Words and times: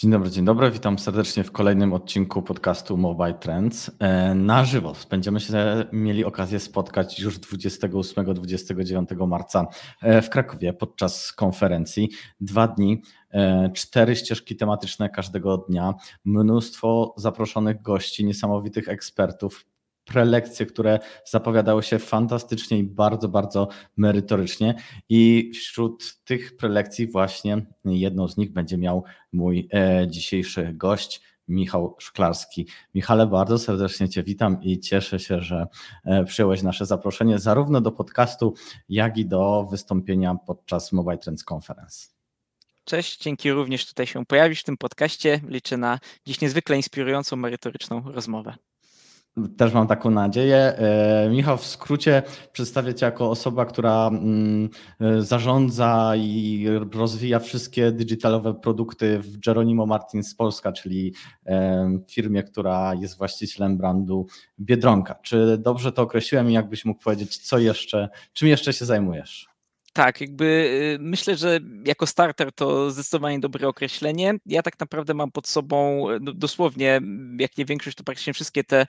Dzień 0.00 0.10
dobry, 0.10 0.30
dzień 0.30 0.44
dobry. 0.44 0.70
Witam 0.70 0.98
serdecznie 0.98 1.44
w 1.44 1.52
kolejnym 1.52 1.92
odcinku 1.92 2.42
podcastu 2.42 2.96
Mobile 2.96 3.34
Trends. 3.34 3.90
E, 3.98 4.34
na 4.34 4.64
żywo 4.64 4.94
będziemy 5.10 5.40
się 5.40 5.54
mieli 5.92 6.24
okazję 6.24 6.60
spotkać 6.60 7.20
już 7.20 7.38
28-29 7.38 9.26
marca 9.26 9.66
e, 10.02 10.22
w 10.22 10.30
Krakowie 10.30 10.72
podczas 10.72 11.32
konferencji. 11.32 12.10
Dwa 12.40 12.68
dni, 12.68 13.02
e, 13.30 13.70
cztery 13.74 14.16
ścieżki 14.16 14.56
tematyczne 14.56 15.10
każdego 15.10 15.56
dnia, 15.56 15.94
mnóstwo 16.24 17.14
zaproszonych 17.16 17.82
gości, 17.82 18.24
niesamowitych 18.24 18.88
ekspertów, 18.88 19.66
prelekcje, 20.10 20.66
które 20.66 20.98
zapowiadały 21.24 21.82
się 21.82 21.98
fantastycznie 21.98 22.78
i 22.78 22.84
bardzo, 22.84 23.28
bardzo 23.28 23.68
merytorycznie. 23.96 24.74
I 25.08 25.50
wśród 25.54 26.24
tych 26.24 26.56
prelekcji 26.56 27.06
właśnie 27.06 27.66
jedną 27.84 28.28
z 28.28 28.36
nich 28.36 28.52
będzie 28.52 28.78
miał 28.78 29.04
mój 29.32 29.68
e, 29.72 30.06
dzisiejszy 30.08 30.72
gość. 30.74 31.30
Michał 31.48 31.96
Szklarski. 31.98 32.66
Michale, 32.94 33.26
bardzo 33.26 33.58
serdecznie 33.58 34.08
Cię 34.08 34.22
witam 34.22 34.62
i 34.62 34.80
cieszę 34.80 35.18
się, 35.18 35.40
że 35.40 35.66
e, 36.04 36.24
przyjąłeś 36.24 36.62
nasze 36.62 36.86
zaproszenie 36.86 37.38
zarówno 37.38 37.80
do 37.80 37.92
podcastu, 37.92 38.54
jak 38.88 39.18
i 39.18 39.26
do 39.26 39.68
wystąpienia 39.70 40.34
podczas 40.46 40.92
Mobile 40.92 41.18
Trends 41.18 41.44
Conference. 41.52 42.08
Cześć, 42.84 43.22
dzięki 43.22 43.52
również 43.52 43.86
tutaj 43.86 44.06
się 44.06 44.26
pojawić 44.26 44.60
w 44.60 44.64
tym 44.64 44.76
podcaście. 44.76 45.40
Liczę 45.48 45.76
na 45.76 45.98
dziś 46.26 46.40
niezwykle 46.40 46.76
inspirującą, 46.76 47.36
merytoryczną 47.36 48.02
rozmowę. 48.04 48.54
Też 49.56 49.72
mam 49.72 49.86
taką 49.86 50.10
nadzieję. 50.10 50.56
E, 50.56 51.28
Michał, 51.30 51.56
w 51.56 51.66
skrócie 51.66 52.22
przedstawię 52.52 52.94
Cię 52.94 53.06
jako 53.06 53.30
osoba, 53.30 53.64
która 53.64 54.08
mm, 54.08 54.68
e, 55.00 55.22
zarządza 55.22 56.12
i 56.16 56.66
rozwija 56.92 57.38
wszystkie 57.38 57.92
digitalowe 57.92 58.54
produkty 58.54 59.18
w 59.18 59.38
Geronimo 59.38 59.86
Martins 59.86 60.34
Polska, 60.34 60.72
czyli 60.72 61.14
e, 61.46 61.98
firmie, 62.08 62.42
która 62.42 62.94
jest 62.94 63.18
właścicielem 63.18 63.76
brandu 63.76 64.26
Biedronka. 64.60 65.14
Czy 65.14 65.58
dobrze 65.58 65.92
to 65.92 66.02
określiłem 66.02 66.50
i 66.50 66.52
jakbyś 66.52 66.84
mógł 66.84 67.02
powiedzieć, 67.02 67.38
co 67.38 67.58
jeszcze, 67.58 68.08
czym 68.32 68.48
jeszcze 68.48 68.72
się 68.72 68.84
zajmujesz? 68.84 69.49
Tak, 69.92 70.20
jakby 70.20 70.44
y, 70.44 70.98
myślę, 71.00 71.36
że 71.36 71.60
jako 71.84 72.06
starter 72.06 72.52
to 72.52 72.90
zdecydowanie 72.90 73.40
dobre 73.40 73.68
określenie. 73.68 74.34
Ja 74.46 74.62
tak 74.62 74.80
naprawdę 74.80 75.14
mam 75.14 75.30
pod 75.32 75.48
sobą 75.48 76.06
no, 76.20 76.32
dosłownie, 76.32 77.00
jak 77.38 77.58
nie 77.58 77.64
większość, 77.64 77.96
to 77.96 78.04
praktycznie 78.04 78.32
wszystkie 78.32 78.64
te 78.64 78.86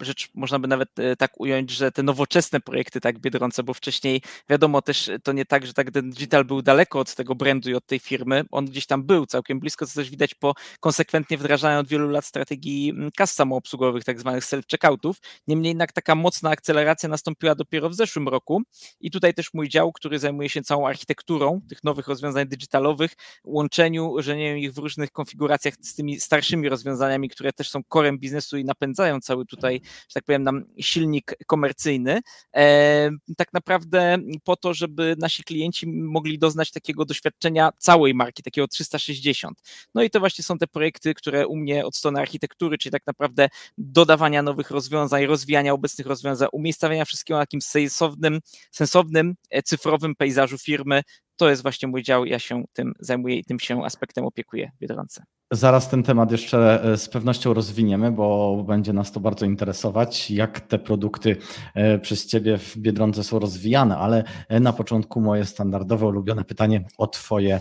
rzeczy, 0.00 0.28
można 0.34 0.58
by 0.58 0.68
nawet 0.68 0.98
e, 0.98 1.16
tak 1.16 1.40
ująć, 1.40 1.70
że 1.70 1.92
te 1.92 2.02
nowoczesne 2.02 2.60
projekty 2.60 3.00
tak 3.00 3.18
Biedronce, 3.18 3.62
bo 3.62 3.74
wcześniej 3.74 4.22
wiadomo 4.48 4.82
też 4.82 5.10
to 5.22 5.32
nie 5.32 5.44
tak, 5.44 5.66
że 5.66 5.72
tak 5.72 5.90
ten 5.90 6.10
digital 6.10 6.44
był 6.44 6.62
daleko 6.62 6.98
od 7.00 7.14
tego 7.14 7.34
brandu 7.34 7.70
i 7.70 7.74
od 7.74 7.86
tej 7.86 7.98
firmy, 7.98 8.44
on 8.50 8.64
gdzieś 8.64 8.86
tam 8.86 9.04
był 9.04 9.26
całkiem 9.26 9.60
blisko, 9.60 9.86
co 9.86 9.94
też 9.94 10.10
widać 10.10 10.34
po 10.34 10.54
konsekwentnie 10.80 11.38
wdrażaniu 11.38 11.80
od 11.80 11.88
wielu 11.88 12.08
lat 12.08 12.24
strategii 12.24 12.92
kas 13.16 13.34
samoobsługowych, 13.34 14.04
tak 14.04 14.20
zwanych 14.20 14.44
self-checkoutów. 14.44 15.14
Niemniej 15.46 15.70
jednak 15.70 15.92
taka 15.92 16.14
mocna 16.14 16.50
akceleracja 16.50 17.08
nastąpiła 17.08 17.54
dopiero 17.54 17.90
w 17.90 17.94
zeszłym 17.94 18.28
roku 18.28 18.62
i 19.00 19.10
tutaj 19.10 19.34
też 19.34 19.54
mój 19.54 19.73
dział, 19.74 19.92
który 19.92 20.18
zajmuje 20.18 20.48
się 20.48 20.62
całą 20.62 20.86
architekturą 20.86 21.60
tych 21.68 21.84
nowych 21.84 22.08
rozwiązań 22.08 22.48
digitalowych, 22.48 23.12
łączeniu, 23.44 24.14
żenieniem 24.18 24.58
ich 24.58 24.72
w 24.72 24.78
różnych 24.78 25.10
konfiguracjach 25.10 25.74
z 25.80 25.94
tymi 25.94 26.20
starszymi 26.20 26.68
rozwiązaniami, 26.68 27.28
które 27.28 27.52
też 27.52 27.70
są 27.70 27.84
korem 27.84 28.18
biznesu 28.18 28.56
i 28.56 28.64
napędzają 28.64 29.20
cały 29.20 29.46
tutaj, 29.46 29.80
że 29.84 30.14
tak 30.14 30.24
powiem, 30.24 30.42
nam 30.42 30.64
silnik 30.80 31.34
komercyjny. 31.46 32.20
E, 32.56 33.10
tak 33.36 33.52
naprawdę 33.52 34.18
po 34.44 34.56
to, 34.56 34.74
żeby 34.74 35.16
nasi 35.18 35.44
klienci 35.44 35.86
mogli 35.86 36.38
doznać 36.38 36.70
takiego 36.70 37.04
doświadczenia 37.04 37.70
całej 37.78 38.14
marki, 38.14 38.42
takiego 38.42 38.68
360. 38.68 39.62
No 39.94 40.02
i 40.02 40.10
to 40.10 40.20
właśnie 40.20 40.44
są 40.44 40.58
te 40.58 40.66
projekty, 40.66 41.14
które 41.14 41.46
u 41.46 41.56
mnie 41.56 41.86
od 41.86 41.96
strony 41.96 42.20
architektury, 42.20 42.78
czyli 42.78 42.92
tak 42.92 43.06
naprawdę 43.06 43.48
dodawania 43.78 44.42
nowych 44.42 44.70
rozwiązań, 44.70 45.26
rozwijania 45.26 45.72
obecnych 45.72 46.06
rozwiązań, 46.06 46.48
umiejscawiania 46.52 47.04
wszystkiego 47.04 47.38
na 47.38 47.42
takim 47.42 47.60
sensownym, 47.60 48.40
sensownym 48.70 49.34
e, 49.50 49.62
cyfrowym 49.64 50.14
pejzażu 50.14 50.58
firmy. 50.58 51.02
To 51.36 51.50
jest 51.50 51.62
właśnie 51.62 51.88
mój 51.88 52.02
dział, 52.02 52.24
ja 52.24 52.38
się 52.38 52.64
tym 52.72 52.92
zajmuję 53.00 53.36
i 53.36 53.44
tym 53.44 53.60
się 53.60 53.84
aspektem 53.84 54.24
opiekuję 54.24 54.70
w 54.76 54.78
Biedronce. 54.78 55.24
Zaraz 55.50 55.88
ten 55.88 56.02
temat 56.02 56.32
jeszcze 56.32 56.84
e, 56.84 56.96
z 56.96 57.08
pewnością 57.08 57.54
rozwiniemy, 57.54 58.12
bo 58.12 58.56
będzie 58.66 58.92
nas 58.92 59.12
to 59.12 59.20
bardzo 59.20 59.46
interesować, 59.46 60.30
jak 60.30 60.60
te 60.60 60.78
produkty 60.78 61.36
e, 61.74 61.98
przez 61.98 62.26
Ciebie 62.26 62.58
w 62.58 62.76
Biedronce 62.76 63.24
są 63.24 63.38
rozwijane, 63.38 63.98
ale 63.98 64.24
e, 64.48 64.60
na 64.60 64.72
początku 64.72 65.20
moje 65.20 65.44
standardowe, 65.44 66.06
ulubione 66.06 66.44
pytanie 66.44 66.84
o 66.98 67.06
Twoje 67.06 67.60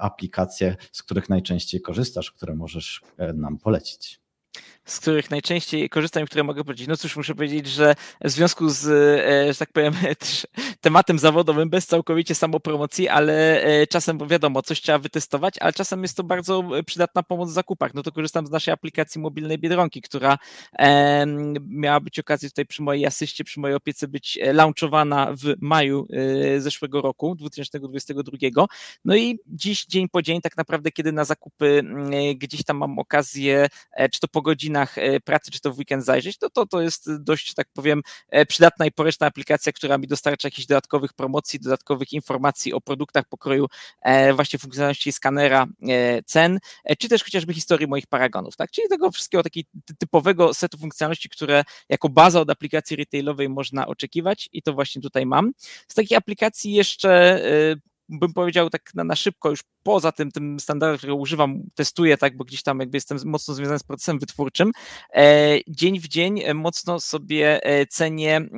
aplikacje, 0.00 0.76
z 0.92 1.02
których 1.02 1.28
najczęściej 1.28 1.80
korzystasz, 1.80 2.32
które 2.32 2.54
możesz 2.54 3.02
nam 3.34 3.58
polecić 3.58 4.20
z 4.88 5.00
których 5.00 5.30
najczęściej 5.30 5.88
korzystam 5.88 6.22
i 6.22 6.26
które 6.26 6.44
mogę 6.44 6.64
powiedzieć. 6.64 6.88
No 6.88 6.96
cóż, 6.96 7.16
muszę 7.16 7.34
powiedzieć, 7.34 7.66
że 7.66 7.94
w 8.24 8.30
związku 8.30 8.68
z, 8.68 8.86
e, 8.86 9.52
że 9.52 9.58
tak 9.58 9.72
powiem, 9.72 9.94
tematem 10.80 11.18
zawodowym, 11.18 11.70
bez 11.70 11.86
całkowicie 11.86 12.34
samopromocji, 12.34 13.08
ale 13.08 13.62
e, 13.62 13.86
czasem, 13.86 14.18
wiadomo, 14.28 14.62
coś 14.62 14.80
trzeba 14.80 14.98
wytestować, 14.98 15.54
ale 15.60 15.72
czasem 15.72 16.02
jest 16.02 16.16
to 16.16 16.24
bardzo 16.24 16.64
przydatna 16.86 17.22
pomoc 17.22 17.50
w 17.50 17.52
zakupach. 17.52 17.94
No 17.94 18.02
to 18.02 18.12
korzystam 18.12 18.46
z 18.46 18.50
naszej 18.50 18.74
aplikacji 18.74 19.20
mobilnej 19.20 19.58
Biedronki, 19.58 20.02
która 20.02 20.38
miała 21.66 22.00
być 22.00 22.18
okazji 22.18 22.48
tutaj 22.48 22.66
przy 22.66 22.82
mojej 22.82 23.06
asyście, 23.06 23.44
przy 23.44 23.60
mojej 23.60 23.76
opiece 23.76 24.08
być 24.08 24.38
e, 24.42 24.52
launchowana 24.52 25.32
w 25.32 25.54
maju 25.60 26.06
zeszłego 26.58 27.00
roku, 27.00 27.34
2022. 27.34 28.66
No 29.04 29.16
i 29.16 29.38
dziś, 29.46 29.84
dzień 29.86 30.08
po 30.08 30.22
dzień, 30.22 30.40
tak 30.40 30.56
naprawdę, 30.56 30.90
kiedy 30.90 31.12
na 31.12 31.24
zakupy 31.24 31.82
gdzieś 32.36 32.64
tam 32.64 32.76
mam 32.76 32.98
okazję, 32.98 33.68
czy 34.12 34.20
to 34.20 34.28
po 34.28 34.42
godzinach, 34.42 34.77
godzinach 34.78 34.98
e, 34.98 35.20
pracy, 35.20 35.50
czy 35.50 35.60
to 35.60 35.72
w 35.72 35.78
weekend 35.78 36.04
zajrzeć, 36.04 36.38
to, 36.38 36.50
to, 36.50 36.66
to 36.66 36.80
jest 36.80 37.16
dość, 37.16 37.54
tak 37.54 37.68
powiem, 37.72 38.02
e, 38.28 38.46
przydatna 38.46 38.86
i 38.86 38.92
poręczna 38.92 39.26
aplikacja, 39.26 39.72
która 39.72 39.98
mi 39.98 40.06
dostarcza 40.06 40.48
jakichś 40.48 40.66
dodatkowych 40.66 41.12
promocji, 41.12 41.60
dodatkowych 41.60 42.12
informacji 42.12 42.72
o 42.72 42.80
produktach 42.80 43.24
pokroju 43.24 43.66
e, 44.02 44.32
właśnie 44.32 44.58
funkcjonalności 44.58 45.12
skanera 45.12 45.66
cen, 46.26 46.58
czy 46.98 47.08
też 47.08 47.24
chociażby 47.24 47.54
historii 47.54 47.86
moich 47.86 48.06
paragonów, 48.06 48.56
tak? 48.56 48.70
Czyli 48.70 48.88
tego 48.88 49.10
wszystkiego 49.10 49.42
takiego 49.42 49.68
typowego 49.98 50.54
setu 50.54 50.78
funkcjonalności, 50.78 51.28
które 51.28 51.64
jako 51.88 52.08
baza 52.08 52.40
od 52.40 52.50
aplikacji 52.50 52.96
retailowej 52.96 53.48
można 53.48 53.86
oczekiwać 53.86 54.48
i 54.52 54.62
to 54.62 54.72
właśnie 54.72 55.02
tutaj 55.02 55.26
mam. 55.26 55.52
Z 55.88 55.94
takiej 55.94 56.16
aplikacji 56.16 56.72
jeszcze 56.72 57.42
bym 58.08 58.32
powiedział 58.32 58.70
tak 58.70 58.94
na, 58.94 59.04
na 59.04 59.16
szybko, 59.16 59.50
już 59.50 59.60
poza 59.82 60.12
tym, 60.12 60.30
tym 60.30 60.60
standardem, 60.60 60.98
którego 60.98 61.16
używam, 61.16 61.62
testuję, 61.74 62.18
tak, 62.18 62.36
bo 62.36 62.44
gdzieś 62.44 62.62
tam 62.62 62.80
jakby 62.80 62.96
jestem 62.96 63.18
mocno 63.24 63.54
związany 63.54 63.78
z 63.78 63.82
procesem 63.82 64.18
wytwórczym, 64.18 64.72
e, 65.14 65.58
dzień 65.68 66.00
w 66.00 66.08
dzień 66.08 66.40
e, 66.40 66.54
mocno 66.54 67.00
sobie 67.00 67.64
e, 67.64 67.86
cenię 67.86 68.36
e, 68.36 68.48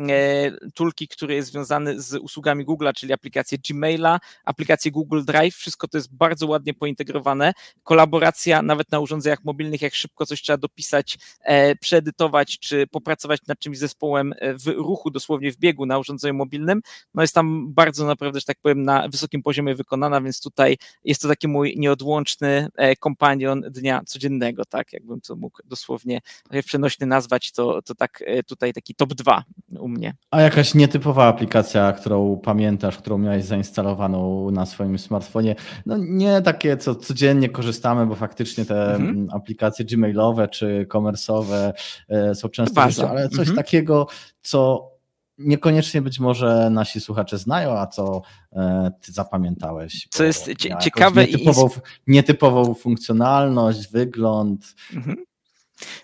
tulki, 0.74 1.08
który 1.08 1.34
jest 1.34 1.48
związany 1.48 2.00
z 2.00 2.14
usługami 2.14 2.66
Google'a, 2.66 2.92
czyli 2.92 3.12
aplikację 3.12 3.58
Gmaila, 3.70 4.20
aplikację 4.44 4.90
Google 4.90 5.24
Drive, 5.24 5.54
wszystko 5.54 5.88
to 5.88 5.98
jest 5.98 6.14
bardzo 6.14 6.46
ładnie 6.46 6.74
pointegrowane, 6.74 7.52
kolaboracja 7.82 8.62
nawet 8.62 8.92
na 8.92 9.00
urządzeniach 9.00 9.44
mobilnych, 9.44 9.82
jak 9.82 9.94
szybko 9.94 10.26
coś 10.26 10.42
trzeba 10.42 10.56
dopisać, 10.56 11.18
e, 11.40 11.76
przeedytować, 11.76 12.58
czy 12.58 12.86
popracować 12.86 13.40
nad 13.46 13.58
czymś 13.58 13.78
zespołem 13.78 14.34
e, 14.38 14.54
w 14.54 14.66
ruchu, 14.66 15.10
dosłownie 15.10 15.52
w 15.52 15.56
biegu 15.56 15.86
na 15.86 15.98
urządzeniu 15.98 16.34
mobilnym, 16.34 16.80
no 17.14 17.22
jest 17.22 17.34
tam 17.34 17.74
bardzo 17.74 18.06
naprawdę, 18.06 18.40
że 18.40 18.46
tak 18.46 18.58
powiem, 18.62 18.82
na 18.82 19.08
wysokim 19.08 19.39
poziomie 19.42 19.74
wykonana, 19.74 20.20
więc 20.20 20.40
tutaj 20.40 20.76
jest 21.04 21.22
to 21.22 21.28
taki 21.28 21.48
mój 21.48 21.74
nieodłączny 21.76 22.68
e, 22.76 22.96
kompanion 22.96 23.60
dnia 23.60 24.00
codziennego, 24.06 24.64
tak, 24.64 24.92
jakbym 24.92 25.20
to 25.20 25.36
mógł 25.36 25.58
dosłownie 25.64 26.20
przenośny 26.64 27.06
nazwać, 27.06 27.52
to, 27.52 27.82
to 27.82 27.94
tak 27.94 28.22
e, 28.26 28.42
tutaj 28.42 28.72
taki 28.72 28.94
top 28.94 29.14
2 29.14 29.44
u 29.78 29.88
mnie. 29.88 30.14
A 30.30 30.40
jakaś 30.40 30.74
nietypowa 30.74 31.26
aplikacja, 31.26 31.92
którą 31.92 32.40
pamiętasz, 32.44 32.98
którą 32.98 33.18
miałeś 33.18 33.44
zainstalowaną 33.44 34.50
na 34.50 34.66
swoim 34.66 34.98
smartfonie, 34.98 35.54
no 35.86 35.96
nie 35.98 36.42
takie, 36.42 36.76
co 36.76 36.94
codziennie 36.94 37.48
korzystamy, 37.48 38.06
bo 38.06 38.14
faktycznie 38.14 38.64
te 38.64 38.94
mhm. 38.94 39.28
aplikacje 39.32 39.84
gmailowe 39.84 40.48
czy 40.48 40.86
komersowe 40.88 41.72
e, 42.08 42.34
są 42.34 42.48
często, 42.48 42.82
ale 43.10 43.28
coś 43.28 43.38
mhm. 43.38 43.56
takiego, 43.56 44.06
co 44.42 44.90
niekoniecznie 45.40 46.02
być 46.02 46.20
może 46.20 46.70
nasi 46.70 47.00
słuchacze 47.00 47.38
znają, 47.38 47.78
a 47.78 47.86
co 47.86 48.22
e, 48.52 48.90
ty 49.00 49.12
zapamiętałeś. 49.12 50.08
Co 50.10 50.24
jest 50.24 50.50
ciekawe 50.80 51.26
nietypową, 51.26 51.68
i 52.06 52.10
nietypową 52.12 52.74
funkcjonalność, 52.74 53.92
wygląd. 53.92 54.74
Mhm. 54.94 55.16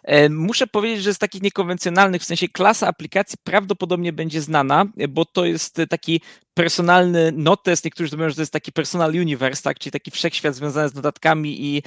E, 0.05 0.29
muszę 0.29 0.67
powiedzieć, 0.67 1.03
że 1.03 1.15
z 1.15 1.19
takich 1.19 1.43
niekonwencjonalnych, 1.43 2.23
w 2.23 2.25
sensie 2.25 2.49
klasa 2.49 2.89
aplikacji 2.89 3.39
prawdopodobnie 3.45 4.13
będzie 4.13 4.43
znana, 4.43 4.85
bo 5.09 5.25
to 5.25 5.45
jest 5.45 5.81
taki 5.91 6.21
personalny 6.57 7.33
notes, 7.33 7.85
niektórzy 7.85 8.17
mówią, 8.17 8.29
że 8.29 8.35
to 8.35 8.43
jest 8.43 8.53
taki 8.53 8.73
personal 8.73 9.11
universe, 9.11 9.63
tak, 9.63 9.79
czyli 9.79 9.93
taki 9.93 10.11
wszechświat 10.11 10.55
związany 10.55 10.89
z 10.89 10.95
notatkami 10.95 11.65
i 11.65 11.83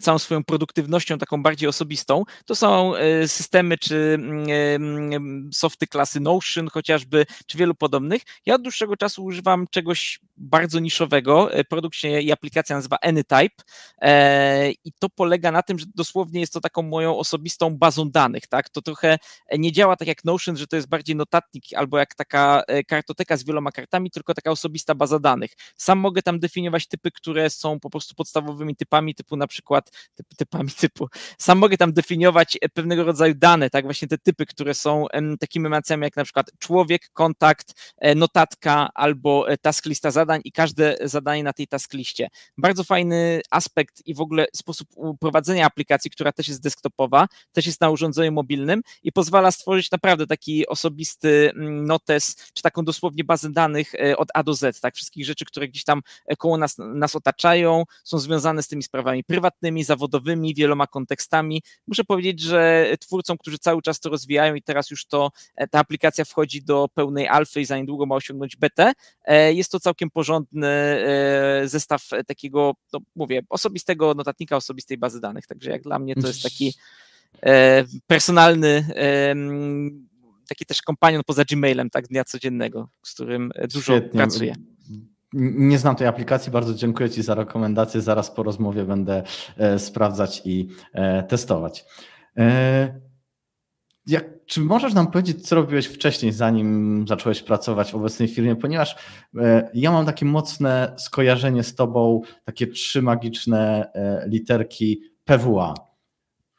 całą 0.00 0.18
swoją 0.18 0.44
produktywnością 0.44 1.18
taką 1.18 1.42
bardziej 1.42 1.68
osobistą. 1.68 2.24
To 2.44 2.54
są 2.54 2.96
e, 2.96 3.28
systemy 3.28 3.78
czy 3.78 4.18
mm, 4.18 5.50
softy 5.52 5.86
klasy 5.86 6.20
Notion 6.20 6.68
chociażby, 6.68 7.26
czy 7.46 7.58
wielu 7.58 7.74
podobnych. 7.74 8.22
Ja 8.46 8.54
od 8.54 8.62
dłuższego 8.62 8.96
czasu 8.96 9.24
używam 9.24 9.66
czegoś 9.70 10.20
bardzo 10.36 10.80
niszowego. 10.80 11.52
E, 11.52 11.64
produkt 11.64 11.96
się 11.96 12.20
i 12.20 12.32
aplikacja 12.32 12.76
nazywa 12.76 12.96
AnyType 13.02 13.62
e, 14.02 14.70
i 14.70 14.92
to 14.98 15.08
polega 15.08 15.52
na 15.52 15.62
tym, 15.62 15.78
że 15.78 15.86
dosłownie 15.94 16.40
jest 16.40 16.52
to 16.52 16.60
taką 16.60 16.82
moją 16.82 17.18
osobistą 17.18 17.76
bazą 17.76 18.10
danych, 18.10 18.46
tak? 18.46 18.68
To 18.68 18.82
trochę 18.82 19.18
nie 19.58 19.72
działa 19.72 19.96
tak 19.96 20.08
jak 20.08 20.24
Notion, 20.24 20.56
że 20.56 20.66
to 20.66 20.76
jest 20.76 20.88
bardziej 20.88 21.16
notatnik 21.16 21.64
albo 21.76 21.98
jak 21.98 22.14
taka 22.14 22.62
kartoteka 22.86 23.36
z 23.36 23.44
wieloma 23.44 23.72
kartami, 23.72 24.09
tylko 24.10 24.34
taka 24.34 24.50
osobista 24.50 24.94
baza 24.94 25.18
danych. 25.18 25.50
Sam 25.76 25.98
mogę 25.98 26.22
tam 26.22 26.38
definiować 26.38 26.88
typy, 26.88 27.10
które 27.10 27.50
są 27.50 27.80
po 27.80 27.90
prostu 27.90 28.14
podstawowymi 28.14 28.76
typami, 28.76 29.14
typu 29.14 29.36
na 29.36 29.46
przykład 29.46 29.90
typ, 30.14 30.26
typami 30.36 30.70
typu. 30.70 31.08
Sam 31.38 31.58
mogę 31.58 31.76
tam 31.76 31.92
definiować 31.92 32.58
e, 32.60 32.68
pewnego 32.68 33.04
rodzaju 33.04 33.34
dane, 33.34 33.70
tak, 33.70 33.84
właśnie 33.84 34.08
te 34.08 34.18
typy, 34.18 34.46
które 34.46 34.74
są 34.74 35.06
takimi 35.40 35.66
emocjami 35.66 36.02
jak 36.02 36.16
na 36.16 36.24
przykład 36.24 36.50
człowiek, 36.58 37.10
kontakt, 37.12 37.94
e, 37.98 38.14
notatka 38.14 38.88
albo 38.94 39.48
e, 39.48 39.58
task 39.58 39.86
lista 39.86 40.10
zadań 40.10 40.40
i 40.44 40.52
każde 40.52 40.96
zadanie 41.04 41.44
na 41.44 41.52
tej 41.52 41.66
task 41.68 41.94
liście. 41.94 42.28
Bardzo 42.58 42.84
fajny 42.84 43.40
aspekt 43.50 44.06
i 44.06 44.14
w 44.14 44.20
ogóle 44.20 44.46
sposób 44.56 44.88
prowadzenia 45.20 45.66
aplikacji, 45.66 46.10
która 46.10 46.32
też 46.32 46.48
jest 46.48 46.62
desktopowa, 46.62 47.26
też 47.52 47.66
jest 47.66 47.80
na 47.80 47.90
urządzeniu 47.90 48.32
mobilnym 48.32 48.82
i 49.02 49.12
pozwala 49.12 49.50
stworzyć 49.50 49.90
naprawdę 49.90 50.26
taki 50.26 50.66
osobisty 50.66 51.50
mm, 51.54 51.86
notes, 51.86 52.36
czy 52.52 52.62
taką 52.62 52.84
dosłownie 52.84 53.24
bazę 53.24 53.50
danych 53.50 53.94
od 54.16 54.28
A 54.34 54.42
do 54.42 54.54
Z, 54.54 54.80
tak? 54.80 54.94
Wszystkich 54.94 55.24
rzeczy, 55.24 55.44
które 55.44 55.68
gdzieś 55.68 55.84
tam 55.84 56.02
e, 56.26 56.36
koło 56.36 56.58
nas, 56.58 56.76
nas 56.78 57.16
otaczają, 57.16 57.84
są 58.04 58.18
związane 58.18 58.62
z 58.62 58.68
tymi 58.68 58.82
sprawami 58.82 59.24
prywatnymi, 59.24 59.84
zawodowymi, 59.84 60.54
wieloma 60.54 60.86
kontekstami. 60.86 61.62
Muszę 61.86 62.04
powiedzieć, 62.04 62.40
że 62.40 62.92
twórcom, 63.00 63.38
którzy 63.38 63.58
cały 63.58 63.82
czas 63.82 64.00
to 64.00 64.10
rozwijają 64.10 64.54
i 64.54 64.62
teraz 64.62 64.90
już 64.90 65.06
to, 65.06 65.30
e, 65.56 65.68
ta 65.68 65.78
aplikacja 65.78 66.24
wchodzi 66.24 66.62
do 66.62 66.88
pełnej 66.94 67.28
alfy 67.28 67.60
i 67.60 67.64
za 67.64 67.78
niedługo 67.78 68.06
ma 68.06 68.14
osiągnąć 68.14 68.56
betę, 68.56 68.92
jest 69.52 69.72
to 69.72 69.80
całkiem 69.80 70.10
porządny 70.10 70.70
zestaw 71.64 72.08
takiego, 72.26 72.74
no 72.92 73.00
mówię, 73.14 73.42
osobistego 73.48 74.14
notatnika, 74.14 74.56
osobistej 74.56 74.98
bazy 74.98 75.20
danych, 75.20 75.46
także 75.46 75.70
jak 75.70 75.82
dla 75.82 75.98
mnie 75.98 76.14
to 76.14 76.26
jest 76.26 76.42
taki 76.42 76.74
personalny 78.06 78.88
taki 80.50 80.66
też 80.66 80.82
kompanion 80.82 81.22
poza 81.26 81.44
Gmailem, 81.44 81.90
tak, 81.90 82.06
dnia 82.06 82.24
codziennego, 82.24 82.88
z 83.02 83.14
którym 83.14 83.50
e, 83.54 83.68
dużo 83.68 83.92
Świetnie. 83.92 84.18
pracuję. 84.18 84.54
Nie 85.32 85.78
znam 85.78 85.96
tej 85.96 86.06
aplikacji, 86.06 86.52
bardzo 86.52 86.74
dziękuję 86.74 87.10
Ci 87.10 87.22
za 87.22 87.34
rekomendację. 87.34 88.00
Zaraz 88.00 88.30
po 88.30 88.42
rozmowie 88.42 88.84
będę 88.84 89.22
e, 89.56 89.78
sprawdzać 89.78 90.42
i 90.44 90.68
e, 90.92 91.22
testować. 91.22 91.84
Jak, 94.06 94.46
czy 94.46 94.60
możesz 94.60 94.94
nam 94.94 95.10
powiedzieć, 95.10 95.48
co 95.48 95.56
robiłeś 95.56 95.86
wcześniej, 95.86 96.32
zanim 96.32 97.04
zacząłeś 97.08 97.42
pracować 97.42 97.92
w 97.92 97.94
obecnej 97.94 98.28
firmie? 98.28 98.56
Ponieważ 98.56 98.96
ja 99.74 99.92
mam 99.92 100.06
takie 100.06 100.26
mocne 100.26 100.94
skojarzenie 100.98 101.62
z 101.62 101.74
Tobą, 101.74 102.20
takie 102.44 102.66
trzy 102.66 103.02
magiczne 103.02 103.90
literki 104.26 105.02
PWA. 105.24 105.89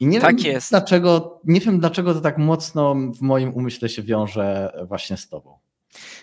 I 0.02 0.06
nie 0.06 0.20
tak 0.20 0.36
wiem, 0.40 0.52
jest. 0.52 0.70
Dlaczego, 0.70 1.40
nie 1.44 1.60
wiem, 1.60 1.80
dlaczego 1.80 2.14
to 2.14 2.20
tak 2.20 2.38
mocno 2.38 2.94
w 2.94 3.20
moim 3.20 3.54
umyśle 3.54 3.88
się 3.88 4.02
wiąże 4.02 4.72
właśnie 4.88 5.16
z 5.16 5.28
Tobą. 5.28 5.58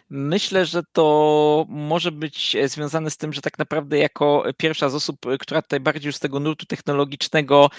Myślę, 0.10 0.66
że 0.66 0.82
to 0.92 1.66
może 1.70 2.12
być 2.12 2.58
związane 2.66 3.10
z 3.10 3.18
tym, 3.18 3.34
że 3.34 3.42
tak 3.42 3.60
naprawdę 3.60 3.98
jako 3.98 4.44
pierwsza 4.58 4.90
z 4.90 4.96
osób, 4.96 5.18
która 5.40 5.62
tutaj 5.62 5.80
bardziej 5.80 6.14
z 6.14 6.20
tego 6.20 6.40
nurtu 6.40 6.66
technologicznego 6.66 7.70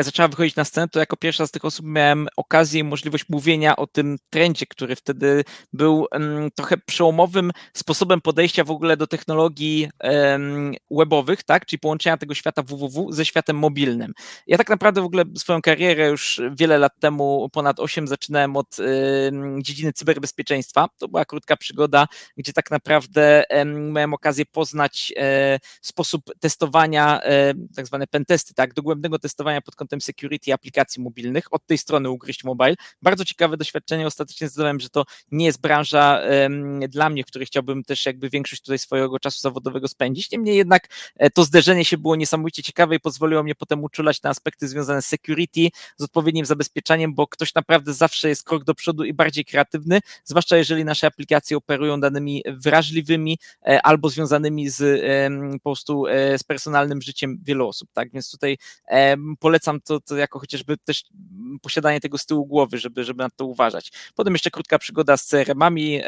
zaczęła 0.00 0.28
wychodzić 0.28 0.56
na 0.56 0.64
scenę, 0.64 0.88
to 0.88 0.98
jako 0.98 1.16
pierwsza 1.16 1.46
z 1.46 1.50
tych 1.50 1.64
osób 1.64 1.86
miałem 1.86 2.28
okazję 2.36 2.80
i 2.80 2.84
możliwość 2.84 3.24
mówienia 3.28 3.76
o 3.76 3.86
tym 3.86 4.16
trendzie, 4.30 4.66
który 4.66 4.96
wtedy 4.96 5.44
był 5.72 6.06
trochę 6.54 6.76
przełomowym 6.78 7.50
sposobem 7.74 8.20
podejścia 8.20 8.64
w 8.64 8.70
ogóle 8.70 8.96
do 8.96 9.06
technologii 9.06 9.88
webowych, 10.90 11.42
tak? 11.42 11.66
czyli 11.66 11.80
połączenia 11.80 12.16
tego 12.16 12.34
świata 12.34 12.62
www 12.62 13.12
ze 13.12 13.24
światem 13.24 13.56
mobilnym. 13.56 14.12
Ja 14.46 14.58
tak 14.58 14.68
naprawdę 14.68 15.00
w 15.00 15.04
ogóle 15.04 15.24
swoją 15.38 15.62
karierę 15.62 16.08
już 16.08 16.40
wiele 16.52 16.78
lat 16.78 16.92
temu, 17.00 17.48
ponad 17.52 17.80
8, 17.80 18.08
zaczynałem 18.08 18.56
od 18.56 18.76
dziedziny 19.62 19.92
cyberbezpieczeństwa. 19.92 20.88
To 20.98 21.08
była 21.08 21.19
krótka 21.24 21.56
przygoda, 21.56 22.06
gdzie 22.36 22.52
tak 22.52 22.70
naprawdę 22.70 23.44
miałem 23.64 24.14
okazję 24.14 24.46
poznać 24.46 25.12
e, 25.16 25.58
sposób 25.82 26.22
testowania, 26.40 27.22
e, 27.22 27.54
tak 27.76 27.86
zwane 27.86 28.06
pentesty, 28.06 28.54
tak, 28.54 28.74
dogłębnego 28.74 29.18
testowania 29.18 29.60
pod 29.60 29.76
kątem 29.76 30.00
security 30.00 30.52
aplikacji 30.52 31.02
mobilnych, 31.02 31.44
od 31.50 31.66
tej 31.66 31.78
strony 31.78 32.10
ugryźć 32.10 32.44
mobile. 32.44 32.74
Bardzo 33.02 33.24
ciekawe 33.24 33.56
doświadczenie, 33.56 34.06
ostatecznie 34.06 34.46
zdecydowałem, 34.46 34.80
że 34.80 34.88
to 34.88 35.04
nie 35.30 35.46
jest 35.46 35.60
branża 35.60 36.20
dla 36.88 37.10
mnie, 37.10 37.24
w 37.24 37.26
której 37.26 37.46
chciałbym 37.46 37.84
też 37.84 38.06
jakby 38.06 38.30
większość 38.30 38.62
tutaj 38.62 38.78
swojego 38.78 39.18
czasu 39.18 39.40
zawodowego 39.40 39.88
spędzić. 39.88 40.30
Niemniej 40.30 40.56
jednak 40.56 40.88
e, 41.16 41.30
to 41.30 41.44
zderzenie 41.44 41.84
się 41.84 41.98
było 41.98 42.16
niesamowicie 42.16 42.62
ciekawe 42.62 42.96
i 42.96 43.00
pozwoliło 43.00 43.42
mnie 43.42 43.54
potem 43.54 43.84
uczulać 43.84 44.22
na 44.22 44.30
aspekty 44.30 44.68
związane 44.68 45.02
z 45.02 45.06
security, 45.06 45.68
z 45.96 46.02
odpowiednim 46.02 46.46
zabezpieczaniem, 46.46 47.14
bo 47.14 47.26
ktoś 47.26 47.54
naprawdę 47.54 47.94
zawsze 47.94 48.28
jest 48.28 48.44
krok 48.44 48.64
do 48.64 48.74
przodu 48.74 49.04
i 49.04 49.12
bardziej 49.12 49.44
kreatywny, 49.44 50.00
zwłaszcza 50.24 50.56
jeżeli 50.56 50.84
nasze 50.84 51.06
aplikacje 51.10 51.56
operują 51.56 52.00
danymi 52.00 52.42
wrażliwymi 52.46 53.38
e, 53.66 53.82
albo 53.82 54.08
związanymi 54.08 54.68
z 54.68 55.02
po 55.52 55.70
prostu 55.70 56.06
e, 56.06 56.38
z 56.38 56.42
personalnym 56.42 57.02
życiem 57.02 57.38
wielu 57.42 57.68
osób, 57.68 57.88
tak? 57.92 58.12
Więc 58.12 58.30
tutaj 58.30 58.58
polecam 59.40 59.80
to, 59.80 60.00
to 60.00 60.16
jako 60.16 60.38
chociażby 60.38 60.76
też 60.76 61.04
posiadanie 61.62 62.00
tego 62.00 62.18
z 62.18 62.26
tyłu 62.26 62.46
głowy, 62.46 62.78
żeby, 62.78 63.04
żeby 63.04 63.22
na 63.22 63.30
to 63.30 63.46
uważać. 63.46 63.92
Potem 64.14 64.34
jeszcze 64.34 64.50
krótka 64.50 64.78
przygoda 64.78 65.16
z 65.16 65.26
CRM-ami, 65.26 66.00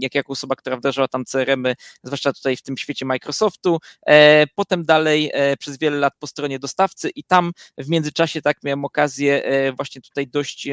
jak 0.00 0.14
jako 0.14 0.32
osoba, 0.32 0.56
która 0.56 0.76
wdrażała 0.76 1.08
tam 1.08 1.24
CRM-y, 1.24 1.74
zwłaszcza 2.02 2.32
tutaj 2.32 2.56
w 2.56 2.62
tym 2.62 2.76
świecie 2.76 3.06
Microsoftu. 3.06 3.78
E, 4.06 4.46
potem 4.54 4.84
dalej 4.84 5.32
przez 5.58 5.78
wiele 5.78 5.96
lat 5.96 6.14
po 6.18 6.26
stronie 6.26 6.58
dostawcy 6.58 7.10
i 7.10 7.24
tam 7.24 7.52
w 7.78 7.88
międzyczasie 7.88 8.42
tak 8.42 8.56
miałem 8.62 8.84
okazję 8.84 9.42
właśnie 9.76 10.02
tutaj 10.02 10.26
dość 10.26 10.68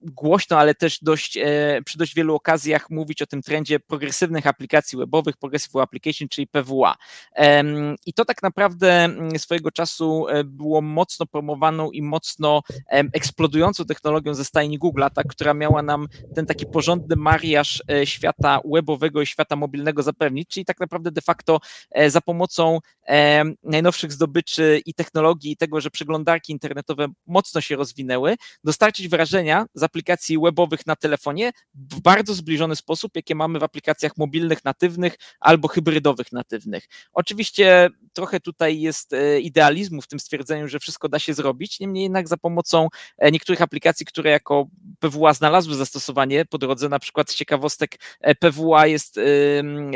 głośno, 0.00 0.58
ale 0.58 0.74
też 0.74 0.98
dość, 1.02 1.36
e, 1.36 1.80
przy 1.84 1.98
dość 1.98 2.14
wielu 2.14 2.34
okazjach 2.34 2.90
mówić 2.90 3.22
o 3.22 3.26
tym 3.26 3.42
trendzie 3.42 3.80
progresywnych 3.80 4.46
aplikacji 4.46 4.98
webowych, 4.98 5.36
Progressive 5.36 5.76
Application, 5.76 6.28
czyli 6.28 6.46
PWA. 6.46 6.96
I 8.06 8.12
to 8.12 8.24
tak 8.24 8.42
naprawdę 8.42 9.04
mm, 9.04 9.38
swojego 9.38 9.70
czasu 9.70 10.28
e, 10.28 10.44
było 10.44 10.80
mocno 10.80 11.26
promowaną 11.26 11.90
i 11.90 12.02
mocno 12.02 12.62
eksplodującą 13.12 13.84
technologią 13.84 14.34
ze 14.34 14.44
stajni 14.44 14.78
Google, 14.78 15.04
ta, 15.14 15.22
która 15.22 15.54
miała 15.54 15.82
nam 15.82 16.06
ten 16.34 16.46
taki 16.46 16.66
porządny 16.66 17.16
mariaż 17.16 17.82
e, 17.90 18.06
świata 18.06 18.60
webowego 18.72 19.22
i 19.22 19.26
świata 19.26 19.56
mobilnego 19.56 20.02
zapewnić, 20.02 20.48
czyli 20.48 20.64
tak 20.64 20.80
naprawdę 20.80 21.10
de 21.10 21.20
facto 21.20 21.60
za 22.08 22.20
pomocą 22.20 22.78
najnowszych 23.62 24.12
zdobyczy 24.12 24.82
i 24.86 24.94
technologii 24.94 25.52
i 25.52 25.56
tego, 25.56 25.80
że 25.80 25.90
przeglądarki 25.90 26.52
internetowe 26.52 27.06
mocno 27.26 27.60
się 27.60 27.76
rozwinęły, 27.76 28.36
dostarczyć 28.64 29.08
wrażenia 29.08 29.66
za 29.74 29.87
aplikacji 29.88 30.38
webowych 30.38 30.86
na 30.86 30.96
telefonie 30.96 31.52
w 31.74 32.00
bardzo 32.00 32.34
zbliżony 32.34 32.76
sposób, 32.76 33.16
jakie 33.16 33.34
mamy 33.34 33.58
w 33.58 33.62
aplikacjach 33.62 34.16
mobilnych 34.16 34.64
natywnych 34.64 35.14
albo 35.40 35.68
hybrydowych 35.68 36.32
natywnych. 36.32 36.88
Oczywiście 37.12 37.90
trochę 38.12 38.40
tutaj 38.40 38.80
jest 38.80 39.12
e, 39.12 39.40
idealizmu 39.40 40.02
w 40.02 40.06
tym 40.06 40.20
stwierdzeniu, 40.20 40.68
że 40.68 40.78
wszystko 40.78 41.08
da 41.08 41.18
się 41.18 41.34
zrobić, 41.34 41.80
niemniej 41.80 42.02
jednak 42.02 42.28
za 42.28 42.36
pomocą 42.36 42.88
e, 43.18 43.30
niektórych 43.30 43.62
aplikacji, 43.62 44.06
które 44.06 44.30
jako 44.30 44.66
PWA 45.00 45.32
znalazły 45.32 45.74
zastosowanie 45.74 46.44
po 46.44 46.58
drodze, 46.58 46.88
na 46.88 46.98
przykład 46.98 47.30
z 47.30 47.34
ciekawostek 47.34 47.96
e, 48.20 48.34
PWA 48.34 48.86
jest 48.86 49.20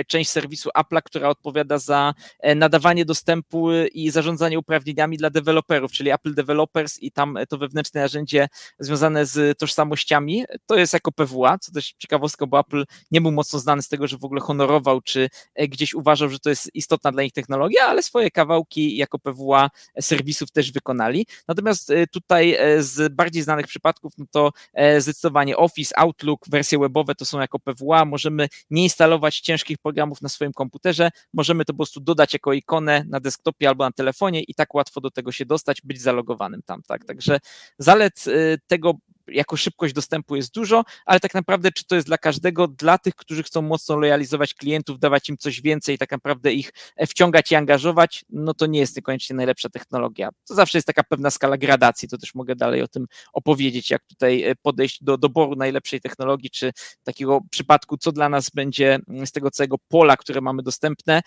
część 0.06 0.30
serwisu 0.30 0.70
Apple'a, 0.78 1.02
która 1.04 1.28
odpowiada 1.28 1.78
za 1.78 2.14
nadawanie 2.56 3.04
dostępu 3.04 3.72
i 3.94 4.10
zarządzanie 4.10 4.58
uprawnieniami 4.58 5.16
dla 5.16 5.30
deweloperów, 5.30 5.92
czyli 5.92 6.10
Apple 6.10 6.34
Developers 6.34 6.98
i 6.98 7.12
tam 7.12 7.38
to 7.48 7.58
wewnętrzne 7.58 8.00
narzędzie 8.00 8.48
związane 8.78 9.26
z 9.26 9.58
tożsamością 9.58 9.81
tożsamościami. 9.82 10.44
To 10.66 10.76
jest 10.76 10.92
jako 10.92 11.12
PWA, 11.12 11.58
co 11.58 11.72
też 11.72 11.94
ciekawostka, 11.98 12.46
bo 12.46 12.60
Apple 12.60 12.84
nie 13.10 13.20
był 13.20 13.32
mocno 13.32 13.58
znany 13.58 13.82
z 13.82 13.88
tego, 13.88 14.06
że 14.06 14.18
w 14.18 14.24
ogóle 14.24 14.40
honorował, 14.40 15.00
czy 15.00 15.28
e, 15.54 15.68
gdzieś 15.68 15.94
uważał, 15.94 16.28
że 16.28 16.38
to 16.38 16.50
jest 16.50 16.70
istotna 16.74 17.12
dla 17.12 17.22
nich 17.22 17.32
technologia, 17.32 17.84
ale 17.84 18.02
swoje 18.02 18.30
kawałki 18.30 18.96
jako 18.96 19.18
PWA 19.18 19.70
serwisów 20.00 20.50
też 20.50 20.72
wykonali. 20.72 21.26
Natomiast 21.48 21.90
e, 21.90 22.06
tutaj 22.06 22.56
e, 22.58 22.82
z 22.82 23.14
bardziej 23.14 23.42
znanych 23.42 23.66
przypadków, 23.66 24.12
no 24.18 24.24
to 24.30 24.50
zdecydowanie 24.98 25.56
Office, 25.56 25.98
Outlook, 25.98 26.48
wersje 26.48 26.78
webowe 26.78 27.14
to 27.14 27.24
są 27.24 27.40
jako 27.40 27.58
PWA. 27.58 28.04
Możemy 28.04 28.48
nie 28.70 28.82
instalować 28.82 29.40
ciężkich 29.40 29.78
programów 29.78 30.22
na 30.22 30.28
swoim 30.28 30.52
komputerze, 30.52 31.10
możemy 31.32 31.64
to 31.64 31.72
po 31.72 31.76
prostu 31.76 32.00
dodać 32.00 32.32
jako 32.32 32.52
ikonę 32.52 33.04
na 33.08 33.20
desktopie 33.20 33.68
albo 33.68 33.84
na 33.84 33.92
telefonie 33.92 34.42
i 34.42 34.54
tak 34.54 34.74
łatwo 34.74 35.00
do 35.00 35.10
tego 35.10 35.32
się 35.32 35.46
dostać, 35.46 35.80
być 35.84 36.00
zalogowanym 36.00 36.62
tam, 36.62 36.82
tak. 36.82 37.04
Także 37.04 37.38
zalet 37.78 38.24
tego 38.66 38.94
jako 39.32 39.56
szybkość 39.56 39.94
dostępu 39.94 40.36
jest 40.36 40.54
dużo, 40.54 40.84
ale 41.06 41.20
tak 41.20 41.34
naprawdę 41.34 41.72
czy 41.72 41.84
to 41.84 41.94
jest 41.94 42.06
dla 42.06 42.18
każdego, 42.18 42.68
dla 42.68 42.98
tych, 42.98 43.14
którzy 43.14 43.42
chcą 43.42 43.62
mocno 43.62 43.96
lojalizować 43.96 44.54
klientów, 44.54 44.98
dawać 44.98 45.28
im 45.28 45.36
coś 45.38 45.60
więcej, 45.60 45.98
tak 45.98 46.10
naprawdę 46.10 46.52
ich 46.52 46.72
wciągać 47.08 47.52
i 47.52 47.54
angażować, 47.54 48.24
no 48.30 48.54
to 48.54 48.66
nie 48.66 48.80
jest 48.80 48.96
niekoniecznie 48.96 49.36
najlepsza 49.36 49.68
technologia. 49.68 50.28
To 50.48 50.54
zawsze 50.54 50.78
jest 50.78 50.86
taka 50.86 51.02
pewna 51.02 51.30
skala 51.30 51.56
gradacji, 51.56 52.08
to 52.08 52.18
też 52.18 52.34
mogę 52.34 52.56
dalej 52.56 52.82
o 52.82 52.88
tym 52.88 53.06
opowiedzieć, 53.32 53.90
jak 53.90 54.04
tutaj 54.04 54.44
podejść 54.62 55.04
do 55.04 55.18
doboru 55.18 55.56
najlepszej 55.56 56.00
technologii, 56.00 56.50
czy 56.50 56.72
takiego 57.02 57.40
przypadku, 57.50 57.96
co 57.96 58.12
dla 58.12 58.28
nas 58.28 58.50
będzie 58.50 58.98
z 59.24 59.32
tego 59.32 59.50
całego 59.50 59.76
pola, 59.88 60.16
które 60.16 60.40
mamy 60.40 60.62
dostępne, 60.62 61.22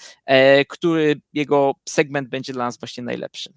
który 0.70 1.22
jego 1.34 1.74
segment 1.90 2.30
będzie 2.30 2.54
dla 2.54 2.66
nas 2.66 2.80
właśnie 2.80 3.04
najlepszy. 3.04 3.54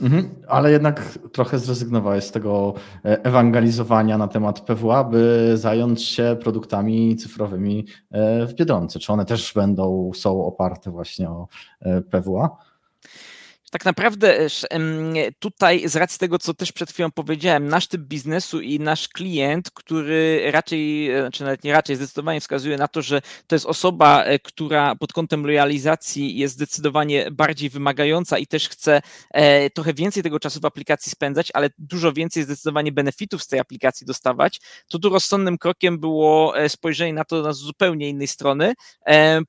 Mhm, 0.00 0.42
ale 0.48 0.70
jednak 0.72 1.18
trochę 1.32 1.58
zrezygnowałeś 1.58 2.24
z 2.24 2.32
tego 2.32 2.74
e, 3.04 3.24
ewangelizowania 3.24 4.18
na 4.18 4.28
temat 4.28 4.60
PWA, 4.60 5.04
by 5.04 5.52
zająć 5.54 6.02
się 6.02 6.36
produktami 6.40 7.16
cyfrowymi 7.16 7.86
e, 8.10 8.46
w 8.46 8.54
Biedronce. 8.54 8.98
Czy 8.98 9.12
one 9.12 9.24
też 9.24 9.52
będą, 9.54 10.10
są 10.14 10.44
oparte 10.44 10.90
właśnie 10.90 11.30
o 11.30 11.48
e, 11.80 12.00
PWA? 12.02 12.56
Tak 13.70 13.84
naprawdę 13.84 14.48
tutaj 15.38 15.88
z 15.88 15.96
racji 15.96 16.18
tego, 16.18 16.38
co 16.38 16.54
też 16.54 16.72
przed 16.72 16.90
chwilą 16.92 17.10
powiedziałem, 17.10 17.68
nasz 17.68 17.86
typ 17.86 18.02
biznesu 18.02 18.60
i 18.60 18.80
nasz 18.80 19.08
klient, 19.08 19.70
który 19.70 20.50
raczej, 20.50 21.10
e, 21.10 21.30
czy 21.32 21.44
nawet 21.44 21.64
nie 21.64 21.72
raczej, 21.72 21.96
zdecydowanie 21.96 22.40
wskazuje 22.40 22.76
na 22.76 22.88
to, 22.88 23.02
że 23.02 23.20
to 23.46 23.54
jest 23.54 23.66
osoba, 23.66 24.24
e, 24.24 24.38
która 24.38 24.96
pod 24.96 25.12
kątem 25.12 25.46
lojalizacji 25.46 26.38
jest 26.38 26.54
zdecydowanie 26.54 27.30
bardziej 27.30 27.70
wymagająca 27.70 28.38
i 28.38 28.46
też 28.46 28.68
chce 28.68 29.02
e, 29.30 29.70
trochę 29.70 29.94
więcej 29.94 30.22
tego 30.22 30.40
czasu 30.40 30.60
w 30.60 30.64
aplikacji 30.64 31.12
spędzać, 31.12 31.50
ale 31.54 31.70
dużo 31.78 32.12
więcej 32.12 32.42
zdecydowanie 32.42 32.92
benefitów 32.92 33.42
z 33.42 33.46
tej 33.46 33.60
aplikacji 33.60 34.06
dostawać, 34.06 34.60
to 34.88 34.98
tu 34.98 35.08
rozsądnym 35.08 35.58
krokiem 35.58 35.98
było 35.98 36.54
spojrzenie 36.68 37.12
na 37.12 37.24
to 37.24 37.54
z 37.54 37.58
zupełnie 37.58 38.08
innej 38.08 38.26
strony, 38.26 38.74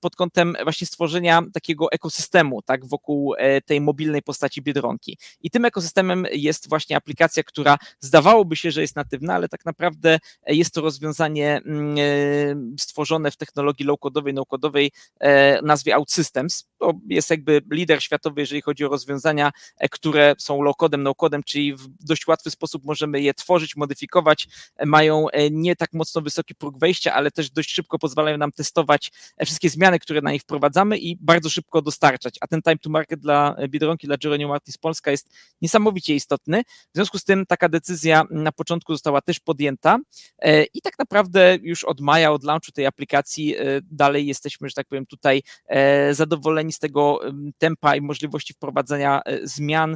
pod 0.01 0.15
kątem 0.15 0.55
właśnie 0.63 0.87
stworzenia 0.87 1.41
takiego 1.53 1.91
ekosystemu, 1.91 2.61
tak, 2.61 2.85
wokół 2.85 3.33
tej 3.65 3.81
mobilnej 3.81 4.08
mobilnej 4.09 4.21
postaci 4.21 4.61
Biedronki. 4.61 5.17
I 5.41 5.49
tym 5.49 5.65
ekosystemem 5.65 6.25
jest 6.31 6.69
właśnie 6.69 6.97
aplikacja, 6.97 7.43
która 7.43 7.77
zdawałoby 7.99 8.55
się, 8.55 8.71
że 8.71 8.81
jest 8.81 8.95
natywna, 8.95 9.35
ale 9.35 9.49
tak 9.49 9.65
naprawdę 9.65 10.19
jest 10.47 10.73
to 10.73 10.81
rozwiązanie 10.81 11.61
mm, 11.65 11.95
e, 11.97 12.77
stworzone 12.79 13.31
w 13.31 13.37
technologii 13.37 13.85
low-codowej, 13.85 14.33
no-codowej 14.33 14.91
e, 15.19 15.61
nazwie 15.61 15.95
OutSystems. 15.95 16.65
To 16.79 16.93
jest 17.09 17.29
jakby 17.29 17.61
lider 17.71 18.03
światowy, 18.03 18.41
jeżeli 18.41 18.61
chodzi 18.61 18.85
o 18.85 18.89
rozwiązania, 18.89 19.51
e, 19.77 19.89
które 19.89 20.35
są 20.37 20.61
low-codem, 20.61 21.03
no-codem, 21.03 21.43
czyli 21.43 21.73
w 21.73 21.87
dość 21.87 22.27
łatwy 22.27 22.51
sposób 22.51 22.85
możemy 22.85 23.21
je 23.21 23.33
tworzyć, 23.33 23.75
modyfikować. 23.75 24.47
Mają 24.85 25.25
nie 25.51 25.75
tak 25.75 25.93
mocno 25.93 26.21
wysoki 26.21 26.55
próg 26.55 26.79
wejścia, 26.79 27.13
ale 27.13 27.31
też 27.31 27.49
dość 27.51 27.71
szybko 27.71 27.99
pozwalają 27.99 28.37
nam 28.37 28.51
testować 28.51 29.11
wszystkie 29.45 29.69
zmiany, 29.69 29.99
które 29.99 30.21
na 30.21 30.31
nich 30.31 30.41
wprowadzamy 30.41 30.97
i 30.97 31.17
bardzo 31.21 31.49
szybko 31.49 31.81
dostarczać. 31.81 32.35
A 32.41 32.47
ten 32.47 32.61
time 32.61 32.77
to 32.77 32.89
market 32.89 33.19
dla 33.19 33.55
Biedronki 33.69 33.98
dla 34.07 34.17
Jeronimo 34.23 34.49
Martins 34.49 34.77
Polska 34.77 35.11
jest 35.11 35.29
niesamowicie 35.61 36.15
istotny. 36.15 36.63
W 36.63 36.95
związku 36.95 37.19
z 37.19 37.23
tym 37.23 37.45
taka 37.45 37.69
decyzja 37.69 38.23
na 38.29 38.51
początku 38.51 38.93
została 38.93 39.21
też 39.21 39.39
podjęta 39.39 39.99
e, 40.39 40.63
i 40.63 40.81
tak 40.81 40.99
naprawdę 40.99 41.57
już 41.61 41.83
od 41.83 42.01
maja, 42.01 42.31
od 42.31 42.43
launchu 42.43 42.71
tej 42.71 42.85
aplikacji 42.85 43.55
e, 43.55 43.63
dalej 43.83 44.27
jesteśmy, 44.27 44.69
że 44.69 44.75
tak 44.75 44.87
powiem, 44.87 45.05
tutaj 45.05 45.43
e, 45.67 46.13
zadowoleni 46.13 46.73
z 46.73 46.79
tego 46.79 47.19
tempa 47.57 47.95
i 47.95 48.01
możliwości 48.01 48.53
wprowadzania 48.53 49.21
zmian 49.43 49.95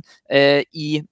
i 0.74 1.04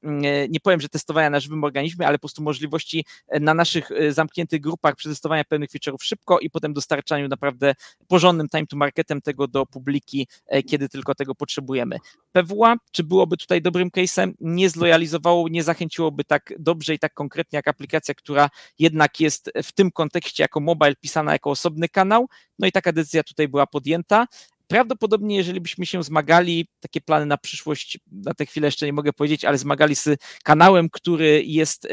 nie 0.50 0.60
powiem, 0.64 0.82
że 0.82 0.90
testowania 0.90 1.30
na 1.30 1.40
żywym 1.40 1.64
organizmie, 1.64 2.08
ale 2.08 2.18
po 2.18 2.22
prostu 2.22 2.44
możliwości 2.44 3.06
na 3.40 3.54
naszych 3.54 3.90
zamkniętych 4.10 4.62
grupach 4.62 4.96
przetestowania 4.96 5.44
pewnych 5.44 5.70
feature'ów 5.70 6.04
szybko 6.04 6.40
i 6.40 6.50
potem 6.50 6.74
dostarczaniu 6.74 7.28
naprawdę 7.28 7.74
porządnym 8.08 8.50
time 8.50 8.68
to 8.68 8.78
marketem 8.78 9.22
tego 9.22 9.48
do 9.48 9.66
publiki, 9.66 10.28
kiedy 10.68 10.90
tylko 10.90 11.16
tego 11.16 11.36
potrzebujemy. 11.36 11.98
PWA 12.32 12.76
czy 12.92 13.04
byłoby 13.04 13.38
tutaj 13.38 13.62
dobrym 13.62 13.90
case'em? 13.90 14.34
Nie 14.40 14.70
zlojalizowało, 14.70 15.50
nie 15.50 15.64
zachęciłoby 15.64 16.24
tak 16.24 16.54
dobrze 16.60 16.94
i 16.94 17.00
tak 17.00 17.14
konkretnie 17.14 17.58
jak 17.58 17.68
aplikacja, 17.68 18.14
która 18.14 18.50
jednak 18.80 19.20
jest 19.20 19.52
w 19.64 19.72
tym 19.72 19.92
kontekście 19.92 20.44
jako 20.44 20.60
mobile 20.60 20.96
pisana 20.96 21.32
jako 21.32 21.50
osobny 21.50 21.90
kanał. 21.90 22.28
No 22.60 22.68
i 22.68 22.72
taka 22.72 22.92
decyzja 22.92 23.24
tutaj 23.24 23.48
była 23.48 23.68
podjęta 23.68 24.28
prawdopodobnie, 24.72 25.36
jeżeli 25.36 25.62
byśmy 25.62 25.86
się 25.86 26.04
zmagali, 26.04 26.68
takie 26.80 27.01
plany 27.01 27.25
na 27.25 27.38
przyszłość, 27.38 28.00
na 28.12 28.34
tę 28.34 28.46
chwilę 28.46 28.68
jeszcze 28.68 28.86
nie 28.86 28.94
mogę 28.94 29.13
powiedzieć, 29.13 29.46
ale 29.46 29.58
zmagali 29.58 29.96
z 29.96 30.10
kanałem, 30.44 30.90
który 30.90 31.44
jest 31.46 31.88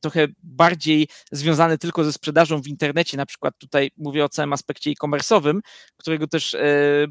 trochę 0.00 0.28
bardziej 0.42 1.08
związany 1.32 1.78
tylko 1.78 2.04
ze 2.04 2.12
sprzedażą 2.12 2.62
w 2.62 2.66
internecie, 2.66 3.16
na 3.16 3.26
przykład 3.26 3.54
tutaj 3.58 3.90
mówię 3.96 4.24
o 4.24 4.28
całym 4.28 4.52
aspekcie 4.52 4.90
e-commerce'owym, 4.90 5.60
którego 5.96 6.26
też 6.26 6.54
e, 6.54 6.60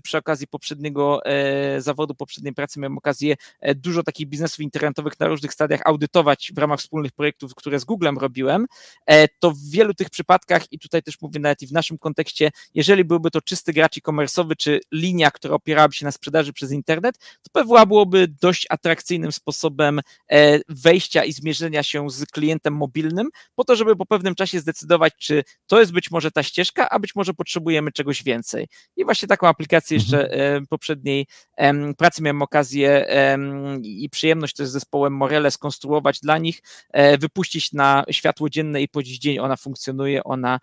przy 0.03 0.17
okazji 0.17 0.47
poprzedniego 0.47 1.25
e, 1.25 1.81
zawodu, 1.81 2.15
poprzedniej 2.15 2.53
pracy 2.53 2.79
miałem 2.79 2.97
okazję 2.97 3.35
e, 3.59 3.75
dużo 3.75 4.03
takich 4.03 4.27
biznesów 4.27 4.59
internetowych 4.59 5.19
na 5.19 5.27
różnych 5.27 5.53
stadiach 5.53 5.81
audytować 5.85 6.51
w 6.55 6.57
ramach 6.57 6.79
wspólnych 6.79 7.11
projektów, 7.11 7.55
które 7.55 7.79
z 7.79 7.83
Googlem 7.85 8.17
robiłem, 8.17 8.65
to 9.39 9.51
w 9.51 9.69
wielu 9.69 9.93
tych 9.93 10.09
przypadkach 10.09 10.71
i 10.71 10.79
tutaj 10.79 11.03
też 11.03 11.21
mówię 11.21 11.39
nawet 11.39 11.61
i 11.61 11.67
w 11.67 11.71
naszym 11.71 11.97
kontekście, 11.97 12.51
jeżeli 12.73 13.03
byłby 13.03 13.31
to 13.31 13.41
czysty 13.41 13.73
gracz 13.73 13.97
e-commerce'owy, 13.97 14.55
czy 14.57 14.79
linia, 14.93 15.31
która 15.31 15.55
opierałaby 15.55 15.93
się 15.93 16.05
na 16.05 16.11
sprzedaży 16.11 16.53
przez 16.53 16.71
internet, 16.71 17.17
to 17.17 17.63
PWA 17.63 17.85
byłoby 17.85 18.27
dość 18.41 18.67
atrakcyjnym 18.69 19.31
sposobem 19.31 20.01
e, 20.31 20.59
wejścia 20.69 21.23
i 21.23 21.33
zmierzenia 21.33 21.83
się 21.83 22.09
z 22.09 22.25
klientem 22.25 22.73
mobilnym, 22.73 23.29
po 23.55 23.63
to, 23.63 23.75
żeby 23.75 23.95
po 23.95 24.05
pewnym 24.05 24.35
czasie 24.35 24.59
zdecydować, 24.59 25.13
czy 25.17 25.43
to 25.67 25.79
jest 25.79 25.91
być 25.91 26.11
może 26.11 26.31
ta 26.31 26.43
ścieżka, 26.43 26.89
a 26.89 26.99
być 26.99 27.15
może 27.15 27.33
potrzebujemy 27.33 27.91
czegoś 27.91 28.23
więcej. 28.23 28.67
I 28.95 29.05
właśnie 29.05 29.27
taką 29.27 29.47
aplikację 29.47 29.97
jeszcze 29.97 30.31
mhm. 30.31 30.63
E, 30.63 30.65
poprzedniej 30.67 31.27
pracy 31.97 32.21
miałem 32.21 32.41
okazję 32.41 33.05
i 33.83 34.09
przyjemność 34.09 34.55
też 34.55 34.67
z 34.67 34.71
zespołem 34.71 35.13
Morele 35.13 35.51
skonstruować 35.51 36.19
dla 36.19 36.37
nich, 36.37 36.61
e, 36.91 37.17
wypuścić 37.17 37.73
na 37.73 38.03
światło 38.11 38.49
dzienne 38.49 38.81
i 38.81 38.87
po 38.87 39.03
dziś 39.03 39.19
dzień 39.19 39.39
ona 39.39 39.55
funkcjonuje, 39.55 40.23
ona 40.23 40.59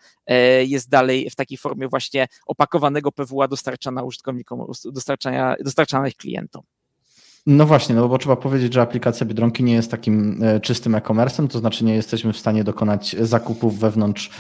jest 0.66 0.88
dalej 0.88 1.30
w 1.30 1.34
takiej 1.34 1.58
formie 1.58 1.88
właśnie 1.88 2.28
opakowanego 2.46 3.12
PWA 3.12 3.48
dostarczana 3.48 4.02
użytkownikom 4.02 4.19
użytkownikom 4.20 4.66
dostarczania, 4.92 5.56
dostarczanych 5.64 6.16
klientom. 6.16 6.62
No 7.46 7.66
właśnie, 7.66 7.94
no 7.94 8.08
bo 8.08 8.18
trzeba 8.18 8.36
powiedzieć, 8.36 8.74
że 8.74 8.82
aplikacja 8.82 9.26
Biedronki 9.26 9.64
nie 9.64 9.74
jest 9.74 9.90
takim 9.90 10.42
e, 10.42 10.60
czystym 10.60 10.94
e-commerce'em, 10.94 11.48
to 11.48 11.58
znaczy 11.58 11.84
nie 11.84 11.94
jesteśmy 11.94 12.32
w 12.32 12.38
stanie 12.38 12.64
dokonać 12.64 13.16
zakupów 13.20 13.78
wewnątrz 13.78 14.30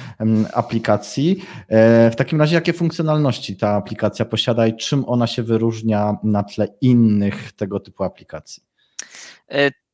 aplikacji. 0.54 1.42
E, 1.68 2.10
w 2.10 2.16
takim 2.16 2.40
razie 2.40 2.54
jakie 2.54 2.72
funkcjonalności 2.72 3.56
ta 3.56 3.70
aplikacja 3.70 4.24
posiada 4.24 4.66
i 4.66 4.76
czym 4.76 5.04
ona 5.08 5.26
się 5.26 5.42
wyróżnia 5.42 6.16
na 6.22 6.42
tle 6.42 6.68
innych 6.80 7.52
tego 7.52 7.80
typu 7.80 8.04
aplikacji? 8.04 8.62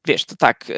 Wiesz, 0.07 0.25
to 0.25 0.37
tak, 0.37 0.73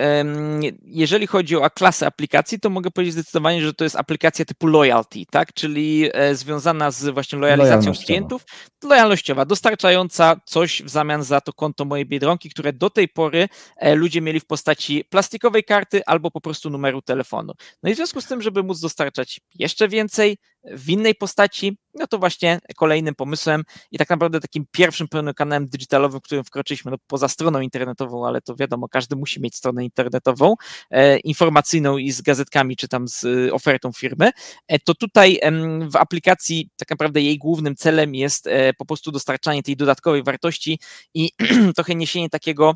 jeżeli 0.84 1.26
chodzi 1.26 1.56
o 1.56 1.70
klasę 1.70 2.06
aplikacji, 2.06 2.60
to 2.60 2.70
mogę 2.70 2.90
powiedzieć 2.90 3.14
zdecydowanie, 3.14 3.62
że 3.62 3.74
to 3.74 3.84
jest 3.84 3.96
aplikacja 3.96 4.44
typu 4.44 4.66
loyalty, 4.66 5.24
tak, 5.30 5.52
czyli 5.52 6.10
e, 6.12 6.34
związana 6.34 6.90
z 6.90 7.08
właśnie 7.08 7.38
lojalizacją 7.38 7.92
klientów, 7.92 8.44
lojalnościowa, 8.84 9.44
dostarczająca 9.44 10.36
coś 10.44 10.82
w 10.82 10.88
zamian 10.88 11.24
za 11.24 11.40
to 11.40 11.52
konto 11.52 11.84
mojej 11.84 12.06
Biedronki, 12.06 12.50
które 12.50 12.72
do 12.72 12.90
tej 12.90 13.08
pory 13.08 13.48
e, 13.76 13.94
ludzie 13.94 14.20
mieli 14.20 14.40
w 14.40 14.46
postaci 14.46 15.04
plastikowej 15.10 15.64
karty 15.64 16.04
albo 16.06 16.30
po 16.30 16.40
prostu 16.40 16.70
numeru 16.70 17.02
telefonu. 17.02 17.52
No 17.82 17.90
i 17.90 17.92
w 17.92 17.96
związku 17.96 18.20
z 18.20 18.26
tym, 18.26 18.42
żeby 18.42 18.62
móc 18.62 18.80
dostarczać 18.80 19.40
jeszcze 19.54 19.88
więcej, 19.88 20.38
w 20.72 20.90
innej 20.90 21.14
postaci, 21.14 21.78
no 21.94 22.06
to 22.06 22.18
właśnie 22.18 22.58
kolejnym 22.76 23.14
pomysłem 23.14 23.62
i 23.90 23.98
tak 23.98 24.10
naprawdę 24.10 24.40
takim 24.40 24.64
pierwszym 24.70 25.08
pełnym 25.08 25.34
kanałem 25.34 25.66
digitalowym, 25.66 26.20
w 26.20 26.22
którym 26.22 26.44
wkroczyliśmy 26.44 26.90
no, 26.90 26.96
poza 27.06 27.28
stroną 27.28 27.60
internetową, 27.60 28.26
ale 28.26 28.40
to 28.40 28.56
wiadomo, 28.56 28.88
każdy 28.88 29.16
musi 29.16 29.40
mieć 29.40 29.56
stronę 29.56 29.84
internetową, 29.84 30.54
e, 30.90 31.18
informacyjną 31.18 31.96
i 31.96 32.12
z 32.12 32.22
gazetkami, 32.22 32.76
czy 32.76 32.88
tam 32.88 33.08
z 33.08 33.24
e, 33.24 33.52
ofertą 33.52 33.92
firmy, 33.92 34.30
e, 34.68 34.78
to 34.78 34.94
tutaj 34.94 35.40
w 35.90 35.96
aplikacji 35.96 36.70
tak 36.76 36.90
naprawdę 36.90 37.20
jej 37.20 37.38
głównym 37.38 37.76
celem 37.76 38.14
jest 38.14 38.46
e, 38.46 38.72
po 38.74 38.86
prostu 38.86 39.12
dostarczanie 39.12 39.62
tej 39.62 39.76
dodatkowej 39.76 40.22
wartości 40.22 40.80
i 41.14 41.30
trochę 41.76 41.94
niesienie 41.94 42.30
takiego 42.30 42.74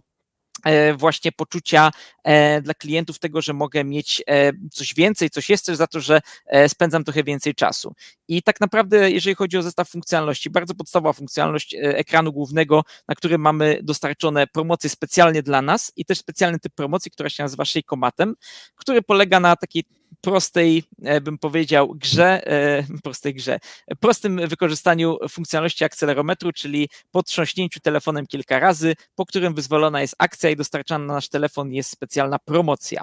właśnie 0.97 1.33
poczucia 1.33 1.91
e, 2.25 2.63
dla 2.63 2.75
klientów 2.75 3.19
tego, 3.19 3.43
że 3.43 3.53
mogę 3.53 3.85
mieć 3.85 4.23
e, 4.29 4.53
coś 4.71 4.95
więcej, 4.95 5.31
coś 5.31 5.51
jeszcze 5.51 5.77
za 5.77 5.87
to, 5.87 6.01
że 6.01 6.21
spędzam 6.69 7.05
trochę 7.05 7.25
więcej 7.25 7.55
czasu. 7.55 7.95
I 8.29 8.43
tak 8.43 8.61
naprawdę, 8.61 9.11
jeżeli 9.11 9.37
chodzi 9.37 9.59
o 9.59 9.63
zestaw 9.63 9.89
funkcjonalności, 9.89 10.51
bardzo 10.51 10.75
podstawowa 10.75 11.13
funkcjonalność 11.13 11.77
ekranu 11.79 12.33
głównego, 12.33 12.85
na 13.09 13.15
którym 13.15 13.41
mamy 13.41 13.79
dostarczone 13.83 14.47
promocje 14.47 14.91
specjalnie 14.91 15.43
dla 15.43 15.63
nas 15.63 15.93
i 15.97 16.05
też 16.05 16.19
specjalny 16.19 16.59
typ 16.59 16.75
promocji, 16.75 17.11
która 17.11 17.31
się 17.31 17.43
nazywa 17.43 17.65
Shakeomatem, 17.65 18.35
który 18.77 19.03
polega 19.03 19.41
na 19.41 19.57
takiej 19.57 19.85
prostej, 20.23 20.85
bym 21.23 21.39
powiedział, 21.39 21.95
grze, 21.95 22.43
prostej 23.05 23.35
grze, 23.35 23.59
prostym 24.01 24.49
wykorzystaniu 24.49 25.19
funkcjonalności 25.29 25.85
akcelerometru, 25.85 26.53
czyli 26.53 26.89
po 27.11 27.23
trząśnięciu 27.23 27.81
telefonem 27.81 28.27
kilka 28.27 28.59
razy, 28.59 28.95
po 29.15 29.27
którym 29.27 29.55
wyzwolona 29.55 30.01
jest 30.01 30.15
akcja 30.19 30.51
i 30.51 30.57
dostarczana 30.57 31.05
na 31.05 31.15
nasz 31.15 31.29
telefon 31.29 31.73
jest 31.73 31.91
specjalna 31.91 32.39
promocja. 32.39 33.03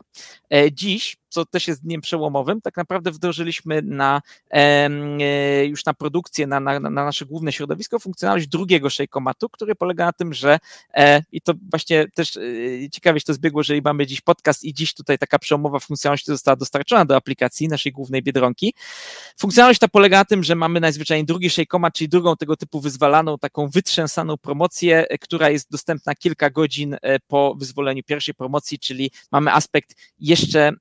Dziś 0.71 1.17
co 1.29 1.45
też 1.45 1.67
jest 1.67 1.83
dniem 1.83 2.01
przełomowym, 2.01 2.61
tak 2.61 2.77
naprawdę 2.77 3.11
wdrożyliśmy 3.11 3.81
na, 3.81 4.21
e, 4.51 5.65
już 5.65 5.85
na 5.85 5.93
produkcję, 5.93 6.47
na, 6.47 6.59
na, 6.59 6.79
na 6.79 6.89
nasze 6.89 7.25
główne 7.25 7.51
środowisko 7.51 7.99
funkcjonalność 7.99 8.47
drugiego 8.47 8.89
Shakeomatu, 8.89 9.49
który 9.49 9.75
polega 9.75 10.05
na 10.05 10.13
tym, 10.13 10.33
że 10.33 10.59
e, 10.93 11.23
i 11.31 11.41
to 11.41 11.53
właśnie 11.71 12.07
też 12.15 12.37
e, 12.37 12.41
ciekawie 12.91 13.19
się 13.19 13.25
to 13.25 13.33
zbiegło, 13.33 13.63
że 13.63 13.73
mamy 13.83 14.07
dziś 14.07 14.21
podcast 14.21 14.63
i 14.63 14.73
dziś 14.73 14.93
tutaj 14.93 15.17
taka 15.17 15.39
przełomowa 15.39 15.79
funkcjonalność 15.79 16.25
została 16.25 16.55
dostarczona 16.55 17.05
do 17.09 17.15
aplikacji 17.15 17.67
naszej 17.67 17.91
głównej 17.91 18.23
Biedronki. 18.23 18.73
Funkcjonalność 19.39 19.79
ta 19.79 19.87
polega 19.87 20.17
na 20.17 20.25
tym, 20.25 20.43
że 20.43 20.55
mamy 20.55 20.79
najzwyczajniej 20.79 21.25
drugi 21.25 21.49
Shakeomat, 21.49 21.93
czyli 21.93 22.09
drugą 22.09 22.35
tego 22.35 22.57
typu 22.57 22.81
wyzwalaną, 22.81 23.37
taką 23.37 23.67
wytrzęsaną 23.67 24.37
promocję, 24.37 25.05
która 25.21 25.49
jest 25.49 25.71
dostępna 25.71 26.15
kilka 26.15 26.49
godzin 26.49 26.97
po 27.27 27.55
wyzwoleniu 27.55 28.03
pierwszej 28.03 28.33
promocji, 28.33 28.79
czyli 28.79 29.11
mamy 29.31 29.53
aspekt 29.53 29.95
jeszcze 30.19 30.71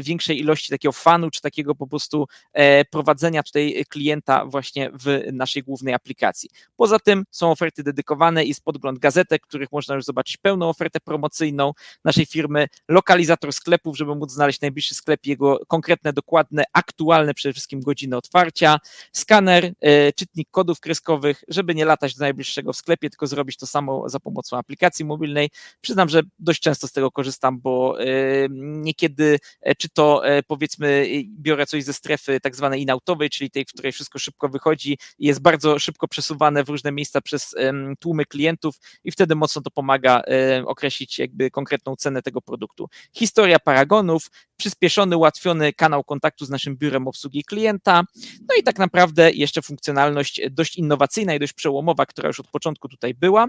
większej 0.00 0.40
ilości 0.40 0.70
takiego 0.70 0.92
fanu, 0.92 1.30
czy 1.30 1.40
takiego 1.40 1.74
po 1.74 1.86
prostu 1.86 2.26
e, 2.52 2.84
prowadzenia 2.84 3.42
tutaj 3.42 3.84
klienta 3.88 4.46
właśnie 4.46 4.90
w 4.92 5.20
naszej 5.32 5.62
głównej 5.62 5.94
aplikacji. 5.94 6.50
Poza 6.76 6.98
tym 6.98 7.24
są 7.30 7.50
oferty 7.50 7.82
dedykowane, 7.82 8.44
jest 8.44 8.64
podgląd 8.64 8.98
gazetek, 8.98 9.42
których 9.42 9.72
można 9.72 9.94
już 9.94 10.04
zobaczyć 10.04 10.36
pełną 10.36 10.68
ofertę 10.68 11.00
promocyjną 11.00 11.72
naszej 12.04 12.26
firmy, 12.26 12.66
lokalizator 12.88 13.52
sklepów, 13.52 13.96
żeby 13.96 14.14
móc 14.14 14.32
znaleźć 14.32 14.60
najbliższy 14.60 14.94
sklep, 14.94 15.26
jego 15.26 15.60
konkretne, 15.78 16.12
dokładne, 16.12 16.64
aktualne 16.72 17.34
przede 17.34 17.52
wszystkim 17.52 17.80
godziny 17.80 18.16
otwarcia, 18.16 18.78
skaner, 19.12 19.72
e, 19.80 20.12
czytnik 20.12 20.48
kodów 20.50 20.80
kreskowych, 20.80 21.44
żeby 21.48 21.74
nie 21.74 21.84
latać 21.84 22.14
do 22.14 22.24
najbliższego 22.24 22.72
w 22.72 22.76
sklepie, 22.76 23.10
tylko 23.10 23.26
zrobić 23.26 23.56
to 23.56 23.66
samo 23.66 24.08
za 24.08 24.20
pomocą 24.20 24.56
aplikacji 24.56 25.04
mobilnej. 25.04 25.50
Przyznam, 25.80 26.08
że 26.08 26.22
dość 26.38 26.60
często 26.60 26.88
z 26.88 26.92
tego 26.92 27.10
korzystam, 27.10 27.60
bo 27.60 28.00
e, 28.00 28.04
niekiedy 28.58 29.38
czy 29.78 29.88
czy 29.88 29.94
to 29.94 30.26
e, 30.26 30.42
powiedzmy 30.42 31.06
biorę 31.24 31.66
coś 31.66 31.84
ze 31.84 31.92
strefy 31.92 32.40
tak 32.40 32.56
zwanej 32.56 32.82
inautowej, 32.82 33.30
czyli 33.30 33.50
tej, 33.50 33.64
w 33.64 33.68
której 33.68 33.92
wszystko 33.92 34.18
szybko 34.18 34.48
wychodzi 34.48 34.98
i 35.18 35.26
jest 35.26 35.40
bardzo 35.40 35.78
szybko 35.78 36.08
przesuwane 36.08 36.64
w 36.64 36.68
różne 36.68 36.92
miejsca 36.92 37.20
przez 37.20 37.54
tłumy 37.98 38.24
klientów 38.24 38.74
i 39.04 39.12
wtedy 39.12 39.34
mocno 39.34 39.62
to 39.62 39.70
pomaga 39.70 40.22
określić 40.66 41.18
jakby 41.18 41.50
konkretną 41.50 41.96
cenę 41.96 42.22
tego 42.22 42.40
produktu. 42.40 42.88
Historia 43.12 43.58
paragonów, 43.58 44.30
przyspieszony, 44.58 45.16
ułatwiony 45.16 45.72
kanał 45.72 46.04
kontaktu 46.04 46.44
z 46.44 46.50
naszym 46.50 46.76
biurem 46.76 47.08
obsługi 47.08 47.44
klienta, 47.44 48.02
no 48.48 48.54
i 48.60 48.62
tak 48.62 48.78
naprawdę 48.78 49.30
jeszcze 49.32 49.62
funkcjonalność 49.62 50.40
dość 50.50 50.76
innowacyjna 50.76 51.34
i 51.34 51.38
dość 51.38 51.52
przełomowa, 51.52 52.06
która 52.06 52.26
już 52.28 52.40
od 52.40 52.48
początku 52.48 52.88
tutaj 52.88 53.14
była 53.14 53.48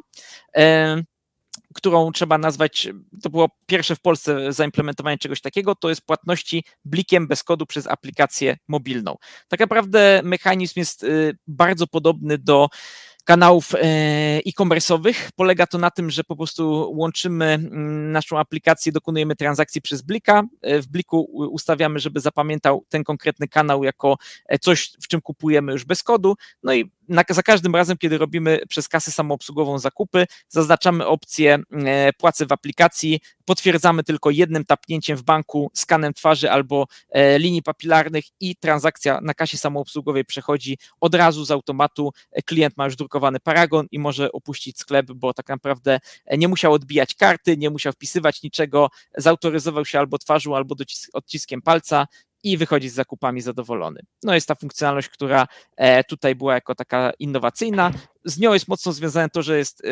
którą 1.73 2.11
trzeba 2.11 2.37
nazwać, 2.37 2.87
to 3.21 3.29
było 3.29 3.49
pierwsze 3.65 3.95
w 3.95 3.99
Polsce 3.99 4.53
zaimplementowanie 4.53 5.17
czegoś 5.17 5.41
takiego, 5.41 5.75
to 5.75 5.89
jest 5.89 6.01
płatności 6.01 6.63
blikiem 6.85 7.27
bez 7.27 7.43
kodu 7.43 7.65
przez 7.65 7.87
aplikację 7.87 8.57
mobilną. 8.67 9.15
Tak 9.47 9.59
naprawdę 9.59 10.21
mechanizm 10.23 10.79
jest 10.79 11.03
y, 11.03 11.37
bardzo 11.47 11.87
podobny 11.87 12.37
do 12.37 12.69
kanałów 13.23 13.75
e, 13.75 13.79
e-commerce'owych. 14.45 15.29
Polega 15.35 15.67
to 15.67 15.77
na 15.77 15.91
tym, 15.91 16.11
że 16.11 16.23
po 16.23 16.35
prostu 16.35 16.91
łączymy 16.95 17.45
mm, 17.45 18.11
naszą 18.11 18.39
aplikację, 18.39 18.91
dokonujemy 18.91 19.35
transakcji 19.35 19.81
przez 19.81 20.01
Blika. 20.01 20.43
E, 20.61 20.81
w 20.81 20.87
Bliku 20.87 21.21
ustawiamy, 21.33 21.99
żeby 21.99 22.19
zapamiętał 22.19 22.85
ten 22.89 23.03
konkretny 23.03 23.47
kanał 23.47 23.83
jako 23.83 24.17
e, 24.45 24.59
coś, 24.59 24.91
w 25.01 25.07
czym 25.07 25.21
kupujemy 25.21 25.71
już 25.71 25.85
bez 25.85 26.03
kodu. 26.03 26.35
No 26.63 26.73
i 26.73 26.91
na, 27.09 27.23
za 27.29 27.43
każdym 27.43 27.75
razem, 27.75 27.97
kiedy 27.97 28.17
robimy 28.17 28.59
przez 28.69 28.87
kasę 28.87 29.11
samoobsługową 29.11 29.79
zakupy, 29.79 30.25
zaznaczamy 30.49 31.07
opcję 31.07 31.59
e, 31.71 32.13
płacę 32.13 32.45
w 32.45 32.51
aplikacji, 32.51 33.19
potwierdzamy 33.45 34.03
tylko 34.03 34.29
jednym 34.29 34.65
tapnięciem 34.65 35.17
w 35.17 35.23
banku, 35.23 35.71
skanem 35.73 36.13
twarzy 36.13 36.51
albo 36.51 36.87
e, 37.09 37.39
linii 37.39 37.63
papilarnych 37.63 38.25
i 38.39 38.55
transakcja 38.55 39.19
na 39.21 39.33
kasie 39.33 39.57
samoobsługowej 39.57 40.25
przechodzi 40.25 40.77
od 41.01 41.15
razu 41.15 41.45
z 41.45 41.51
automatu. 41.51 42.11
E, 42.31 42.41
klient 42.41 42.77
ma 42.77 42.85
już 42.85 42.95
drukowany 42.95 43.39
paragon 43.39 43.87
i 43.91 43.99
może 43.99 44.31
opuścić 44.31 44.79
sklep, 44.79 45.05
bo 45.15 45.33
tak 45.33 45.49
naprawdę 45.49 45.99
nie 46.37 46.47
musiał 46.47 46.73
odbijać 46.73 47.15
karty, 47.15 47.57
nie 47.57 47.69
musiał 47.69 47.93
wpisywać 47.93 48.43
niczego, 48.43 48.89
zautoryzował 49.17 49.85
się 49.85 49.99
albo 49.99 50.17
twarzą, 50.17 50.55
albo 50.55 50.75
odciskiem 51.13 51.61
palca 51.61 52.07
i 52.43 52.57
wychodzi 52.57 52.89
z 52.89 52.93
zakupami 52.93 53.41
zadowolony. 53.41 54.01
No 54.23 54.33
jest 54.33 54.47
ta 54.47 54.55
funkcjonalność, 54.55 55.09
która 55.09 55.47
e, 55.77 56.03
tutaj 56.03 56.35
była 56.35 56.53
jako 56.53 56.75
taka 56.75 57.11
innowacyjna. 57.19 57.91
Z 58.25 58.39
nią 58.39 58.53
jest 58.53 58.67
mocno 58.67 58.91
związane 58.91 59.29
to, 59.29 59.41
że 59.43 59.57
jest 59.57 59.85
e, 59.85 59.89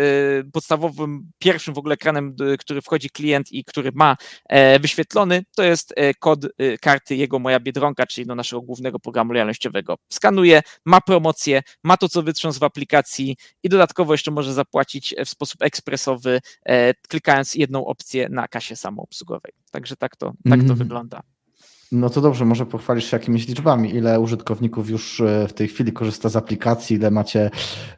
podstawowym, 0.54 1.32
pierwszym 1.40 1.74
w 1.74 1.78
ogóle 1.78 1.94
ekranem, 1.94 2.36
który 2.60 2.82
wchodzi 2.82 3.10
klient 3.10 3.52
i 3.52 3.64
który 3.64 3.92
ma 3.96 4.18
e, 4.50 4.80
wyświetlony, 4.80 5.44
to 5.56 5.64
jest 5.64 5.94
kod 6.20 6.46
karty 6.82 7.16
jego 7.16 7.40
Moja 7.40 7.60
Biedronka, 7.60 8.08
czyli 8.08 8.28
do 8.28 8.36
naszego 8.36 8.62
głównego 8.62 9.00
programu 9.00 9.34
lojalnościowego. 9.34 9.98
Skanuje, 10.14 10.62
ma 10.86 11.02
promocję, 11.02 11.62
ma 11.84 11.98
to, 11.98 12.10
co 12.10 12.24
wytrząs 12.24 12.58
w 12.58 12.64
aplikacji 12.64 13.38
i 13.64 13.70
dodatkowo 13.70 14.14
jeszcze 14.14 14.32
może 14.32 14.54
zapłacić 14.54 15.16
w 15.26 15.30
sposób 15.30 15.62
ekspresowy, 15.62 16.40
klikając 17.10 17.56
jedną 17.56 17.86
opcję 17.86 18.30
na 18.30 18.48
kasie 18.48 18.76
samoobsługowej. 18.76 19.52
Także 19.72 19.96
tak 19.96 20.16
to, 20.16 20.34
tak 20.50 20.60
to 20.60 20.66
mm. 20.66 20.76
wygląda. 20.76 21.22
No 21.92 22.10
to 22.10 22.22
dobrze, 22.22 22.46
może 22.46 22.66
pochwalisz 22.66 23.12
się 23.12 23.18
jakimiś 23.18 23.48
liczbami. 23.48 23.96
Ile 23.96 24.20
użytkowników 24.20 24.90
już 24.90 25.22
e, 25.22 25.48
w 25.48 25.54
tej 25.54 25.68
chwili 25.68 25.94
korzysta 25.94 26.30
z 26.30 26.36
aplikacji? 26.36 26.96
Ile 26.96 27.12
macie 27.12 27.52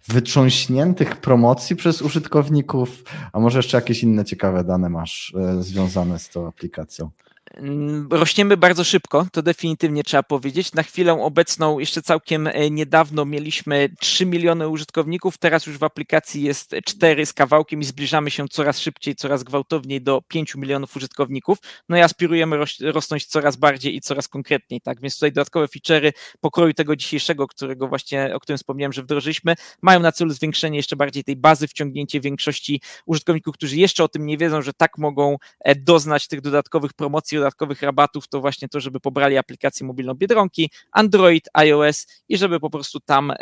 wytrząśniętych 0.07 1.15
promocji 1.15 1.75
przez 1.75 2.01
użytkowników? 2.01 3.03
A 3.33 3.39
może 3.39 3.59
jeszcze 3.59 3.77
jakieś 3.77 4.03
inne 4.03 4.25
ciekawe 4.25 4.63
dane 4.63 4.89
masz 4.89 5.33
e, 5.35 5.63
związane 5.63 6.19
z 6.19 6.29
tą 6.29 6.47
aplikacją? 6.47 7.09
Mm, 7.53 8.07
rośniemy 8.11 8.57
bardzo 8.57 8.83
szybko, 8.83 9.27
to 9.31 9.41
definitywnie 9.41 10.03
trzeba 10.03 10.23
powiedzieć. 10.23 10.73
Na 10.73 10.83
chwilę 10.83 11.13
obecną, 11.23 11.79
jeszcze 11.79 12.01
całkiem 12.01 12.47
e, 12.47 12.69
niedawno 12.69 13.25
mieliśmy 13.25 13.89
3 13.99 14.25
miliony 14.25 14.67
użytkowników, 14.67 15.37
teraz 15.37 15.65
już 15.65 15.77
w 15.77 15.83
aplikacji 15.83 16.43
jest 16.43 16.75
4 16.85 17.25
z 17.25 17.33
kawałkiem 17.33 17.81
i 17.81 17.85
zbliżamy 17.85 18.31
się 18.31 18.47
coraz 18.47 18.79
szybciej, 18.79 19.15
coraz 19.15 19.43
gwałtowniej 19.43 20.01
do 20.01 20.21
5 20.27 20.55
milionów 20.55 20.95
użytkowników. 20.95 21.57
No 21.89 21.97
i 21.97 22.01
aspirujemy 22.01 22.57
rosnąć 22.81 23.25
coraz 23.25 23.55
bardziej 23.55 23.95
i 23.95 24.01
coraz 24.01 24.27
konkretniej, 24.27 24.81
tak? 24.81 25.01
Więc 25.01 25.15
tutaj 25.15 25.31
dodatkowe 25.31 25.65
feature'y 25.65 26.11
pokroju 26.39 26.73
tego 26.73 26.95
dzisiejszego, 26.95 27.47
którego 27.47 27.87
właśnie, 27.87 28.35
o 28.35 28.39
którym 28.39 28.57
wspomniałem, 28.57 28.93
że 28.93 29.03
wdrożyliśmy, 29.03 29.55
mają 29.81 29.99
na 29.99 30.11
celu 30.11 30.31
zwiększenie 30.31 30.77
jeszcze 30.77 30.95
bardziej 30.95 31.23
tej 31.23 31.35
bazy, 31.35 31.67
wciągnięcie 31.67 32.21
większości 32.21 32.81
użytkowników, 33.05 33.53
którzy 33.55 33.75
jeszcze 33.75 34.03
o 34.03 34.07
tym 34.07 34.25
nie 34.25 34.37
wiedzą, 34.37 34.61
że 34.61 34.73
tak 34.73 34.97
mogą 34.97 35.37
e, 35.59 35.75
doznać 35.75 36.27
tych 36.27 36.41
dodatkowych 36.41 36.93
promocji 36.93 37.38
dodatkowych 37.39 37.81
rabatów, 37.81 38.27
to 38.27 38.41
właśnie 38.41 38.69
to, 38.69 38.79
żeby 38.79 38.99
pobrali 38.99 39.37
aplikację 39.37 39.87
mobilną 39.87 40.13
Biedronki, 40.13 40.71
Android, 40.91 41.49
iOS 41.53 42.07
i 42.29 42.37
żeby 42.37 42.59
po 42.59 42.69
prostu 42.69 42.99
tam 42.99 43.33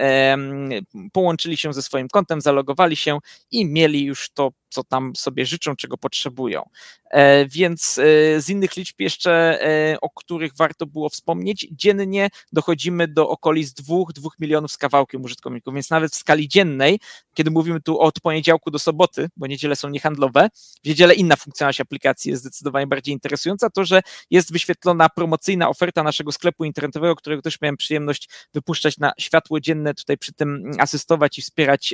połączyli 1.14 1.58
się 1.58 1.74
ze 1.74 1.82
swoim 1.82 2.08
kontem, 2.08 2.42
zalogowali 2.42 2.96
się 2.96 3.20
i 3.52 3.66
mieli 3.66 4.06
już 4.06 4.30
to 4.30 4.52
co 4.70 4.84
tam 4.84 5.16
sobie 5.16 5.46
życzą, 5.46 5.76
czego 5.76 5.98
potrzebują. 5.98 6.70
E, 7.12 7.46
więc 7.46 7.98
e, 7.98 8.42
z 8.42 8.50
innych 8.50 8.76
liczb 8.76 8.96
jeszcze, 9.00 9.62
e, 9.62 9.98
o 10.02 10.10
których 10.10 10.52
warto 10.58 10.86
było 10.86 11.10
wspomnieć, 11.10 11.68
dziennie 11.72 12.30
dochodzimy 12.52 13.08
do 13.08 13.30
okolic 13.30 13.74
2-2 13.74 14.30
milionów 14.40 14.72
z 14.72 14.78
kawałkiem 14.78 15.24
użytkowników, 15.24 15.74
więc 15.74 15.90
nawet 15.90 16.12
w 16.12 16.16
skali 16.16 16.48
dziennej, 16.48 17.00
kiedy 17.34 17.52
mówimy 17.52 17.82
tu 17.82 18.00
od 18.00 18.20
poniedziałku 18.20 18.72
do 18.72 18.80
soboty, 18.80 19.30
bo 19.38 19.48
niedziele 19.48 19.76
są 19.76 19.90
niehandlowe, 19.90 20.50
w 20.84 20.88
niedzielę 20.88 21.14
inna 21.14 21.36
funkcjonalność 21.36 21.82
aplikacji 21.82 22.32
jest 22.32 22.42
zdecydowanie 22.42 22.88
bardziej 22.88 23.14
interesująca, 23.14 23.70
to, 23.70 23.86
że 23.88 24.02
jest 24.32 24.52
wyświetlona 24.52 25.10
promocyjna 25.10 25.70
oferta 25.70 26.04
naszego 26.04 26.32
sklepu 26.32 26.66
internetowego, 26.66 27.16
którego 27.16 27.42
też 27.42 27.62
miałem 27.62 27.78
przyjemność 27.78 28.30
wypuszczać 28.54 28.98
na 28.98 29.12
światło 29.20 29.60
dzienne, 29.60 29.94
tutaj 29.94 30.18
przy 30.18 30.34
tym 30.34 30.72
asystować 30.80 31.40
i 31.40 31.42
wspierać 31.42 31.94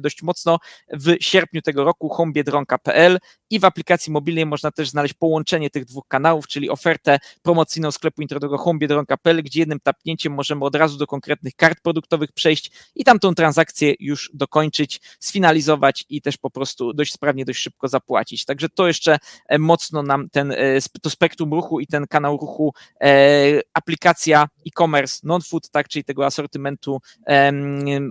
dość 0.00 0.22
mocno 0.22 0.58
w 0.92 1.16
sierpniu 1.20 1.62
tego 1.62 1.84
roku 1.84 2.08
homebiedronka.pl 2.08 3.18
i 3.50 3.60
w 3.60 3.64
aplikacji 3.64 4.12
mobilnej 4.12 4.46
można 4.46 4.70
też 4.70 4.88
znaleźć 4.88 5.14
połączenie 5.14 5.70
tych 5.70 5.84
dwóch 5.84 6.04
kanałów, 6.08 6.48
czyli 6.48 6.70
ofertę 6.70 7.18
promocyjną 7.42 7.90
sklepu 7.90 8.22
internetowego 8.22 8.58
homebiedronka.pl, 8.58 9.42
gdzie 9.42 9.60
jednym 9.60 9.80
tapnięciem 9.80 10.32
możemy 10.32 10.64
od 10.64 10.74
razu 10.74 10.98
do 10.98 11.06
konkretnych 11.06 11.54
kart 11.54 11.80
produktowych 11.82 12.32
przejść 12.32 12.70
i 12.94 13.04
tam 13.04 13.18
tą 13.18 13.34
transakcję 13.34 13.94
już 14.00 14.30
dokończyć, 14.34 15.00
sfinalizować 15.20 16.04
i 16.08 16.22
też 16.22 16.36
po 16.36 16.50
prostu 16.50 16.92
dość 16.92 17.12
sprawnie, 17.12 17.44
dość 17.44 17.60
szybko 17.60 17.88
zapłacić. 17.88 18.44
Także 18.44 18.68
to 18.68 18.86
jeszcze 18.86 19.18
e, 19.48 19.58
mocno 19.58 20.02
nam 20.02 20.28
ten, 20.30 20.52
e, 20.52 20.56
to 21.02 21.10
spektrum 21.10 21.31
ruchu 21.40 21.80
i 21.80 21.86
ten 21.86 22.06
kanał 22.06 22.36
ruchu 22.36 22.74
e, 23.02 23.60
aplikacja 23.74 24.48
e-commerce 24.66 25.20
non-food, 25.24 25.70
tak, 25.70 25.88
czyli 25.88 26.04
tego 26.04 26.26
asortymentu 26.26 26.98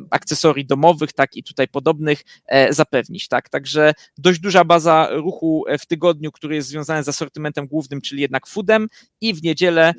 akcesorii 0.10 0.66
domowych, 0.66 1.14
tak 1.14 1.36
i 1.36 1.44
tutaj 1.44 1.68
podobnych 1.68 2.22
zapewnić, 2.70 3.28
tak. 3.28 3.50
Także 3.50 3.94
dość 4.18 4.40
duża 4.40 4.64
baza 4.64 5.08
ruchu 5.12 5.32
ruchu 5.42 5.64
w 5.80 5.86
tygodniu, 5.86 6.32
który 6.32 6.56
jest 6.56 6.68
związany 6.68 7.04
z 7.04 7.10
asortymentem 7.10 7.68
głównym, 7.68 8.02
czyli 8.02 8.22
jednak 8.22 8.48
foodem 8.48 8.88
i 9.22 9.34
w 9.34 9.44
niedzielę 9.44 9.94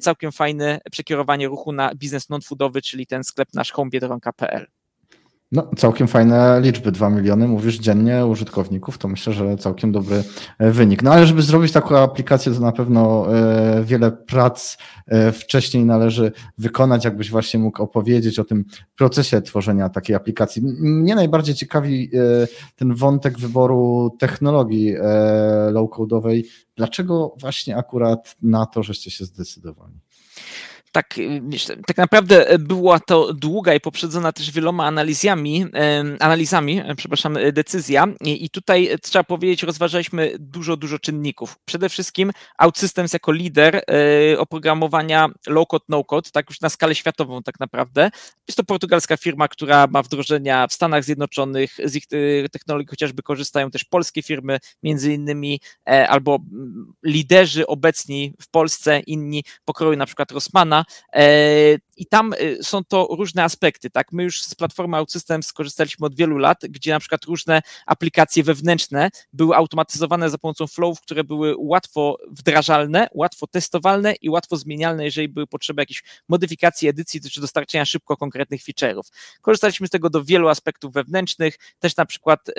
całkiem 0.00 0.32
fajne 0.32 0.80
przekierowanie 0.92 1.48
ruchu 1.48 1.72
na 1.72 1.94
biznes 1.94 2.30
non-foodowy, 2.30 2.82
czyli 2.82 3.06
ten 3.06 3.24
sklep 3.24 3.48
nasz 3.54 3.72
homebiedronka.pl. 3.72 4.75
No, 5.52 5.70
całkiem 5.76 6.08
fajne 6.08 6.60
liczby, 6.60 6.92
2 6.92 7.10
miliony, 7.10 7.48
mówisz 7.48 7.78
dziennie 7.78 8.26
użytkowników, 8.26 8.98
to 8.98 9.08
myślę, 9.08 9.32
że 9.32 9.56
całkiem 9.56 9.92
dobry 9.92 10.24
e, 10.58 10.70
wynik. 10.70 11.02
No 11.02 11.12
ale 11.12 11.26
żeby 11.26 11.42
zrobić 11.42 11.72
taką 11.72 11.98
aplikację, 11.98 12.52
to 12.52 12.60
na 12.60 12.72
pewno 12.72 13.34
e, 13.36 13.84
wiele 13.84 14.12
prac 14.12 14.76
e, 15.06 15.32
wcześniej 15.32 15.84
należy 15.84 16.32
wykonać, 16.58 17.04
jakbyś 17.04 17.30
właśnie 17.30 17.60
mógł 17.60 17.82
opowiedzieć 17.82 18.38
o 18.38 18.44
tym 18.44 18.64
procesie 18.96 19.42
tworzenia 19.42 19.88
takiej 19.88 20.16
aplikacji. 20.16 20.62
Mnie 20.80 21.14
najbardziej 21.14 21.54
ciekawi 21.54 22.10
ten 22.76 22.94
wątek 22.94 23.38
wyboru 23.38 24.10
technologii 24.18 24.94
low-codowej. 25.72 26.42
Dlaczego 26.76 27.34
właśnie 27.40 27.76
akurat 27.76 28.36
na 28.42 28.66
to, 28.66 28.82
żeście 28.82 29.10
się 29.10 29.24
zdecydowali? 29.24 30.00
Tak, 30.96 31.18
y, 31.18 31.42
tak 31.86 31.96
naprawdę 31.96 32.48
e, 32.48 32.58
była 32.58 33.00
to 33.00 33.32
długa 33.32 33.74
i 33.74 33.80
poprzedzona 33.80 34.32
też 34.32 34.50
wieloma 34.50 34.86
analizami, 34.86 35.66
analizami, 36.20 36.80
e, 36.80 36.94
przepraszam, 36.94 37.36
e, 37.36 37.52
decyzja 37.52 38.06
i 38.24 38.50
tutaj 38.50 38.90
trzeba 39.02 39.24
powiedzieć, 39.24 39.62
rozważaliśmy 39.62 40.32
dużo, 40.38 40.76
dużo 40.76 40.98
czynników. 40.98 41.58
Przede 41.64 41.88
wszystkim 41.88 42.32
OutSystems 42.58 43.12
jako 43.12 43.32
lider 43.32 43.82
oprogramowania 44.38 45.28
low-code, 45.48 45.84
no-code, 45.88 46.30
tak 46.32 46.50
już 46.50 46.60
na 46.60 46.68
skalę 46.68 46.94
światową 46.94 47.42
tak 47.42 47.60
naprawdę. 47.60 48.10
Jest 48.48 48.56
to 48.56 48.64
portugalska 48.64 49.16
firma, 49.16 49.48
która 49.48 49.86
ma 49.86 50.02
wdrożenia 50.02 50.66
w 50.66 50.72
Stanach 50.72 51.04
Zjednoczonych, 51.04 51.76
z 51.84 51.96
ich 51.96 52.06
technologii 52.52 52.88
chociażby 52.88 53.22
korzystają 53.22 53.70
też 53.70 53.84
polskie 53.84 54.22
firmy, 54.22 54.58
między 54.82 55.12
innymi 55.12 55.60
albo 56.08 56.38
liderzy 57.04 57.66
obecni 57.66 58.34
w 58.42 58.50
Polsce, 58.50 59.00
inni 59.00 59.44
pokroju 59.64 59.96
na 59.96 60.06
przykład 60.06 60.32
Rossmana, 60.32 60.85
E, 61.14 61.78
I 61.96 62.06
tam 62.06 62.32
e, 62.32 62.62
są 62.62 62.84
to 62.84 63.08
różne 63.10 63.44
aspekty, 63.44 63.90
tak? 63.90 64.12
My 64.12 64.22
już 64.22 64.42
z 64.42 64.54
platformy 64.54 64.96
OutSystems 64.96 65.46
skorzystaliśmy 65.46 66.06
od 66.06 66.14
wielu 66.14 66.38
lat, 66.38 66.58
gdzie 66.68 66.90
na 66.90 67.00
przykład 67.00 67.24
różne 67.24 67.62
aplikacje 67.86 68.42
wewnętrzne 68.42 69.10
były 69.32 69.56
automatyzowane 69.56 70.30
za 70.30 70.38
pomocą 70.38 70.66
flowów, 70.66 71.00
które 71.00 71.24
były 71.24 71.54
łatwo 71.58 72.18
wdrażalne, 72.30 73.08
łatwo 73.14 73.46
testowalne 73.46 74.14
i 74.14 74.30
łatwo 74.30 74.56
zmienialne, 74.56 75.04
jeżeli 75.04 75.28
były 75.28 75.46
potrzeby 75.46 75.82
jakiejś 75.82 76.02
modyfikacji, 76.28 76.88
edycji 76.88 77.20
czy 77.20 77.40
dostarczenia 77.40 77.84
szybko 77.84 78.16
konkretnych 78.16 78.62
feature'ów. 78.62 79.02
Korzystaliśmy 79.40 79.86
z 79.86 79.90
tego 79.90 80.10
do 80.10 80.24
wielu 80.24 80.48
aspektów 80.48 80.92
wewnętrznych, 80.92 81.58
też 81.78 81.96
na 81.96 82.06
przykład 82.06 82.48
e, 82.48 82.52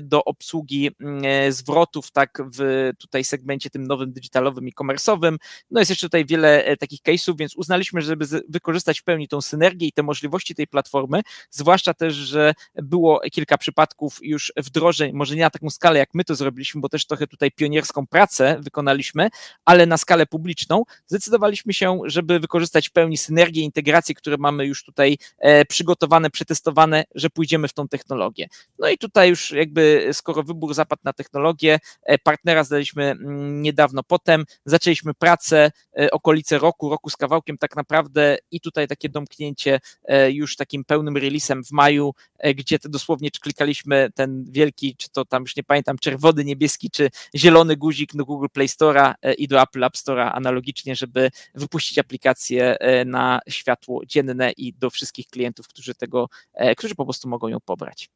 do 0.00 0.24
obsługi 0.24 0.90
mm, 1.00 1.52
zwrotów, 1.52 2.10
tak, 2.10 2.42
w 2.54 2.90
tutaj 2.98 3.24
segmencie 3.24 3.70
tym 3.70 3.86
nowym 3.86 4.12
digitalowym 4.12 4.68
i 4.68 4.72
komersowym. 4.72 5.38
No 5.70 5.80
jest 5.80 5.90
jeszcze 5.90 6.06
tutaj 6.06 6.26
wiele 6.26 6.76
takich 6.76 7.00
case'ów, 7.00 7.36
więc 7.38 7.56
uznaliśmy, 7.56 8.02
żeby 8.02 8.26
wykorzystać 8.48 8.67
w 9.00 9.02
pełni 9.04 9.28
tą 9.28 9.40
synergię 9.40 9.86
i 9.86 9.92
te 9.92 10.02
możliwości 10.02 10.54
tej 10.54 10.66
platformy, 10.66 11.22
zwłaszcza 11.50 11.94
też, 11.94 12.14
że 12.14 12.54
było 12.74 13.20
kilka 13.32 13.58
przypadków 13.58 14.18
już 14.22 14.52
wdrożeń, 14.56 15.12
może 15.12 15.36
nie 15.36 15.42
na 15.42 15.50
taką 15.50 15.70
skalę, 15.70 15.98
jak 15.98 16.08
my 16.14 16.24
to 16.24 16.34
zrobiliśmy, 16.34 16.80
bo 16.80 16.88
też 16.88 17.06
trochę 17.06 17.26
tutaj 17.26 17.50
pionierską 17.50 18.06
pracę 18.06 18.58
wykonaliśmy, 18.60 19.28
ale 19.64 19.86
na 19.86 19.96
skalę 19.96 20.26
publiczną, 20.26 20.84
zdecydowaliśmy 21.06 21.72
się, 21.72 21.98
żeby 22.04 22.40
wykorzystać 22.40 22.88
w 22.88 22.92
pełni 22.92 23.16
synergię, 23.16 23.62
integrację, 23.62 24.14
które 24.14 24.36
mamy 24.36 24.66
już 24.66 24.84
tutaj 24.84 25.18
e, 25.38 25.64
przygotowane, 25.64 26.30
przetestowane, 26.30 27.04
że 27.14 27.30
pójdziemy 27.30 27.68
w 27.68 27.72
tą 27.72 27.88
technologię. 27.88 28.48
No 28.78 28.88
i 28.88 28.98
tutaj 28.98 29.28
już 29.28 29.50
jakby, 29.50 30.10
skoro 30.12 30.42
wybór 30.42 30.74
zapadł 30.74 31.02
na 31.04 31.12
technologię, 31.12 31.78
e, 32.02 32.18
partnera 32.18 32.64
zdaliśmy 32.64 33.04
mm, 33.04 33.62
niedawno 33.62 34.02
potem, 34.02 34.44
zaczęliśmy 34.64 35.14
pracę, 35.14 35.70
e, 35.98 36.10
okolice 36.10 36.58
roku, 36.58 36.90
roku 36.90 37.10
z 37.10 37.16
kawałkiem, 37.16 37.58
tak 37.58 37.76
naprawdę 37.76 38.38
i 38.50 38.57
tutaj 38.60 38.88
takie 38.88 39.08
domknięcie 39.08 39.80
e, 40.04 40.32
już 40.32 40.56
takim 40.56 40.84
pełnym 40.84 41.16
releasem 41.16 41.64
w 41.64 41.70
maju, 41.70 42.14
e, 42.38 42.54
gdzie 42.54 42.78
to 42.78 42.88
dosłownie 42.88 43.30
klikaliśmy 43.30 44.10
ten 44.14 44.44
wielki, 44.50 44.96
czy 44.96 45.10
to 45.10 45.24
tam 45.24 45.42
już 45.42 45.56
nie 45.56 45.64
pamiętam, 45.64 45.98
czerwony, 45.98 46.44
niebieski, 46.44 46.90
czy 46.90 47.10
zielony 47.34 47.76
guzik 47.76 48.14
do 48.14 48.24
Google 48.24 48.46
Play 48.52 48.68
Store'a 48.68 49.14
e, 49.22 49.34
i 49.34 49.48
do 49.48 49.62
Apple 49.62 49.84
App 49.84 49.94
Store'a 49.96 50.30
analogicznie, 50.34 50.96
żeby 50.96 51.30
wypuścić 51.54 51.98
aplikację 51.98 52.76
na 53.06 53.40
światło 53.48 54.06
dzienne 54.06 54.52
i 54.52 54.72
do 54.72 54.90
wszystkich 54.90 55.26
klientów, 55.26 55.68
którzy 55.68 55.94
tego, 55.94 56.28
którzy 56.76 56.94
po 56.94 57.04
prostu 57.04 57.28
mogą 57.28 57.48
ją 57.48 57.60
pobrać. 57.60 58.10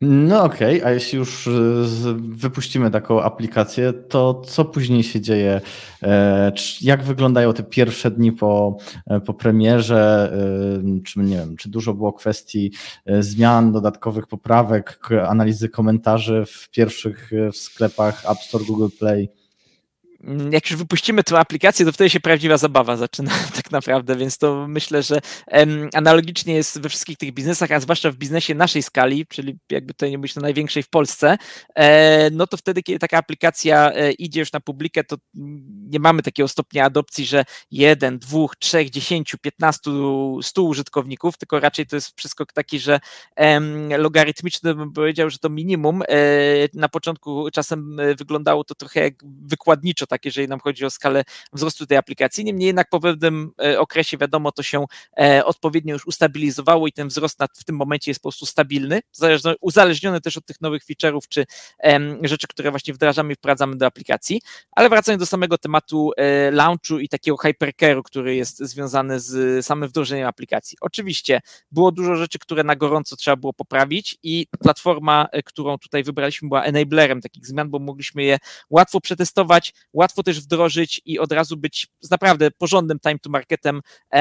No 0.00 0.44
okej, 0.44 0.78
okay. 0.78 0.90
a 0.90 0.94
jeśli 0.94 1.18
już 1.18 1.46
y, 1.46 1.52
wypuścimy 2.18 2.90
taką 2.90 3.22
aplikację, 3.22 3.92
to 3.92 4.42
co 4.46 4.64
później 4.64 5.02
się 5.02 5.20
dzieje? 5.20 5.60
E, 6.02 6.52
jak 6.80 7.02
wyglądają 7.02 7.52
te 7.52 7.62
pierwsze 7.62 8.10
dni 8.10 8.32
po, 8.32 8.76
e, 9.06 9.20
po 9.20 9.34
premierze? 9.34 10.32
E, 10.98 11.02
czy 11.02 11.18
nie 11.18 11.36
wiem, 11.36 11.56
czy 11.56 11.68
dużo 11.68 11.94
było 11.94 12.12
kwestii 12.12 12.72
zmian, 13.20 13.72
dodatkowych 13.72 14.26
poprawek, 14.26 14.98
analizy 15.28 15.68
komentarzy 15.68 16.44
w 16.46 16.70
pierwszych 16.70 17.30
w 17.52 17.56
sklepach 17.56 18.30
App 18.30 18.38
Store, 18.38 18.64
Google 18.64 18.88
Play? 18.98 19.28
Jak 20.50 20.70
już 20.70 20.78
wypuścimy 20.78 21.24
tę 21.24 21.38
aplikację, 21.38 21.86
to 21.86 21.92
wtedy 21.92 22.10
się 22.10 22.20
prawdziwa 22.20 22.56
zabawa 22.56 22.96
zaczyna 22.96 23.30
tak 23.68 23.72
naprawdę, 23.72 24.16
więc 24.16 24.38
to 24.38 24.68
myślę, 24.68 25.02
że 25.02 25.20
analogicznie 25.94 26.54
jest 26.54 26.80
we 26.80 26.88
wszystkich 26.88 27.18
tych 27.18 27.32
biznesach, 27.32 27.72
a 27.72 27.80
zwłaszcza 27.80 28.10
w 28.10 28.16
biznesie 28.16 28.54
naszej 28.54 28.82
skali, 28.82 29.26
czyli 29.26 29.58
jakby 29.70 29.94
to 29.94 30.06
nie 30.06 30.18
mówić 30.18 30.34
na 30.34 30.42
największej 30.42 30.82
w 30.82 30.88
Polsce, 30.88 31.38
e, 31.74 32.30
no 32.30 32.46
to 32.46 32.56
wtedy, 32.56 32.82
kiedy 32.82 32.98
taka 32.98 33.18
aplikacja 33.18 33.92
e, 33.92 34.12
idzie 34.12 34.40
już 34.40 34.52
na 34.52 34.60
publikę, 34.60 35.04
to 35.04 35.16
nie 35.90 36.00
mamy 36.00 36.22
takiego 36.22 36.48
stopnia 36.48 36.84
adopcji, 36.84 37.26
że 37.26 37.44
jeden, 37.70 38.18
dwóch, 38.18 38.56
trzech, 38.56 38.90
dziesięciu, 38.90 39.38
piętnastu, 39.38 40.42
stu 40.42 40.66
użytkowników, 40.66 41.38
tylko 41.38 41.60
raczej 41.60 41.86
to 41.86 41.96
jest 41.96 42.14
przeskok 42.14 42.52
taki, 42.52 42.78
że 42.78 43.00
logarytmiczny 43.98 44.74
bym 44.74 44.92
powiedział, 44.92 45.30
że 45.30 45.38
to 45.38 45.48
minimum. 45.48 46.02
E, 46.02 46.06
na 46.74 46.88
początku 46.88 47.50
czasem 47.50 47.96
wyglądało 48.18 48.64
to 48.64 48.74
trochę 48.74 49.00
jak 49.00 49.14
wykładniczo 49.24 50.06
tak, 50.06 50.24
jeżeli 50.24 50.48
nam 50.48 50.60
chodzi 50.60 50.84
o 50.84 50.90
skalę 50.90 51.24
wzrostu 51.52 51.86
tej 51.86 51.98
aplikacji. 51.98 52.44
Niemniej 52.44 52.66
jednak 52.66 52.88
po 52.88 53.00
pewnym 53.00 53.52
okresie, 53.78 54.18
wiadomo, 54.18 54.52
to 54.52 54.62
się 54.62 54.84
e, 55.20 55.44
odpowiednio 55.44 55.92
już 55.92 56.06
ustabilizowało 56.06 56.86
i 56.86 56.92
ten 56.92 57.08
wzrost 57.08 57.38
w 57.56 57.64
tym 57.64 57.76
momencie 57.76 58.10
jest 58.10 58.20
po 58.20 58.28
prostu 58.28 58.46
stabilny, 58.46 59.00
uzależniony 59.60 60.20
też 60.20 60.36
od 60.36 60.46
tych 60.46 60.60
nowych 60.60 60.82
feature'ów 60.84 61.20
czy 61.28 61.44
rzeczy, 62.22 62.46
które 62.48 62.70
właśnie 62.70 62.94
wdrażamy 62.94 63.32
i 63.32 63.36
wprowadzamy 63.36 63.76
do 63.76 63.86
aplikacji. 63.86 64.40
Ale 64.72 64.88
wracając 64.88 65.20
do 65.20 65.26
samego 65.26 65.58
tematu 65.58 66.10
e, 66.16 66.50
launchu 66.50 66.98
i 66.98 67.08
takiego 67.08 67.36
hypercare'u, 67.36 68.02
który 68.02 68.36
jest 68.36 68.58
związany 68.58 69.20
z 69.20 69.66
samym 69.66 69.88
wdrożeniem 69.88 70.26
aplikacji. 70.26 70.78
Oczywiście 70.80 71.40
było 71.70 71.92
dużo 71.92 72.16
rzeczy, 72.16 72.38
które 72.38 72.64
na 72.64 72.76
gorąco 72.76 73.16
trzeba 73.16 73.36
było 73.36 73.52
poprawić 73.52 74.18
i 74.22 74.46
platforma, 74.62 75.28
którą 75.44 75.78
tutaj 75.78 76.02
wybraliśmy, 76.02 76.48
była 76.48 76.64
enablerem 76.64 77.20
takich 77.20 77.46
zmian, 77.46 77.70
bo 77.70 77.78
mogliśmy 77.78 78.22
je 78.22 78.38
łatwo 78.70 79.00
przetestować, 79.00 79.74
łatwo 79.92 80.22
też 80.22 80.40
wdrożyć 80.40 81.00
i 81.04 81.18
od 81.18 81.32
razu 81.32 81.56
być 81.56 81.86
z 82.00 82.10
naprawdę 82.10 82.50
porządnym 82.50 83.00
time 83.00 83.18
to 83.18 83.30
marketem, 83.48 83.80
e, 84.12 84.20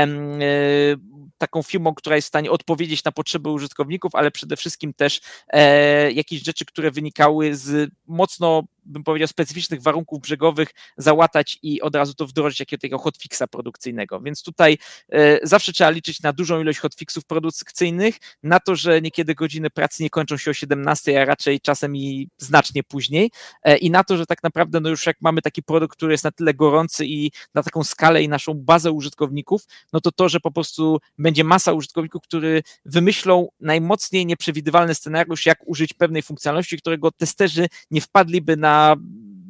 taką 1.38 1.64
firmą, 1.64 1.96
która 1.96 2.16
jest 2.16 2.26
w 2.26 2.30
stanie 2.30 2.52
odpowiedzieć 2.52 3.04
na 3.04 3.12
potrzeby 3.12 3.50
użytkowników, 3.50 4.16
ale 4.16 4.32
przede 4.32 4.56
wszystkim 4.56 4.94
też 4.94 5.22
e, 5.48 6.12
jakieś 6.12 6.44
rzeczy, 6.44 6.66
które 6.66 6.92
wynikały 6.92 7.56
z 7.56 7.92
mocno 8.08 8.64
bym 8.88 9.04
powiedział, 9.04 9.28
specyficznych 9.28 9.82
warunków 9.82 10.22
brzegowych 10.22 10.70
załatać 10.98 11.60
i 11.64 11.82
od 11.82 11.96
razu 11.96 12.14
to 12.14 12.28
wdrożyć 12.28 12.58
takiego 12.58 12.98
hotfixa 12.98 13.44
produkcyjnego. 13.52 14.22
Więc 14.22 14.44
tutaj 14.44 14.78
e, 15.12 15.48
zawsze 15.48 15.74
trzeba 15.74 15.90
liczyć 15.90 16.22
na 16.22 16.34
dużą 16.34 16.62
ilość 16.62 16.80
hotfixów 16.80 17.26
produkcyjnych, 17.26 18.18
na 18.44 18.60
to, 18.60 18.76
że 18.76 19.02
niekiedy 19.02 19.36
godziny 19.36 19.70
pracy 19.70 20.04
nie 20.04 20.10
kończą 20.10 20.38
się 20.38 20.52
o 20.52 20.54
17, 20.54 21.22
a 21.22 21.26
raczej 21.26 21.60
czasem 21.62 21.96
i 21.96 22.30
znacznie 22.38 22.84
później 22.84 23.32
e, 23.64 23.78
i 23.78 23.92
na 23.92 24.04
to, 24.04 24.18
że 24.18 24.26
tak 24.26 24.44
naprawdę 24.44 24.80
no 24.80 24.90
już 24.90 25.06
jak 25.06 25.18
mamy 25.22 25.42
taki 25.42 25.64
produkt, 25.64 25.98
który 25.98 26.12
jest 26.12 26.24
na 26.24 26.32
tyle 26.32 26.54
gorący 26.54 27.06
i 27.06 27.32
na 27.54 27.64
taką 27.64 27.84
skalę 27.84 28.24
i 28.24 28.30
naszą 28.30 28.54
bazę 28.54 28.92
użytkowników, 28.92 29.64
no 29.94 30.02
to 30.02 30.12
to, 30.12 30.30
że 30.30 30.40
po 30.40 30.52
prostu 30.52 31.00
będzie 31.18 31.44
masa 31.44 31.74
użytkowników, 31.74 32.22
którzy 32.24 32.64
wymyślą 32.86 33.48
najmocniej 33.60 34.26
nieprzewidywalny 34.26 34.96
scenariusz, 34.96 35.46
jak 35.46 35.60
użyć 35.66 35.94
pewnej 35.94 36.22
funkcjonalności, 36.22 36.78
którego 36.78 37.12
testerzy 37.12 37.68
nie 37.92 38.02
wpadliby 38.02 38.58
na 38.58 38.77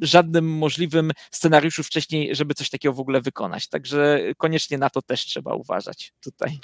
żadnym 0.00 0.44
możliwym 0.44 1.12
scenariuszu 1.30 1.82
wcześniej, 1.82 2.36
żeby 2.36 2.54
coś 2.54 2.70
takiego 2.70 2.94
w 2.94 3.00
ogóle 3.00 3.20
wykonać. 3.20 3.68
Także 3.68 4.20
koniecznie 4.36 4.78
na 4.78 4.90
to 4.90 5.02
też 5.02 5.20
trzeba 5.20 5.54
uważać 5.54 6.12
tutaj. 6.20 6.58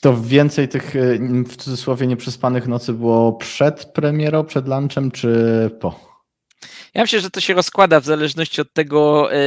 To 0.00 0.22
więcej 0.22 0.68
tych 0.68 0.94
w 1.46 1.56
cudzysłowie 1.56 2.06
nieprzespanych 2.06 2.66
nocy 2.66 2.92
było 2.92 3.32
przed 3.32 3.84
premierą, 3.84 4.44
przed 4.44 4.68
lunchem, 4.68 5.10
czy 5.10 5.70
po? 5.80 6.11
Ja 6.94 7.02
myślę, 7.02 7.20
że 7.20 7.30
to 7.30 7.40
się 7.40 7.54
rozkłada 7.54 8.00
w 8.00 8.04
zależności 8.04 8.60
od 8.60 8.72
tego, 8.72 9.32
e, 9.32 9.38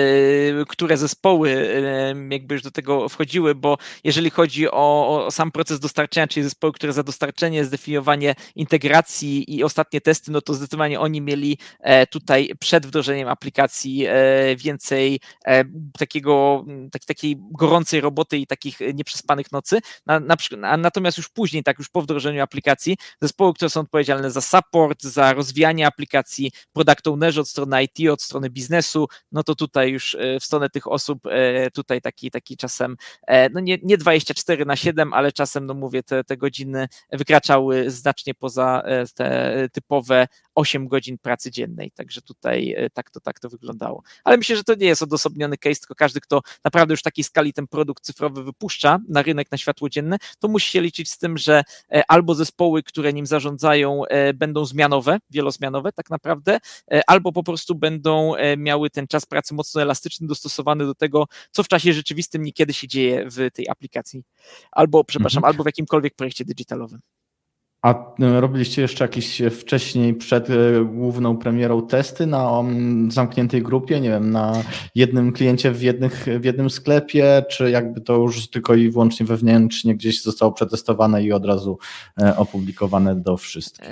które 0.68 0.98
zespoły 0.98 1.52
e, 1.52 2.16
jakby 2.30 2.56
już 2.56 2.64
do 2.64 2.72
tego 2.72 3.10
wchodziły, 3.10 3.56
bo 3.56 3.78
jeżeli 4.04 4.30
chodzi 4.30 4.72
o, 4.72 5.26
o 5.26 5.32
sam 5.32 5.52
proces 5.52 5.80
dostarczania, 5.80 6.28
czyli 6.28 6.44
zespoły, 6.44 6.74
które 6.74 6.94
za 6.94 7.04
dostarczenie, 7.04 7.66
zdefiniowanie 7.66 8.36
integracji 8.56 9.56
i 9.56 9.64
ostatnie 9.64 10.02
testy, 10.02 10.32
no 10.32 10.42
to 10.42 10.54
zdecydowanie 10.54 11.00
oni 11.00 11.22
mieli 11.22 11.58
tutaj 12.12 12.52
przed 12.60 12.86
wdrożeniem 12.86 13.28
aplikacji 13.28 14.06
więcej 14.58 15.20
takiego, 16.00 16.66
tak, 16.92 17.06
takiej 17.06 17.38
gorącej 17.52 18.02
roboty 18.02 18.38
i 18.38 18.48
takich 18.48 18.80
nieprzespanych 18.94 19.52
nocy. 19.52 19.80
Na, 20.06 20.20
na, 20.20 20.78
natomiast 20.78 21.18
już 21.18 21.30
później, 21.30 21.64
tak 21.64 21.80
już 21.80 21.90
po 21.90 22.02
wdrożeniu 22.02 22.44
aplikacji, 22.44 22.98
zespoły, 23.22 23.54
które 23.54 23.70
są 23.70 23.80
odpowiedzialne 23.80 24.32
za 24.32 24.42
support, 24.42 25.04
za 25.04 25.34
rozwijanie 25.34 25.88
aplikacji, 25.88 26.52
product 26.74 27.08
ownerzy 27.08 27.35
od 27.42 27.50
strony 27.50 27.84
IT, 27.84 28.10
od 28.10 28.22
strony 28.22 28.50
biznesu, 28.50 29.08
no 29.32 29.44
to 29.44 29.56
tutaj 29.56 29.92
już 29.92 30.16
e, 30.16 30.40
w 30.40 30.46
stronę 30.46 30.70
tych 30.70 30.88
osób 30.88 31.26
e, 31.26 31.72
tutaj 31.72 32.02
taki, 32.02 32.32
taki 32.32 32.58
czasem, 32.58 32.96
e, 33.28 33.50
no 33.50 33.60
nie, 33.60 33.78
nie 33.84 33.98
24 33.98 34.66
na 34.66 34.76
7, 34.76 35.14
ale 35.14 35.32
czasem, 35.32 35.66
no 35.66 35.74
mówię, 35.74 36.04
te, 36.04 36.24
te 36.24 36.38
godziny 36.38 36.88
wykraczały 37.12 37.92
znacznie 37.92 38.34
poza 38.34 38.84
te 39.16 39.70
typowe 39.72 40.28
8 40.56 40.88
godzin 40.88 41.18
pracy 41.18 41.52
dziennej, 41.52 41.92
także 41.92 42.22
tutaj 42.22 42.76
tak 42.94 43.12
to, 43.12 43.20
tak 43.20 43.40
to 43.40 43.50
wyglądało. 43.50 44.04
Ale 44.24 44.38
myślę, 44.38 44.56
że 44.56 44.64
to 44.64 44.76
nie 44.76 44.88
jest 44.88 45.04
odosobniony 45.04 45.58
case, 45.58 45.80
tylko 45.80 45.96
każdy, 45.96 46.22
kto 46.22 46.42
naprawdę 46.64 46.94
już 46.94 47.00
w 47.00 47.04
takiej 47.04 47.24
skali 47.24 47.54
ten 47.54 47.68
produkt 47.68 48.04
cyfrowy 48.04 48.44
wypuszcza 48.44 49.00
na 49.08 49.22
rynek 49.22 49.52
na 49.52 49.58
światło 49.58 49.90
dzienne, 49.90 50.18
to 50.40 50.48
musi 50.48 50.72
się 50.72 50.82
liczyć 50.82 51.12
z 51.12 51.18
tym, 51.18 51.38
że 51.38 51.64
albo 52.08 52.36
zespoły, 52.36 52.84
które 52.84 53.14
nim 53.14 53.26
zarządzają, 53.26 54.02
będą 54.34 54.66
zmianowe, 54.66 55.18
wielozmianowe 55.30 55.92
tak 55.92 56.10
naprawdę, 56.10 56.60
albo 57.08 57.25
po 57.32 57.44
prostu 57.44 57.76
będą 57.76 58.36
e, 58.36 58.58
miały 58.58 58.90
ten 58.90 59.08
czas 59.08 59.26
pracy 59.26 59.54
mocno 59.54 59.82
elastyczny, 59.82 60.28
dostosowany 60.28 60.86
do 60.86 60.96
tego, 60.96 61.28
co 61.52 61.64
w 61.64 61.68
czasie 61.68 61.94
rzeczywistym 61.94 62.44
niekiedy 62.44 62.74
się 62.74 62.88
dzieje 62.88 63.30
w 63.30 63.52
tej 63.54 63.70
aplikacji, 63.70 64.24
albo, 64.72 65.04
przepraszam, 65.04 65.40
mhm. 65.40 65.54
albo 65.54 65.64
w 65.64 65.66
jakimkolwiek 65.66 66.16
projekcie 66.16 66.46
digitalowym. 66.46 67.00
A 67.82 68.16
e, 68.20 68.42
robiliście 68.42 68.82
jeszcze 68.82 69.04
jakieś 69.04 69.42
wcześniej 69.60 70.14
przed 70.14 70.50
e, 70.50 70.54
główną 70.86 71.38
premierą 71.38 71.88
testy 71.88 72.28
na 72.28 72.64
zamkniętej 73.10 73.62
grupie, 73.62 74.00
nie 74.00 74.10
wiem, 74.10 74.32
na 74.32 74.64
jednym 74.96 75.32
kliencie 75.32 75.72
w, 75.72 75.82
jednych, 75.82 76.26
w 76.40 76.46
jednym 76.46 76.70
sklepie, 76.70 77.44
czy 77.50 77.72
jakby 77.72 78.02
to 78.02 78.16
już 78.16 78.50
tylko 78.50 78.76
i 78.76 78.90
wyłącznie 78.90 79.26
wewnętrznie 79.26 79.96
gdzieś 79.96 80.22
zostało 80.22 80.52
przetestowane 80.52 81.24
i 81.24 81.32
od 81.32 81.46
razu 81.46 81.78
opublikowane 82.38 83.16
do 83.16 83.38
wszystkich? 83.38 83.90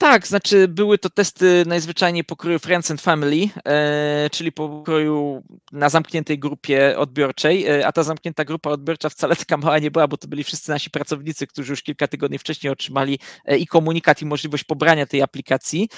Tak, 0.00 0.26
znaczy 0.26 0.68
były 0.68 0.98
to 0.98 1.10
testy 1.10 1.64
najzwyczajniej 1.66 2.24
pokroju 2.24 2.58
Friends 2.58 2.90
and 2.90 3.00
Family, 3.00 3.48
e, 3.66 4.30
czyli 4.32 4.52
pokroju 4.52 5.42
na 5.72 5.88
zamkniętej 5.88 6.38
grupie 6.38 6.98
odbiorczej, 6.98 7.66
e, 7.66 7.86
a 7.86 7.92
ta 7.92 8.02
zamknięta 8.02 8.44
grupa 8.44 8.70
odbiorcza 8.70 9.08
wcale 9.08 9.36
taka 9.36 9.56
mała 9.56 9.78
nie 9.78 9.90
była, 9.90 10.08
bo 10.08 10.16
to 10.16 10.28
byli 10.28 10.44
wszyscy 10.44 10.70
nasi 10.70 10.90
pracownicy, 10.90 11.46
którzy 11.46 11.72
już 11.72 11.82
kilka 11.82 12.08
tygodni 12.08 12.38
wcześniej 12.38 12.72
otrzymali 12.72 13.18
e, 13.44 13.58
i 13.58 13.66
komunikat, 13.66 14.22
i 14.22 14.26
możliwość 14.26 14.64
pobrania 14.64 15.06
tej 15.06 15.22
aplikacji, 15.22 15.88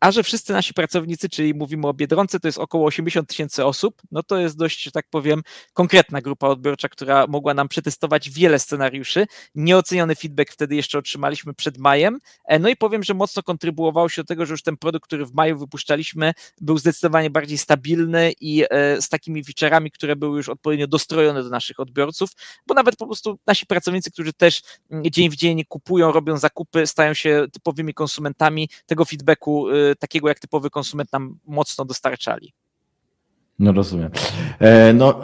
a 0.00 0.10
że 0.12 0.22
wszyscy 0.22 0.52
nasi 0.52 0.74
pracownicy, 0.74 1.28
czyli 1.28 1.54
mówimy 1.54 1.86
o 1.88 1.94
Biedronce, 1.94 2.40
to 2.40 2.48
jest 2.48 2.58
około 2.58 2.86
80 2.86 3.28
tysięcy 3.28 3.64
osób, 3.64 4.02
no 4.10 4.22
to 4.22 4.38
jest 4.38 4.58
dość, 4.58 4.82
że 4.82 4.90
tak 4.90 5.06
powiem, 5.10 5.42
konkretna 5.72 6.20
grupa 6.20 6.48
odbiorcza, 6.48 6.88
która 6.88 7.26
mogła 7.26 7.54
nam 7.54 7.68
przetestować 7.68 8.30
wiele 8.30 8.58
scenariuszy. 8.58 9.26
Nieoceniony 9.54 10.14
feedback 10.14 10.52
wtedy 10.52 10.76
jeszcze 10.76 10.98
otrzymaliśmy 10.98 11.54
przed 11.54 11.78
majem, 11.78 12.18
no 12.60 12.68
i 12.68 12.76
powiem, 12.76 13.02
że 13.02 13.11
że 13.12 13.16
mocno 13.16 13.42
kontrybuowało 13.42 14.08
się 14.08 14.22
do 14.22 14.26
tego, 14.26 14.46
że 14.46 14.52
już 14.52 14.62
ten 14.62 14.76
produkt, 14.76 15.06
który 15.06 15.26
w 15.26 15.34
maju 15.34 15.58
wypuszczaliśmy, 15.58 16.32
był 16.60 16.78
zdecydowanie 16.78 17.30
bardziej 17.30 17.58
stabilny 17.58 18.32
i 18.40 18.64
e, 18.70 19.02
z 19.02 19.08
takimi 19.08 19.44
featureami, 19.44 19.90
które 19.90 20.16
były 20.16 20.36
już 20.36 20.48
odpowiednio 20.48 20.86
dostrojone 20.86 21.42
do 21.42 21.48
naszych 21.48 21.80
odbiorców, 21.80 22.30
bo 22.66 22.74
nawet 22.74 22.96
po 22.96 23.06
prostu 23.06 23.38
nasi 23.46 23.66
pracownicy, 23.66 24.10
którzy 24.10 24.32
też 24.32 24.62
mm, 24.90 25.04
dzień 25.10 25.30
w 25.30 25.36
dzień 25.36 25.64
kupują, 25.64 26.12
robią 26.12 26.36
zakupy, 26.36 26.86
stają 26.86 27.14
się 27.14 27.46
typowymi 27.52 27.94
konsumentami, 27.94 28.68
tego 28.86 29.04
feedbacku 29.04 29.70
e, 29.70 29.96
takiego 29.96 30.28
jak 30.28 30.40
typowy 30.40 30.70
konsument 30.70 31.12
nam 31.12 31.38
mocno 31.46 31.84
dostarczali. 31.84 32.52
No 33.58 33.72
rozumiem. 33.72 34.10
E, 34.58 34.92
no, 34.92 35.20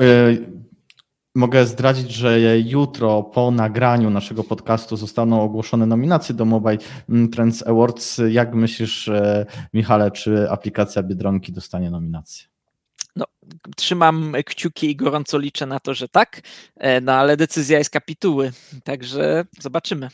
Mogę 1.39 1.67
zdradzić, 1.67 2.11
że 2.11 2.61
jutro 2.61 3.23
po 3.23 3.51
nagraniu 3.51 4.11
naszego 4.11 4.45
podcastu 4.45 4.97
zostaną 4.97 5.43
ogłoszone 5.43 5.87
nominacje 5.87 6.35
do 6.35 6.45
Mobile 6.45 6.79
Trends 7.33 7.67
Awards. 7.67 8.21
Jak 8.29 8.55
myślisz, 8.55 9.09
e, 9.09 9.47
Michale, 9.73 10.11
czy 10.11 10.51
aplikacja 10.51 11.03
Biedronki 11.03 11.53
dostanie 11.53 11.91
nominację? 11.91 12.49
No, 13.17 13.25
trzymam 13.77 14.33
kciuki 14.47 14.91
i 14.91 14.97
gorąco 14.97 15.39
liczę 15.39 15.67
na 15.67 15.81
to, 15.81 15.95
że 15.95 16.09
tak, 16.09 16.41
e, 16.77 17.01
no 17.01 17.13
ale 17.13 17.37
decyzja 17.37 17.79
jest 17.79 17.91
kapituły, 17.91 18.53
także 18.85 19.45
zobaczymy. 19.61 20.09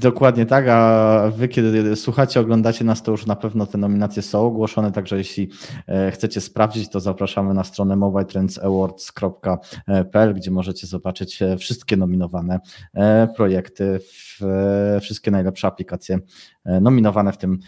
Dokładnie 0.00 0.46
tak, 0.46 0.68
a 0.68 1.30
wy 1.36 1.48
kiedy 1.48 1.96
słuchacie, 1.96 2.40
oglądacie 2.40 2.84
nas, 2.84 3.02
to 3.02 3.12
już 3.12 3.26
na 3.26 3.36
pewno 3.36 3.66
te 3.66 3.78
nominacje 3.78 4.22
są 4.22 4.46
ogłoszone, 4.46 4.92
także 4.92 5.18
jeśli 5.18 5.50
e, 5.86 6.10
chcecie 6.10 6.40
sprawdzić, 6.40 6.88
to 6.88 7.00
zapraszamy 7.00 7.54
na 7.54 7.64
stronę 7.64 7.96
mobiletrendsawards.pl, 7.96 10.34
gdzie 10.34 10.50
możecie 10.50 10.86
zobaczyć 10.86 11.42
e, 11.42 11.56
wszystkie 11.56 11.96
nominowane 11.96 12.60
e, 12.94 13.28
projekty, 13.36 14.00
wszystkie 15.00 15.30
najlepsze 15.30 15.66
aplikacje 15.66 16.18
nominowane 16.64 17.32
w 17.32 17.38
tym 17.38 17.58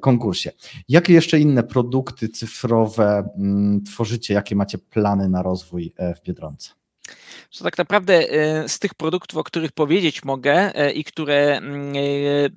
konkursie. 0.00 0.50
Jakie 0.88 1.12
jeszcze 1.12 1.40
inne 1.40 1.62
produkty 1.62 2.28
cyfrowe 2.28 3.28
mm, 3.38 3.82
tworzycie? 3.82 4.34
Jakie 4.34 4.56
macie 4.56 4.78
plany 4.78 5.28
na 5.28 5.42
rozwój 5.42 5.94
w 6.16 6.22
Biedronce? 6.26 6.77
Że 7.50 7.64
tak 7.64 7.78
naprawdę 7.78 8.14
e, 8.14 8.68
z 8.68 8.78
tych 8.78 8.94
produktów, 8.94 9.38
o 9.38 9.44
których 9.44 9.72
powiedzieć 9.72 10.24
mogę 10.24 10.74
e, 10.74 10.92
i 10.92 11.04
które 11.04 11.56
mm, 11.56 11.92
e, 11.96 11.98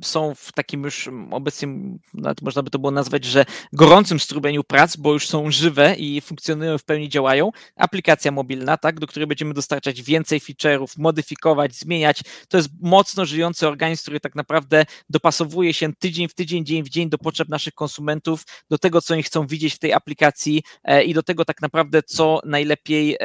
są 0.04 0.36
w 0.36 0.51
takim 0.51 0.84
już 0.84 1.10
obecnie, 1.32 1.67
nawet 2.13 2.41
można 2.41 2.63
by 2.63 2.69
to 2.69 2.80
było 2.80 2.91
nazwać, 2.91 3.25
że 3.25 3.45
gorącym 3.73 4.19
strumieniu 4.19 4.63
prac, 4.63 4.95
bo 4.95 5.13
już 5.13 5.27
są 5.27 5.51
żywe 5.51 5.95
i 5.95 6.21
funkcjonują, 6.21 6.77
w 6.77 6.84
pełni 6.84 7.10
działają, 7.10 7.51
aplikacja 7.75 8.32
mobilna, 8.32 8.77
tak, 8.77 8.99
do 8.99 9.08
której 9.08 9.27
będziemy 9.27 9.54
dostarczać 9.54 10.01
więcej 10.01 10.39
feature'ów, 10.39 10.88
modyfikować, 10.97 11.75
zmieniać. 11.75 12.21
To 12.49 12.58
jest 12.58 12.69
mocno 12.82 13.25
żyjący 13.25 13.67
organizm, 13.67 14.01
który 14.01 14.19
tak 14.19 14.36
naprawdę 14.36 14.86
dopasowuje 15.10 15.73
się 15.73 15.93
tydzień 15.99 16.27
w 16.27 16.34
tydzień, 16.34 16.65
dzień 16.65 16.84
w 16.84 16.89
dzień 16.89 17.10
do 17.10 17.17
potrzeb 17.17 17.49
naszych 17.49 17.73
konsumentów, 17.73 18.45
do 18.69 18.77
tego, 18.77 19.01
co 19.01 19.13
oni 19.13 19.23
chcą 19.23 19.47
widzieć 19.47 19.73
w 19.73 19.80
tej 19.80 19.93
aplikacji 19.93 20.63
i 21.06 21.13
do 21.13 21.23
tego 21.23 21.45
tak 21.45 21.62
naprawdę, 21.62 22.04
co 22.04 22.39
najlepiej, 22.45 23.17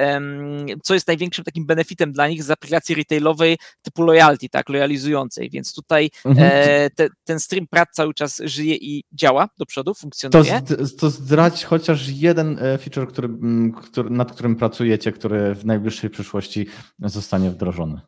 co 0.83 0.95
jest 0.95 1.09
największym 1.09 1.45
takim 1.45 1.56
takim 1.57 1.67
benefitem 1.67 2.13
dla 2.13 2.29
nich 2.29 2.43
z 2.43 2.51
aplikacji 2.51 2.95
retailowej 2.95 3.59
typu 3.83 4.03
loyalty, 4.03 4.49
tak, 4.49 4.69
lojalizującej, 4.69 5.51
więc 5.51 5.75
tutaj 5.75 6.11
mhm. 6.25 6.51
e, 6.53 6.91
te, 6.91 7.09
ten 7.25 7.41
stream 7.41 7.67
prac 7.67 7.89
cały 7.93 8.15
czas 8.15 8.43
żyje 8.45 8.75
i 8.75 9.05
działa 9.13 9.49
do 9.59 9.67
przodu, 9.67 9.95
funkcjonuje. 9.95 10.63
To, 10.99 11.11
to 11.11 11.11
chociaż 11.67 12.09
jeden 12.09 12.59
e, 12.59 12.79
feature, 12.79 13.09
który, 13.09 13.29
który, 13.83 14.11
nad 14.11 14.33
którym 14.33 14.57
pracujecie, 14.57 15.13
który 15.13 15.55
w 15.55 15.65
najbliższej 15.65 16.11
przyszłości 16.11 16.67
zostanie 16.99 17.51
wdrożony. 17.51 18.01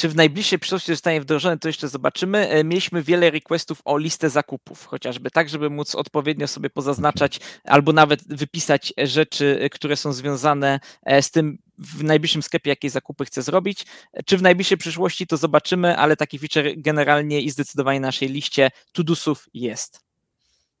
Czy 0.00 0.08
w 0.08 0.16
najbliższej 0.16 0.58
przyszłości 0.58 0.92
zostanie 0.92 1.20
wdrożone, 1.20 1.58
to 1.58 1.68
jeszcze 1.68 1.88
zobaczymy. 1.88 2.48
E, 2.48 2.64
mieliśmy 2.64 3.02
wiele 3.02 3.30
requestów 3.30 3.82
o 3.84 3.98
listę 3.98 4.30
zakupów, 4.30 4.86
chociażby 4.86 5.30
tak, 5.30 5.48
żeby 5.48 5.70
móc 5.70 5.94
odpowiednio 5.94 6.48
sobie 6.48 6.70
pozaznaczać 6.70 7.40
albo 7.64 7.92
nawet 7.92 8.28
wypisać 8.28 8.92
rzeczy, 8.98 9.58
e, 9.60 9.70
które 9.70 9.96
są 9.96 10.12
związane 10.12 10.80
e, 11.02 11.22
z 11.22 11.30
tym 11.30 11.58
w 11.78 12.04
najbliższym 12.04 12.42
sklepie, 12.42 12.70
jakie 12.70 12.90
zakupy 12.90 13.24
chcę 13.24 13.42
zrobić. 13.42 13.86
Czy 14.26 14.38
w 14.38 14.42
najbliższej 14.42 14.78
przyszłości 14.78 15.26
to 15.26 15.36
zobaczymy, 15.36 15.96
ale 15.96 16.16
taki 16.16 16.38
feature 16.38 16.72
generalnie 16.76 17.40
i 17.40 17.50
zdecydowanie 17.50 18.00
na 18.00 18.08
naszej 18.08 18.28
liście 18.28 18.70
to-dosów 18.92 19.48
jest. 19.54 20.00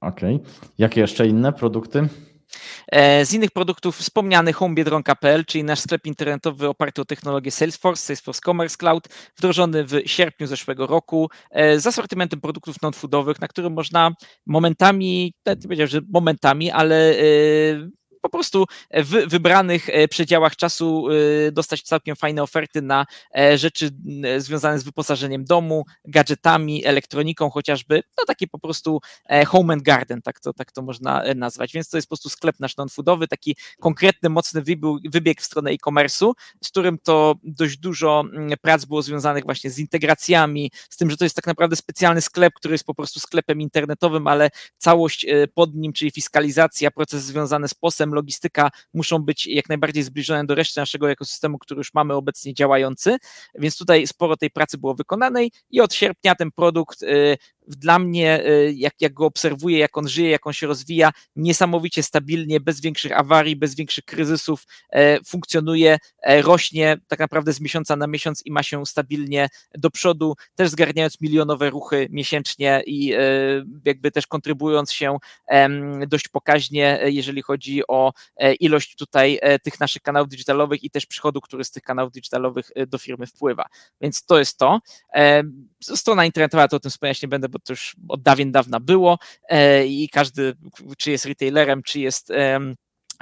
Okej. 0.00 0.34
Okay. 0.34 0.48
Jakie 0.78 1.00
jeszcze 1.00 1.26
inne 1.26 1.52
produkty? 1.52 2.08
E, 2.92 3.26
z 3.26 3.32
innych 3.32 3.50
produktów 3.50 3.96
wspomniany 3.96 4.52
homebiedronka.pl, 4.52 5.44
czyli 5.44 5.64
nasz 5.64 5.80
sklep 5.80 6.06
internetowy 6.06 6.68
oparty 6.68 7.02
o 7.02 7.04
technologię 7.04 7.50
Salesforce, 7.50 8.02
Salesforce 8.02 8.40
Commerce 8.44 8.76
Cloud, 8.76 9.08
wdrożony 9.36 9.84
w 9.84 9.92
sierpniu 10.06 10.46
zeszłego 10.46 10.86
roku 10.86 11.30
e, 11.50 11.80
z 11.80 11.86
asortymentem 11.86 12.40
produktów 12.40 12.82
non-foodowych, 12.82 13.40
na 13.40 13.48
którym 13.48 13.72
można 13.72 14.10
momentami, 14.46 15.34
nie 15.46 15.56
powiedział, 15.56 15.86
że 15.86 16.00
momentami, 16.12 16.70
ale 16.70 17.10
e, 17.10 17.22
po 18.20 18.28
prostu 18.28 18.64
w 18.92 19.28
wybranych 19.30 19.88
przedziałach 20.10 20.56
czasu 20.56 21.06
dostać 21.52 21.82
całkiem 21.82 22.16
fajne 22.16 22.42
oferty 22.42 22.82
na 22.82 23.06
rzeczy 23.54 23.90
związane 24.38 24.78
z 24.78 24.84
wyposażeniem 24.84 25.44
domu, 25.44 25.84
gadżetami, 26.04 26.86
elektroniką 26.86 27.50
chociażby, 27.50 28.02
no 28.18 28.24
taki 28.26 28.48
po 28.48 28.58
prostu 28.58 29.00
home 29.46 29.74
and 29.74 29.82
garden, 29.82 30.22
tak 30.22 30.40
to, 30.40 30.52
tak 30.52 30.72
to 30.72 30.82
można 30.82 31.22
nazwać, 31.34 31.72
więc 31.72 31.88
to 31.88 31.98
jest 31.98 32.08
po 32.08 32.10
prostu 32.10 32.28
sklep 32.28 32.60
nasz 32.60 32.76
non-foodowy, 32.76 33.28
taki 33.28 33.56
konkretny, 33.80 34.28
mocny 34.28 34.62
wybieg 35.12 35.40
w 35.40 35.44
stronę 35.44 35.70
e-commerce'u, 35.70 36.32
z 36.64 36.68
którym 36.68 36.98
to 36.98 37.34
dość 37.44 37.76
dużo 37.78 38.24
prac 38.62 38.84
było 38.84 39.02
związanych 39.02 39.44
właśnie 39.44 39.70
z 39.70 39.78
integracjami, 39.78 40.70
z 40.90 40.96
tym, 40.96 41.10
że 41.10 41.16
to 41.16 41.24
jest 41.24 41.36
tak 41.36 41.46
naprawdę 41.46 41.76
specjalny 41.76 42.20
sklep, 42.20 42.54
który 42.54 42.74
jest 42.74 42.84
po 42.84 42.94
prostu 42.94 43.20
sklepem 43.20 43.60
internetowym, 43.60 44.26
ale 44.26 44.50
całość 44.76 45.24
e, 45.24 45.48
pod 45.48 45.74
nim, 45.74 45.92
czyli 45.92 46.10
fiskalizacja, 46.10 46.90
procesy 46.90 47.26
związane 47.26 47.68
z 47.68 47.74
posem, 47.74 48.09
logistyka 48.14 48.70
muszą 48.94 49.18
być 49.18 49.46
jak 49.46 49.68
najbardziej 49.68 50.02
zbliżone 50.02 50.44
do 50.44 50.54
reszty 50.54 50.80
naszego 50.80 51.10
ekosystemu, 51.10 51.58
który 51.58 51.78
już 51.78 51.94
mamy 51.94 52.14
obecnie 52.14 52.54
działający, 52.54 53.16
więc 53.54 53.78
tutaj 53.78 54.06
sporo 54.06 54.36
tej 54.36 54.50
pracy 54.50 54.78
było 54.78 54.94
wykonanej 54.94 55.52
i 55.70 55.80
od 55.80 55.94
sierpnia 55.94 56.34
ten 56.34 56.50
produkt 56.50 57.02
e, 57.02 57.06
dla 57.76 57.98
mnie, 57.98 58.46
y, 58.46 58.72
jak, 58.76 58.94
jak 59.00 59.12
go 59.12 59.26
obserwuję, 59.26 59.78
jak 59.78 59.98
on 59.98 60.08
żyje, 60.08 60.30
jak 60.30 60.46
on 60.46 60.52
się 60.52 60.66
rozwija, 60.66 61.10
niesamowicie 61.36 62.02
stabilnie, 62.02 62.60
bez 62.60 62.80
większych 62.80 63.18
awarii, 63.18 63.56
bez 63.56 63.74
większych 63.74 64.04
kryzysów, 64.04 64.66
e, 64.90 65.24
funkcjonuje, 65.24 65.98
e, 66.22 66.42
rośnie 66.42 66.96
tak 67.08 67.18
naprawdę 67.18 67.52
z 67.52 67.60
miesiąca 67.60 67.96
na 67.96 68.06
miesiąc 68.06 68.46
i 68.46 68.52
ma 68.52 68.62
się 68.62 68.86
stabilnie 68.86 69.48
do 69.74 69.90
przodu, 69.90 70.34
też 70.54 70.68
zgarniając 70.70 71.20
milionowe 71.20 71.70
ruchy 71.70 72.08
miesięcznie 72.10 72.82
i 72.86 73.12
e, 73.12 73.18
jakby 73.84 74.10
też 74.10 74.26
kontrybując 74.26 74.92
się 74.92 75.18
dość 76.06 76.28
pokaźnie, 76.28 77.00
jeżeli 77.04 77.42
chodzi 77.42 77.82
o 77.88 78.12
ilość 78.60 78.96
tutaj 78.96 79.40
tych 79.62 79.80
naszych 79.80 80.02
kanałów 80.02 80.28
digitalowych 80.28 80.84
i 80.84 80.90
też 80.90 81.06
przychodu, 81.06 81.40
który 81.40 81.64
z 81.64 81.70
tych 81.70 81.82
kanałów 81.82 82.12
digitalowych 82.12 82.70
do 82.86 82.98
firmy 82.98 83.26
wpływa. 83.26 83.66
Więc 84.00 84.24
to 84.24 84.38
jest 84.38 84.58
to. 84.58 84.80
Strona 85.82 86.24
internetowa, 86.24 86.68
to 86.68 86.76
o 86.76 86.80
tym 86.80 86.90
wspomnieć 86.90 87.22
nie 87.22 87.28
będę, 87.28 87.48
bo 87.48 87.58
to 87.58 87.72
już 87.72 87.96
od 88.08 88.22
dawien 88.22 88.52
dawna 88.52 88.80
było 88.80 89.18
e, 89.48 89.86
i 89.86 90.08
każdy, 90.08 90.54
czy 90.98 91.10
jest 91.10 91.24
retailerem, 91.24 91.82
czy 91.82 92.00
jest 92.00 92.32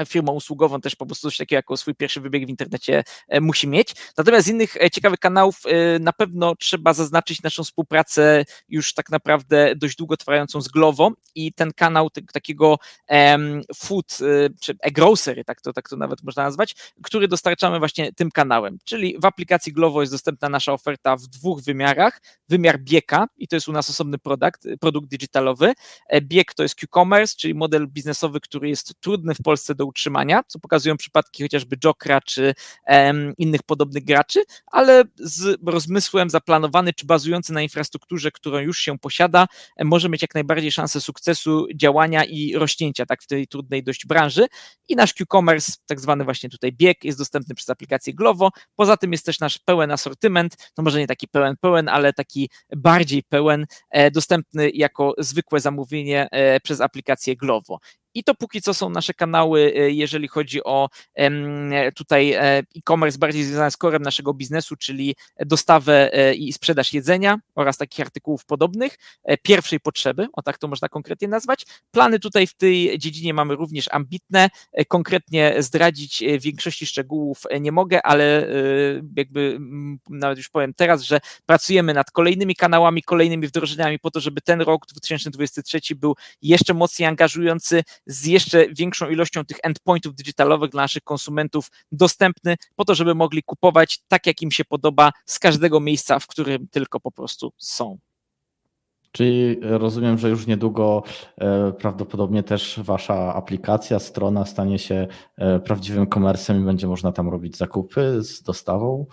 firmą 0.06 0.32
usługową 0.32 0.80
też 0.80 0.96
po 0.96 1.06
prostu 1.06 1.28
coś 1.28 1.36
takiego 1.36 1.58
jako 1.58 1.76
swój 1.76 1.94
pierwszy 1.94 2.20
wybieg 2.20 2.46
w 2.46 2.48
internecie 2.48 3.04
e, 3.28 3.40
musi 3.40 3.68
mieć. 3.68 3.94
Natomiast 4.16 4.46
z 4.46 4.50
innych 4.50 4.76
e, 4.76 4.90
ciekawych 4.90 5.18
kanałów 5.18 5.62
na 6.00 6.12
pewno 6.12 6.56
trzeba 6.56 6.92
zaznaczyć 6.92 7.42
naszą 7.42 7.64
współpracę 7.64 8.44
już 8.68 8.94
tak 8.94 9.10
naprawdę 9.10 9.76
dość 9.76 9.96
długotrwającą 9.96 10.60
z 10.60 10.68
Glovo 10.68 11.10
i 11.34 11.52
ten 11.52 11.72
kanał 11.72 12.10
takiego 12.32 12.76
food, 13.76 14.18
czy 14.60 14.76
e-grocery, 14.80 15.44
tak 15.44 15.60
to, 15.60 15.72
tak 15.72 15.88
to 15.88 15.96
nawet 15.96 16.22
można 16.22 16.42
nazwać, 16.42 16.74
który 17.02 17.28
dostarczamy 17.28 17.78
właśnie 17.78 18.12
tym 18.12 18.30
kanałem. 18.30 18.78
Czyli 18.84 19.16
w 19.18 19.24
aplikacji 19.24 19.72
Glovo 19.72 20.00
jest 20.00 20.12
dostępna 20.12 20.48
nasza 20.48 20.72
oferta 20.72 21.16
w 21.16 21.26
dwóch 21.26 21.62
wymiarach. 21.62 22.20
Wymiar 22.48 22.80
bieka 22.80 23.26
i 23.36 23.48
to 23.48 23.56
jest 23.56 23.68
u 23.68 23.72
nas 23.72 23.90
osobny 23.90 24.18
produkt, 24.18 24.66
produkt 24.80 25.08
digitalowy. 25.08 25.72
E, 26.08 26.20
bieg 26.20 26.54
to 26.54 26.62
jest 26.62 26.74
Q-commerce, 26.74 27.36
czyli 27.36 27.54
model 27.54 27.88
biznesowy, 27.88 28.40
który 28.40 28.68
jest 28.68 29.00
trudny 29.00 29.34
w 29.34 29.42
Polsce 29.42 29.74
do 29.74 29.86
utrzymania, 29.88 30.42
co 30.46 30.58
pokazują 30.58 30.96
przypadki 30.96 31.42
chociażby 31.42 31.76
Jokra 31.84 32.20
czy 32.20 32.54
um, 32.86 33.32
innych 33.38 33.62
podobnych 33.62 34.04
graczy, 34.04 34.42
ale 34.66 35.04
z 35.16 35.58
rozmysłem 35.66 36.30
zaplanowany 36.30 36.92
czy 36.92 37.06
bazujący 37.06 37.52
na 37.52 37.62
infrastrukturze, 37.62 38.30
którą 38.30 38.58
już 38.58 38.78
się 38.78 38.98
posiada, 38.98 39.46
e, 39.76 39.84
może 39.84 40.08
mieć 40.08 40.22
jak 40.22 40.34
najbardziej 40.34 40.72
szansę 40.72 41.00
sukcesu, 41.00 41.66
działania 41.74 42.24
i 42.24 42.54
rośnięcia 42.54 43.06
tak 43.06 43.22
w 43.22 43.26
tej 43.26 43.46
trudnej 43.46 43.82
dość 43.82 44.06
branży. 44.06 44.46
I 44.88 44.96
nasz 44.96 45.14
Q-commerce, 45.14 45.72
tak 45.86 46.00
zwany 46.00 46.24
właśnie 46.24 46.50
tutaj 46.50 46.72
bieg, 46.72 47.04
jest 47.04 47.18
dostępny 47.18 47.54
przez 47.54 47.70
aplikację 47.70 48.14
Glovo. 48.14 48.50
Poza 48.76 48.96
tym 48.96 49.12
jest 49.12 49.26
też 49.26 49.40
nasz 49.40 49.58
pełen 49.58 49.90
asortyment, 49.90 50.56
no 50.78 50.84
może 50.84 50.98
nie 50.98 51.06
taki 51.06 51.28
pełen, 51.28 51.56
pełen, 51.60 51.88
ale 51.88 52.12
taki 52.12 52.50
bardziej 52.76 53.22
pełen, 53.22 53.66
e, 53.90 54.10
dostępny 54.10 54.70
jako 54.70 55.14
zwykłe 55.18 55.60
zamówienie 55.60 56.28
e, 56.30 56.60
przez 56.60 56.80
aplikację 56.80 57.36
Glovo. 57.36 57.78
I 58.14 58.24
to 58.24 58.34
póki 58.34 58.62
co 58.62 58.74
są 58.74 58.90
nasze 58.90 59.14
kanały, 59.14 59.72
e, 59.76 59.90
jeżeli 59.90 60.28
chodzi 60.28 60.64
o 60.64 60.88
tutaj 61.94 62.32
e, 62.32 62.42
e-commerce 62.76 63.18
bardziej 63.18 63.44
związany 63.44 63.70
z 63.70 63.76
korem 63.76 64.02
naszego 64.02 64.34
biznesu, 64.34 64.76
czyli 64.76 65.16
dostawę 65.46 66.12
e, 66.12 66.34
i 66.34 66.52
sprzedaż 66.52 66.92
jedzenia 66.92 67.38
oraz 67.54 67.76
takich 67.76 68.00
artykułów 68.00 68.44
podobnych, 68.44 68.96
pierwszej 69.42 69.80
potrzeby, 69.80 70.26
o 70.32 70.42
tak 70.42 70.58
to 70.58 70.68
można 70.68 70.88
konkretnie 70.88 71.28
nazwać. 71.28 71.66
Plany 71.90 72.18
tutaj 72.18 72.46
w 72.46 72.54
tej 72.54 72.98
dziedzinie 72.98 73.34
mamy 73.34 73.56
również 73.56 73.88
ambitne, 73.90 74.48
konkretnie 74.88 75.54
zdradzić 75.58 76.24
większości 76.40 76.86
szczegółów 76.86 77.42
nie 77.60 77.72
mogę, 77.72 78.02
ale 78.02 78.48
jakby 79.16 79.58
nawet 80.10 80.38
już 80.38 80.48
powiem 80.48 80.74
teraz, 80.74 81.02
że 81.02 81.20
pracujemy 81.46 81.94
nad 81.94 82.10
kolejnymi 82.10 82.56
kanałami, 82.56 83.02
kolejnymi 83.02 83.46
wdrożeniami 83.46 83.98
po 83.98 84.10
to, 84.10 84.20
żeby 84.20 84.40
ten 84.40 84.60
rok 84.60 84.86
2023 84.86 85.80
był 85.96 86.16
jeszcze 86.42 86.74
mocniej 86.74 87.08
angażujący, 87.08 87.82
z 88.08 88.26
jeszcze 88.26 88.68
większą 88.68 89.08
ilością 89.08 89.44
tych 89.44 89.58
endpointów 89.62 90.14
digitalowych 90.14 90.70
dla 90.70 90.82
naszych 90.82 91.02
konsumentów 91.02 91.70
dostępny, 91.92 92.56
po 92.76 92.84
to, 92.84 92.94
żeby 92.94 93.14
mogli 93.14 93.42
kupować 93.42 94.00
tak, 94.08 94.26
jak 94.26 94.42
im 94.42 94.50
się 94.50 94.64
podoba, 94.64 95.12
z 95.26 95.38
każdego 95.38 95.80
miejsca, 95.80 96.18
w 96.18 96.26
którym 96.26 96.68
tylko 96.68 97.00
po 97.00 97.12
prostu 97.12 97.52
są. 97.56 97.98
Czyli 99.12 99.56
rozumiem, 99.60 100.18
że 100.18 100.28
już 100.28 100.46
niedługo 100.46 101.02
e, 101.38 101.72
prawdopodobnie 101.72 102.42
też 102.42 102.80
wasza 102.82 103.34
aplikacja, 103.34 103.98
strona 103.98 104.44
stanie 104.44 104.78
się 104.78 105.06
e, 105.36 105.58
prawdziwym 105.60 106.06
komersem 106.06 106.62
i 106.62 106.64
będzie 106.64 106.86
można 106.86 107.12
tam 107.12 107.28
robić 107.28 107.56
zakupy 107.56 108.22
z 108.22 108.42
dostawą 108.42 109.06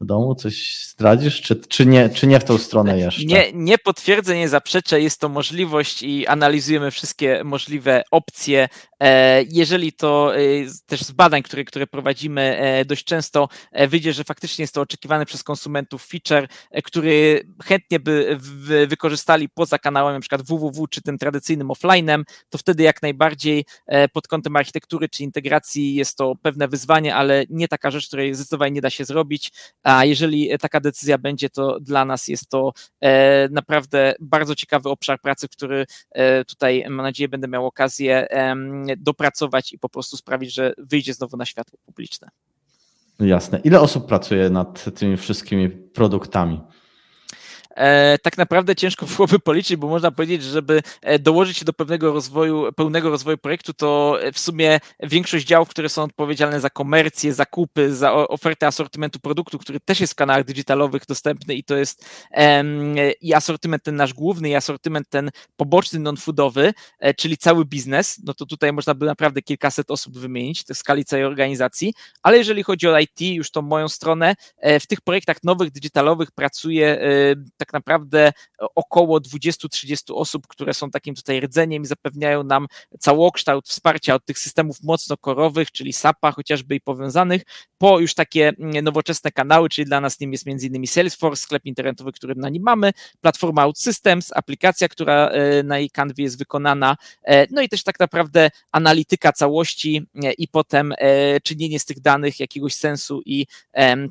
w 0.00 0.04
domu? 0.04 0.34
Coś 0.34 0.84
zdradzisz, 0.84 1.40
czy, 1.40 1.56
czy, 1.56 1.86
nie, 1.86 2.08
czy 2.08 2.26
nie 2.26 2.40
w 2.40 2.44
tą 2.44 2.58
stronę 2.58 2.98
jeszcze? 3.04 3.24
Nie, 3.24 3.52
nie 3.52 3.78
potwierdzę, 3.78 4.36
nie 4.36 4.48
zaprzeczę, 4.48 5.00
jest 5.00 5.20
to 5.20 5.28
możliwość 5.28 6.02
i 6.02 6.26
analizujemy 6.26 6.90
wszystkie 6.90 7.44
możliwe 7.44 8.02
opcje. 8.10 8.68
E, 9.02 9.42
jeżeli 9.42 9.92
to 9.92 10.36
e, 10.36 10.40
też 10.86 11.00
z 11.00 11.12
badań, 11.12 11.42
które, 11.42 11.64
które 11.64 11.86
prowadzimy 11.86 12.58
e, 12.58 12.84
dość 12.84 13.04
często 13.04 13.48
wyjdzie, 13.88 14.12
że 14.12 14.24
faktycznie 14.24 14.62
jest 14.62 14.74
to 14.74 14.80
oczekiwany 14.80 15.26
przez 15.26 15.42
konsumentów 15.42 16.06
feature, 16.06 16.48
który 16.84 17.46
chętnie 17.64 18.00
by 18.00 18.38
wykorzystali 18.88 19.48
poza 19.48 19.78
kanałem 19.78 20.14
np. 20.14 20.38
www 20.38 20.86
czy 20.86 21.02
tym 21.02 21.18
tradycyjnym 21.18 21.68
offline'em, 21.68 22.22
to 22.48 22.58
wtedy 22.58 22.82
jak 22.82 23.02
najbardziej 23.02 23.64
pod 24.12 24.28
kątem 24.28 24.56
architektury 24.56 25.08
czy 25.08 25.22
integracji 25.22 25.94
jest 25.94 26.16
to 26.16 26.34
pewne 26.42 26.68
wyzwanie, 26.68 27.14
ale 27.14 27.44
nie 27.50 27.68
taka 27.68 27.90
rzecz, 27.90 28.06
której 28.06 28.34
zdecydowanie 28.34 28.70
nie 28.70 28.80
da 28.80 28.90
się 28.90 29.04
zrobić 29.04 29.52
a 29.88 30.04
jeżeli 30.04 30.50
taka 30.60 30.80
decyzja 30.80 31.18
będzie, 31.18 31.50
to 31.50 31.80
dla 31.80 32.04
nas 32.04 32.28
jest 32.28 32.48
to 32.48 32.72
e, 33.00 33.48
naprawdę 33.48 34.14
bardzo 34.20 34.54
ciekawy 34.54 34.88
obszar 34.88 35.20
pracy, 35.20 35.48
który 35.48 35.86
e, 36.10 36.44
tutaj 36.44 36.84
mam 36.88 37.06
nadzieję 37.06 37.28
będę 37.28 37.48
miał 37.48 37.66
okazję 37.66 38.28
dopracować 38.96 39.72
i 39.72 39.78
po 39.78 39.88
prostu 39.88 40.16
sprawić, 40.16 40.54
że 40.54 40.74
wyjdzie 40.78 41.14
znowu 41.14 41.36
na 41.36 41.44
światło 41.44 41.78
publiczne. 41.86 42.28
Jasne. 43.20 43.60
Ile 43.64 43.80
osób 43.80 44.06
pracuje 44.06 44.50
nad 44.50 44.94
tymi 44.94 45.16
wszystkimi 45.16 45.68
produktami? 45.68 46.60
E, 47.76 48.18
tak 48.18 48.38
naprawdę 48.38 48.76
ciężko 48.76 49.06
byłoby 49.16 49.38
policzyć, 49.38 49.76
bo 49.76 49.88
można 49.88 50.10
powiedzieć, 50.10 50.42
że 50.42 50.50
żeby 50.50 50.82
e, 51.02 51.18
dołożyć 51.18 51.56
się 51.56 51.64
do 51.64 51.72
pewnego 51.72 52.12
rozwoju, 52.12 52.72
pełnego 52.72 53.10
rozwoju 53.10 53.38
projektu, 53.38 53.74
to 53.74 54.18
w 54.32 54.38
sumie 54.38 54.80
większość 55.00 55.46
działów, 55.46 55.68
które 55.68 55.88
są 55.88 56.02
odpowiedzialne 56.02 56.60
za 56.60 56.70
komercję, 56.70 57.34
zakupy, 57.34 57.94
za 57.94 58.12
ofertę 58.12 58.66
asortymentu 58.66 59.20
produktu, 59.20 59.58
który 59.58 59.80
też 59.80 60.00
jest 60.00 60.12
w 60.12 60.16
kanałach 60.16 60.44
digitalowych 60.44 61.02
dostępny 61.08 61.54
i 61.54 61.64
to 61.64 61.76
jest 61.76 62.04
i 63.20 63.34
asortyment 63.34 63.82
ten 63.82 63.96
nasz 63.96 64.14
główny, 64.14 64.48
i 64.48 64.54
asortyment 64.54 65.08
ten 65.08 65.30
poboczny, 65.56 65.98
non-foodowy, 65.98 66.72
e, 66.98 67.14
czyli 67.14 67.38
cały 67.38 67.64
biznes, 67.64 68.20
no 68.24 68.34
to 68.34 68.46
tutaj 68.46 68.72
można 68.72 68.94
by 68.94 69.06
naprawdę 69.06 69.42
kilkaset 69.42 69.90
osób 69.90 70.18
wymienić 70.18 70.62
w 70.62 70.76
skali 70.76 71.04
całej 71.04 71.24
organizacji, 71.24 71.94
ale 72.22 72.38
jeżeli 72.38 72.62
chodzi 72.62 72.88
o 72.88 72.98
IT, 72.98 73.20
już 73.20 73.50
tą 73.50 73.62
moją 73.62 73.88
stronę, 73.88 74.34
w 74.80 74.86
tych 74.86 75.00
projektach 75.00 75.44
nowych, 75.44 75.70
digitalowych 75.70 76.30
pracuje 76.30 77.00
tak 77.56 77.67
tak 77.68 77.72
naprawdę 77.72 78.32
około 78.74 79.18
20-30 79.18 79.98
osób, 80.14 80.46
które 80.46 80.74
są 80.74 80.90
takim 80.90 81.14
tutaj 81.14 81.40
rdzeniem 81.40 81.82
i 81.82 81.86
zapewniają 81.86 82.44
nam 82.44 82.66
całokształt 82.98 83.68
wsparcia 83.68 84.14
od 84.14 84.24
tych 84.24 84.38
systemów 84.38 84.82
mocno 84.82 85.16
korowych, 85.16 85.72
czyli 85.72 85.92
SAP-a 85.92 86.32
chociażby 86.32 86.74
i 86.74 86.80
powiązanych, 86.80 87.42
po 87.78 88.00
już 88.00 88.14
takie 88.14 88.48
mm, 88.48 88.84
nowoczesne 88.84 89.32
kanały, 89.32 89.68
czyli 89.68 89.84
dla 89.84 90.00
nas 90.00 90.20
nim 90.20 90.32
jest 90.32 90.46
innymi 90.46 90.86
Salesforce, 90.86 91.42
sklep 91.42 91.66
internetowy, 91.66 92.12
który 92.12 92.34
na 92.34 92.48
nim 92.48 92.62
mamy, 92.62 92.92
platforma 93.20 93.62
OutSystems, 93.62 94.32
aplikacja, 94.34 94.88
która 94.88 95.28
e, 95.28 95.62
na 95.62 95.78
jej 95.78 95.90
kanwie 95.90 96.24
jest 96.24 96.38
wykonana, 96.38 96.96
e, 97.24 97.46
no 97.50 97.62
i 97.62 97.68
też 97.68 97.82
tak 97.82 98.00
naprawdę 98.00 98.50
analityka 98.72 99.32
całości 99.32 100.06
e, 100.24 100.32
i 100.32 100.48
potem 100.48 100.94
czynienie 101.42 101.80
z 101.80 101.84
tych 101.84 102.00
danych 102.00 102.40
jakiegoś 102.40 102.74
sensu 102.74 103.22
i 103.26 103.46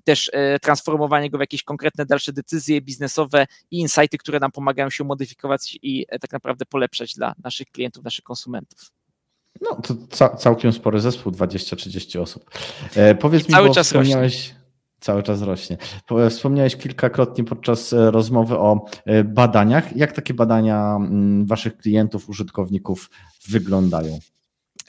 też 0.03 0.31
transformowanie 0.61 1.29
go 1.29 1.37
w 1.37 1.41
jakieś 1.41 1.63
konkretne 1.63 2.05
dalsze 2.05 2.33
decyzje 2.33 2.81
biznesowe 2.81 3.46
i 3.71 3.79
insighty, 3.79 4.17
które 4.17 4.39
nam 4.39 4.51
pomagają 4.51 4.89
się 4.89 5.03
modyfikować 5.03 5.79
i 5.81 6.05
tak 6.21 6.31
naprawdę 6.31 6.65
polepszać 6.65 7.13
dla 7.13 7.33
naszych 7.43 7.67
klientów, 7.67 8.03
naszych 8.03 8.23
konsumentów. 8.23 8.91
No 9.61 9.75
to 9.75 9.95
ca 10.09 10.29
całkiem 10.29 10.73
spory 10.73 10.99
zespół, 10.99 11.31
20-30 11.31 12.19
osób. 12.19 12.51
E, 12.95 13.15
powiedz 13.15 13.47
mi, 13.47 13.53
cały 13.53 13.67
bo 13.67 13.73
czas 13.73 13.87
wspomniałeś... 13.87 14.33
Rośnie. 14.35 14.57
Cały 14.99 15.23
czas 15.23 15.41
rośnie. 15.41 15.77
Wspomniałeś 16.29 16.75
kilkakrotnie 16.75 17.43
podczas 17.43 17.93
e, 17.93 18.11
rozmowy 18.11 18.57
o 18.57 18.85
e, 19.05 19.23
badaniach. 19.23 19.95
Jak 19.97 20.11
takie 20.11 20.33
badania 20.33 20.95
mm, 20.95 21.45
waszych 21.45 21.77
klientów, 21.77 22.29
użytkowników 22.29 23.09
wyglądają? 23.49 24.19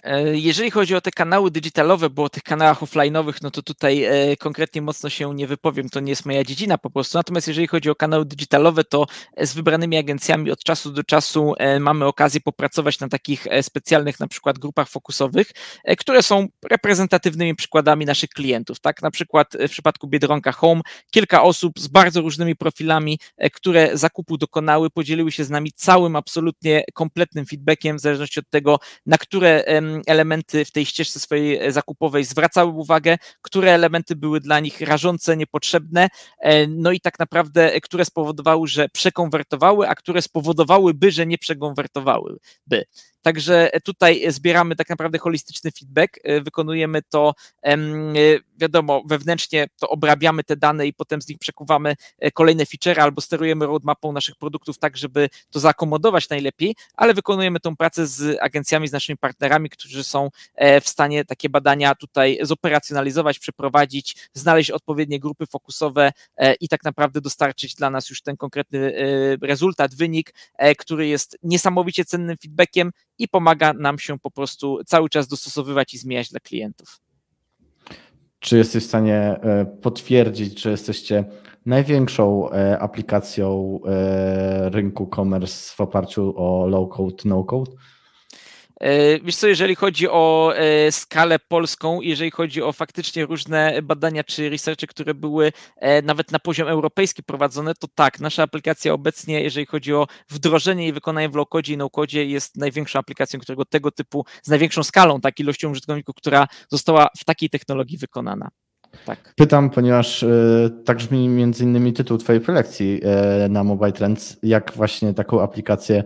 E, 0.02 0.38
jeżeli 0.38 0.70
chodzi 0.70 0.94
o 0.94 1.00
te 1.00 1.10
kanały 1.10 1.50
digitalowe, 1.50 2.10
bo 2.10 2.24
o 2.24 2.28
tych 2.28 2.42
kanałach 2.42 2.80
offline'owych, 2.80 3.34
no 3.42 3.50
to 3.50 3.62
tutaj 3.62 4.04
e, 4.04 4.36
konkretnie 4.36 4.82
mocno 4.82 5.10
się 5.10 5.34
nie 5.34 5.46
wypowiem, 5.46 5.88
to 5.88 6.00
nie 6.00 6.10
jest 6.10 6.26
moja 6.26 6.44
dziedzina 6.44 6.78
po 6.78 6.90
prostu. 6.90 7.18
Natomiast 7.18 7.48
jeżeli 7.48 7.66
chodzi 7.66 7.90
o 7.90 7.94
kanały 7.94 8.24
digitalowe, 8.24 8.84
to 8.84 9.06
z 9.40 9.54
wybranymi 9.54 9.96
agencjami 9.96 10.50
od 10.50 10.64
czasu 10.64 10.90
do 10.90 11.04
czasu 11.04 11.54
e, 11.58 11.80
mamy 11.80 12.04
okazję 12.04 12.40
popracować 12.40 13.00
na 13.00 13.08
takich 13.08 13.46
specjalnych 13.62 14.20
na 14.20 14.28
przykład 14.28 14.58
grupach 14.58 14.88
fokusowych, 14.88 15.50
które 15.98 16.22
są 16.22 16.48
reprezentatywnymi 16.70 17.54
przykładami 17.54 18.06
naszych 18.06 18.30
klientów. 18.30 18.80
Tak, 18.80 19.02
na 19.02 19.10
przykład 19.10 19.48
w 19.68 19.70
przypadku 19.70 20.08
Biedronka 20.08 20.52
Home 20.52 20.80
kilka 21.10 21.42
osób 21.42 21.80
z 21.80 21.88
bardzo 21.88 22.20
różnymi 22.20 22.56
profilami, 22.56 23.18
które 23.52 23.90
zakupu 23.92 24.38
dokonały, 24.38 24.90
podzieliły 24.90 25.32
się 25.32 25.44
z 25.44 25.50
nami 25.50 25.72
całym 25.72 26.16
absolutnie 26.16 26.84
kompletnym 26.94 27.46
feedbackiem 27.46 27.96
w 27.96 28.00
zależności 28.00 28.40
od 28.40 28.50
tego, 28.50 28.78
na 29.06 29.18
które 29.18 29.64
elementy 30.06 30.64
w 30.64 30.70
tej 30.70 30.86
ścieżce 30.86 31.20
swojej 31.20 31.66
e, 31.66 31.72
zakupowej 31.72 32.24
zwracały 32.24 32.72
uwagę, 32.72 33.16
które 33.42 33.72
elementy 33.72 34.16
były 34.16 34.40
dla 34.40 34.60
nich 34.60 34.80
rażące, 34.80 35.36
niepotrzebne, 35.36 36.08
e, 36.38 36.66
no 36.66 36.92
i 36.92 37.00
tak 37.00 37.18
naprawdę, 37.18 37.74
e, 37.74 37.80
które 37.80 38.04
spowodowały, 38.04 38.68
że 38.68 38.88
przekonwertowały, 38.88 39.88
a 39.88 39.94
które 39.94 40.22
spowodowałyby, 40.22 41.10
że 41.10 41.26
nie 41.26 41.38
przekonwertowałyby. 41.38 42.38
Także 43.22 43.70
tutaj 43.84 44.24
zbieramy 44.28 44.76
tak 44.76 44.88
naprawdę 44.88 45.18
holistyczny 45.18 45.70
feedback, 45.70 46.18
wykonujemy 46.42 47.02
to, 47.02 47.34
wiadomo, 48.58 49.02
wewnętrznie 49.06 49.66
to 49.80 49.88
obrabiamy 49.88 50.44
te 50.44 50.56
dane 50.56 50.86
i 50.86 50.92
potem 50.92 51.22
z 51.22 51.28
nich 51.28 51.38
przekuwamy 51.38 51.94
e, 52.18 52.30
kolejne 52.30 52.66
feature 52.66 53.00
albo 53.00 53.20
sterujemy 53.20 53.66
roadmapą 53.66 54.12
naszych 54.12 54.36
produktów 54.36 54.78
tak, 54.78 54.96
żeby 54.96 55.28
to 55.50 55.60
zaakomodować 55.60 56.28
najlepiej, 56.28 56.74
ale 56.94 57.14
wykonujemy 57.14 57.60
tą 57.60 57.76
pracę 57.76 58.06
z 58.06 58.38
agencjami, 58.40 58.88
z 58.88 58.92
naszymi 58.92 59.16
partnerami, 59.16 59.70
którzy 59.70 60.04
są 60.04 60.30
w 60.82 60.88
stanie 60.88 61.24
takie 61.24 61.48
badania 61.48 61.94
tutaj 61.94 62.38
zoperacjonalizować, 62.42 63.38
przeprowadzić, 63.38 64.16
znaleźć 64.32 64.70
odpowiednie 64.70 65.20
grupy 65.20 65.46
fokusowe 65.46 66.12
i 66.60 66.68
tak 66.68 66.84
naprawdę 66.84 67.20
dostarczyć 67.20 67.74
dla 67.74 67.90
nas 67.90 68.10
już 68.10 68.22
ten 68.22 68.36
konkretny 68.36 68.92
rezultat, 69.42 69.94
wynik, 69.94 70.34
który 70.78 71.08
jest 71.08 71.38
niesamowicie 71.42 72.04
cennym 72.04 72.36
feedbackiem 72.36 72.90
i 73.18 73.28
pomaga 73.28 73.72
nam 73.72 73.98
się 73.98 74.18
po 74.18 74.30
prostu 74.30 74.80
cały 74.86 75.08
czas 75.08 75.28
dostosowywać 75.28 75.94
i 75.94 75.98
zmieniać 75.98 76.30
dla 76.30 76.40
klientów. 76.40 77.07
Czy 78.40 78.56
jesteś 78.56 78.84
w 78.84 78.86
stanie 78.86 79.16
e, 79.16 79.66
potwierdzić, 79.82 80.62
że 80.62 80.70
jesteście 80.70 81.24
największą 81.66 82.50
e, 82.50 82.78
aplikacją 82.78 83.78
e, 83.86 84.70
rynku 84.70 85.10
commerce 85.14 85.74
w 85.76 85.80
oparciu 85.80 86.34
o 86.36 86.66
low 86.66 86.88
code, 86.88 87.22
no 87.24 87.44
code? 87.44 87.72
E, 87.72 87.97
wiesz 89.22 89.36
co, 89.36 89.46
jeżeli 89.46 89.74
chodzi 89.74 90.08
o 90.08 90.52
e, 90.56 90.92
skalę 90.92 91.38
polską, 91.38 92.00
jeżeli 92.00 92.30
chodzi 92.30 92.62
o 92.62 92.72
faktycznie 92.72 93.26
różne 93.26 93.82
badania 93.82 94.24
czy 94.24 94.50
researche, 94.50 94.86
które 94.86 95.14
były 95.14 95.52
e, 95.76 96.02
nawet 96.02 96.32
na 96.32 96.38
poziom 96.38 96.68
europejski 96.68 97.22
prowadzone, 97.22 97.74
to 97.74 97.88
tak, 97.94 98.20
nasza 98.20 98.42
aplikacja 98.42 98.92
obecnie, 98.92 99.42
jeżeli 99.42 99.66
chodzi 99.66 99.94
o 99.94 100.06
wdrożenie 100.28 100.88
i 100.88 100.92
wykonanie 100.92 101.28
w 101.28 101.34
low-codzie 101.34 101.74
i 101.74 101.76
no-codzie, 101.76 102.24
jest 102.24 102.56
największą 102.56 102.98
aplikacją, 102.98 103.40
którego 103.40 103.64
tego 103.64 103.90
typu, 103.90 104.24
z 104.42 104.48
największą 104.48 104.82
skalą, 104.82 105.20
tak, 105.20 105.40
ilością 105.40 105.70
użytkowników, 105.70 106.14
która 106.14 106.46
została 106.68 107.08
w 107.18 107.24
takiej 107.24 107.50
technologii 107.50 107.98
wykonana. 107.98 108.48
Tak. 109.06 109.34
Pytam, 109.36 109.70
ponieważ 109.70 110.22
y, 110.22 110.70
tak 110.84 110.96
brzmi 110.96 111.28
między 111.28 111.64
innymi 111.64 111.92
tytuł 111.92 112.18
Twojej 112.18 112.40
prelekcji 112.40 113.00
y, 113.44 113.48
na 113.48 113.64
Mobile 113.64 113.92
Trends, 113.92 114.36
jak 114.42 114.72
właśnie 114.76 115.14
taką 115.14 115.42
aplikację 115.42 116.04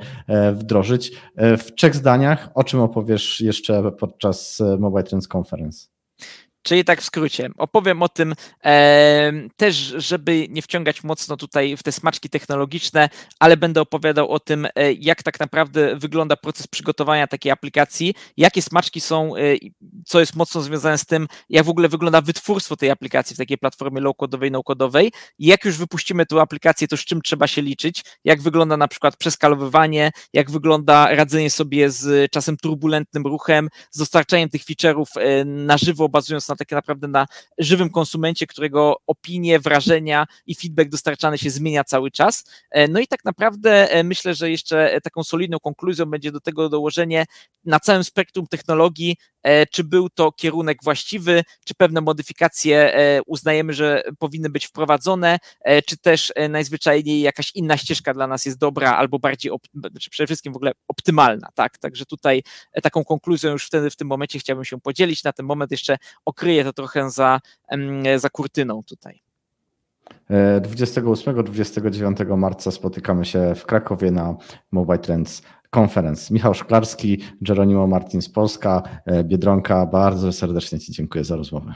y, 0.51 0.53
wdrożyć. 0.53 1.13
W 1.37 1.67
trzech 1.77 1.95
zdaniach, 1.95 2.51
o 2.55 2.65
czym 2.65 2.81
opowiesz 2.81 3.41
jeszcze 3.41 3.93
podczas 3.93 4.63
Mobile 4.79 5.03
Trends 5.03 5.29
Conference? 5.35 5.92
Czyli 6.63 6.85
tak 6.85 7.01
w 7.03 7.05
skrócie, 7.05 7.51
opowiem 7.59 8.03
o 8.03 8.09
tym 8.09 8.35
e, 8.65 9.33
też, 9.57 9.77
żeby 9.97 10.47
nie 10.49 10.63
wciągać 10.63 11.05
mocno 11.05 11.37
tutaj 11.37 11.77
w 11.77 11.83
te 11.83 11.93
smaczki 11.93 12.29
technologiczne, 12.31 13.09
ale 13.39 13.57
będę 13.57 13.81
opowiadał 13.81 14.31
o 14.31 14.41
tym, 14.41 14.67
e, 14.75 14.93
jak 14.93 15.23
tak 15.23 15.41
naprawdę 15.41 15.97
wygląda 15.97 16.37
proces 16.37 16.67
przygotowania 16.67 17.27
takiej 17.27 17.53
aplikacji, 17.53 18.15
jakie 18.37 18.63
smaczki 18.63 19.01
są, 19.01 19.37
e, 19.37 19.41
co 20.07 20.21
jest 20.21 20.37
mocno 20.37 20.63
związane 20.63 20.99
z 20.99 21.07
tym, 21.07 21.29
jak 21.49 21.65
w 21.65 21.69
ogóle 21.69 21.89
wygląda 21.89 22.21
wytwórstwo 22.21 22.77
tej 22.77 22.91
aplikacji 22.91 23.35
w 23.35 23.39
takiej 23.39 23.59
platformie 23.59 24.01
low-codowej, 24.01 24.51
no-codowej. 24.51 25.13
Jak 25.39 25.65
już 25.65 25.77
wypuścimy 25.77 26.27
tę 26.27 26.41
aplikację, 26.41 26.89
to 26.89 26.97
z 26.97 27.05
czym 27.05 27.23
trzeba 27.23 27.47
się 27.47 27.63
liczyć, 27.63 28.05
jak 28.25 28.43
wygląda 28.43 28.77
na 28.77 28.89
przykład 28.89 29.17
przeskalowywanie, 29.17 30.11
jak 30.33 30.51
wygląda 30.51 31.15
radzenie 31.15 31.51
sobie 31.51 31.91
z 31.91 32.31
czasem 32.31 32.57
turbulentnym 32.57 33.27
ruchem, 33.27 33.69
z 33.91 33.99
dostarczaniem 33.99 34.49
tych 34.49 34.63
feature'ów 34.63 35.07
e, 35.17 35.45
na 35.45 35.79
żywo, 35.79 36.09
bazując 36.09 36.49
na 36.49 36.52
na 36.53 36.57
tak 36.57 36.71
naprawdę 36.71 37.09
na 37.09 37.27
żywym 37.59 37.91
konsumencie, 37.91 38.47
którego 38.47 38.97
opinie, 39.07 39.61
wrażenia 39.61 40.27
i 40.47 40.55
feedback 40.55 40.91
dostarczany 40.91 41.39
się 41.39 41.51
zmienia 41.51 41.85
cały 41.85 42.11
czas. 42.11 42.45
E, 42.71 42.89
no 42.89 43.01
i 43.01 43.07
tak 43.07 43.25
naprawdę 43.25 43.91
e, 43.91 44.05
myślę, 44.05 44.35
że 44.35 44.51
jeszcze 44.51 45.01
taką 45.03 45.25
solidną 45.25 45.59
konkluzją 45.59 46.07
będzie 46.07 46.33
do 46.33 46.41
tego 46.41 46.69
dołożenie 46.69 47.25
na 47.65 47.81
całym 47.81 48.05
spektrum 48.05 48.47
technologii, 48.47 49.17
e, 49.43 49.67
czy 49.67 49.85
był 49.85 50.11
to 50.11 50.33
kierunek 50.33 50.79
właściwy, 50.83 51.43
czy 51.65 51.75
pewne 51.75 52.01
modyfikacje 52.01 52.93
uznajemy, 53.27 53.73
że 53.73 54.03
powinny 54.19 54.51
być 54.51 54.67
wprowadzone, 54.67 55.39
czy 55.87 55.97
też 55.99 56.33
najzwyczajniej 56.49 57.21
jakaś 57.21 57.51
inna 57.55 57.77
ścieżka 57.77 58.15
dla 58.15 58.27
nas 58.27 58.47
jest 58.47 58.59
dobra 58.59 58.97
albo 58.97 59.19
bardziej, 59.19 59.53
czy 60.01 60.11
przede 60.11 60.27
wszystkim 60.27 60.53
w 60.53 60.57
ogóle 60.57 60.73
optymalna, 60.89 61.49
tak? 61.55 61.79
Także 61.79 62.07
tutaj 62.07 62.43
taką 62.83 63.05
konkluzją 63.05 63.51
już 63.51 63.67
wtedy 63.67 63.91
w 63.91 63.97
tym 63.97 64.09
momencie 64.09 64.39
chciałbym 64.39 64.65
się 64.65 64.81
podzielić. 64.81 65.25
Na 65.25 65.33
ten 65.33 65.47
moment 65.47 65.71
jeszcze 65.71 65.97
kryje 66.43 66.65
to 66.65 66.73
trochę 66.73 67.11
za, 67.11 67.41
za 68.17 68.31
kurtyną 68.31 68.83
tutaj. 68.83 69.23
28-29 70.61 72.37
marca 72.37 72.71
spotykamy 72.71 73.25
się 73.25 73.55
w 73.55 73.67
Krakowie 73.67 74.11
na 74.11 74.37
Mobile 74.73 74.99
Trends 74.99 75.43
Conference. 75.77 76.35
Michał 76.35 76.55
Szklarski, 76.55 77.19
Geronimo 77.41 77.87
Martin 77.87 78.23
z 78.23 78.29
Polska, 78.29 78.83
e, 79.07 79.25
Biedronka, 79.25 79.87
bardzo 79.87 80.33
serdecznie 80.33 80.81
Ci 80.81 80.93
dziękuję 80.93 81.25
za 81.25 81.37
rozmowę. 81.37 81.75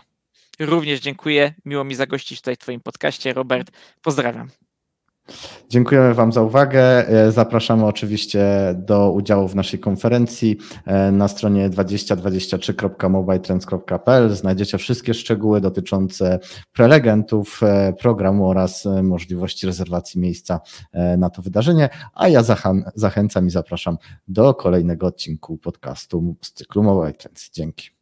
Również 0.61 1.01
dziękuję. 1.01 1.55
Miło 1.65 1.85
mi 1.85 1.95
zagościć 1.95 2.41
tutaj 2.41 2.55
w 2.55 2.59
Twoim 2.59 2.81
podcaście. 2.81 3.33
Robert, 3.33 3.71
pozdrawiam. 4.03 4.49
Dziękujemy 5.69 6.15
Wam 6.15 6.33
za 6.33 6.43
uwagę. 6.43 7.09
E, 7.09 7.33
zapraszamy 7.33 7.87
oczywiście 7.87 8.45
do 8.79 9.13
udziału 9.13 9.49
w 9.49 9.55
naszej 9.55 9.81
konferencji 9.81 10.57
e, 10.85 11.13
na 11.13 11.29
stronie 11.29 11.71
2023.mobiletrends.pl. 11.71 14.35
Znajdziecie 14.35 14.79
wszystkie 14.79 15.15
szczegóły 15.15 15.61
dotyczące 15.61 16.39
prelegentów 16.73 17.61
e, 17.63 17.93
programu 17.93 18.49
oraz 18.49 18.85
możliwości 19.03 19.67
rezerwacji 19.67 20.21
miejsca 20.21 20.61
na 21.19 21.31
to 21.31 21.43
wydarzenie. 21.43 21.89
A 22.15 22.29
ja 22.29 22.43
zachęcam 22.95 23.47
i 23.47 23.51
zapraszam 23.51 23.97
do 24.29 24.55
kolejnego 24.55 25.07
odcinku 25.07 25.59
podcastu 25.59 26.37
z 26.43 26.53
cyklu 26.53 26.83
Mobile 26.83 27.13
Trends. 27.13 27.51
Dzięki. 27.51 27.96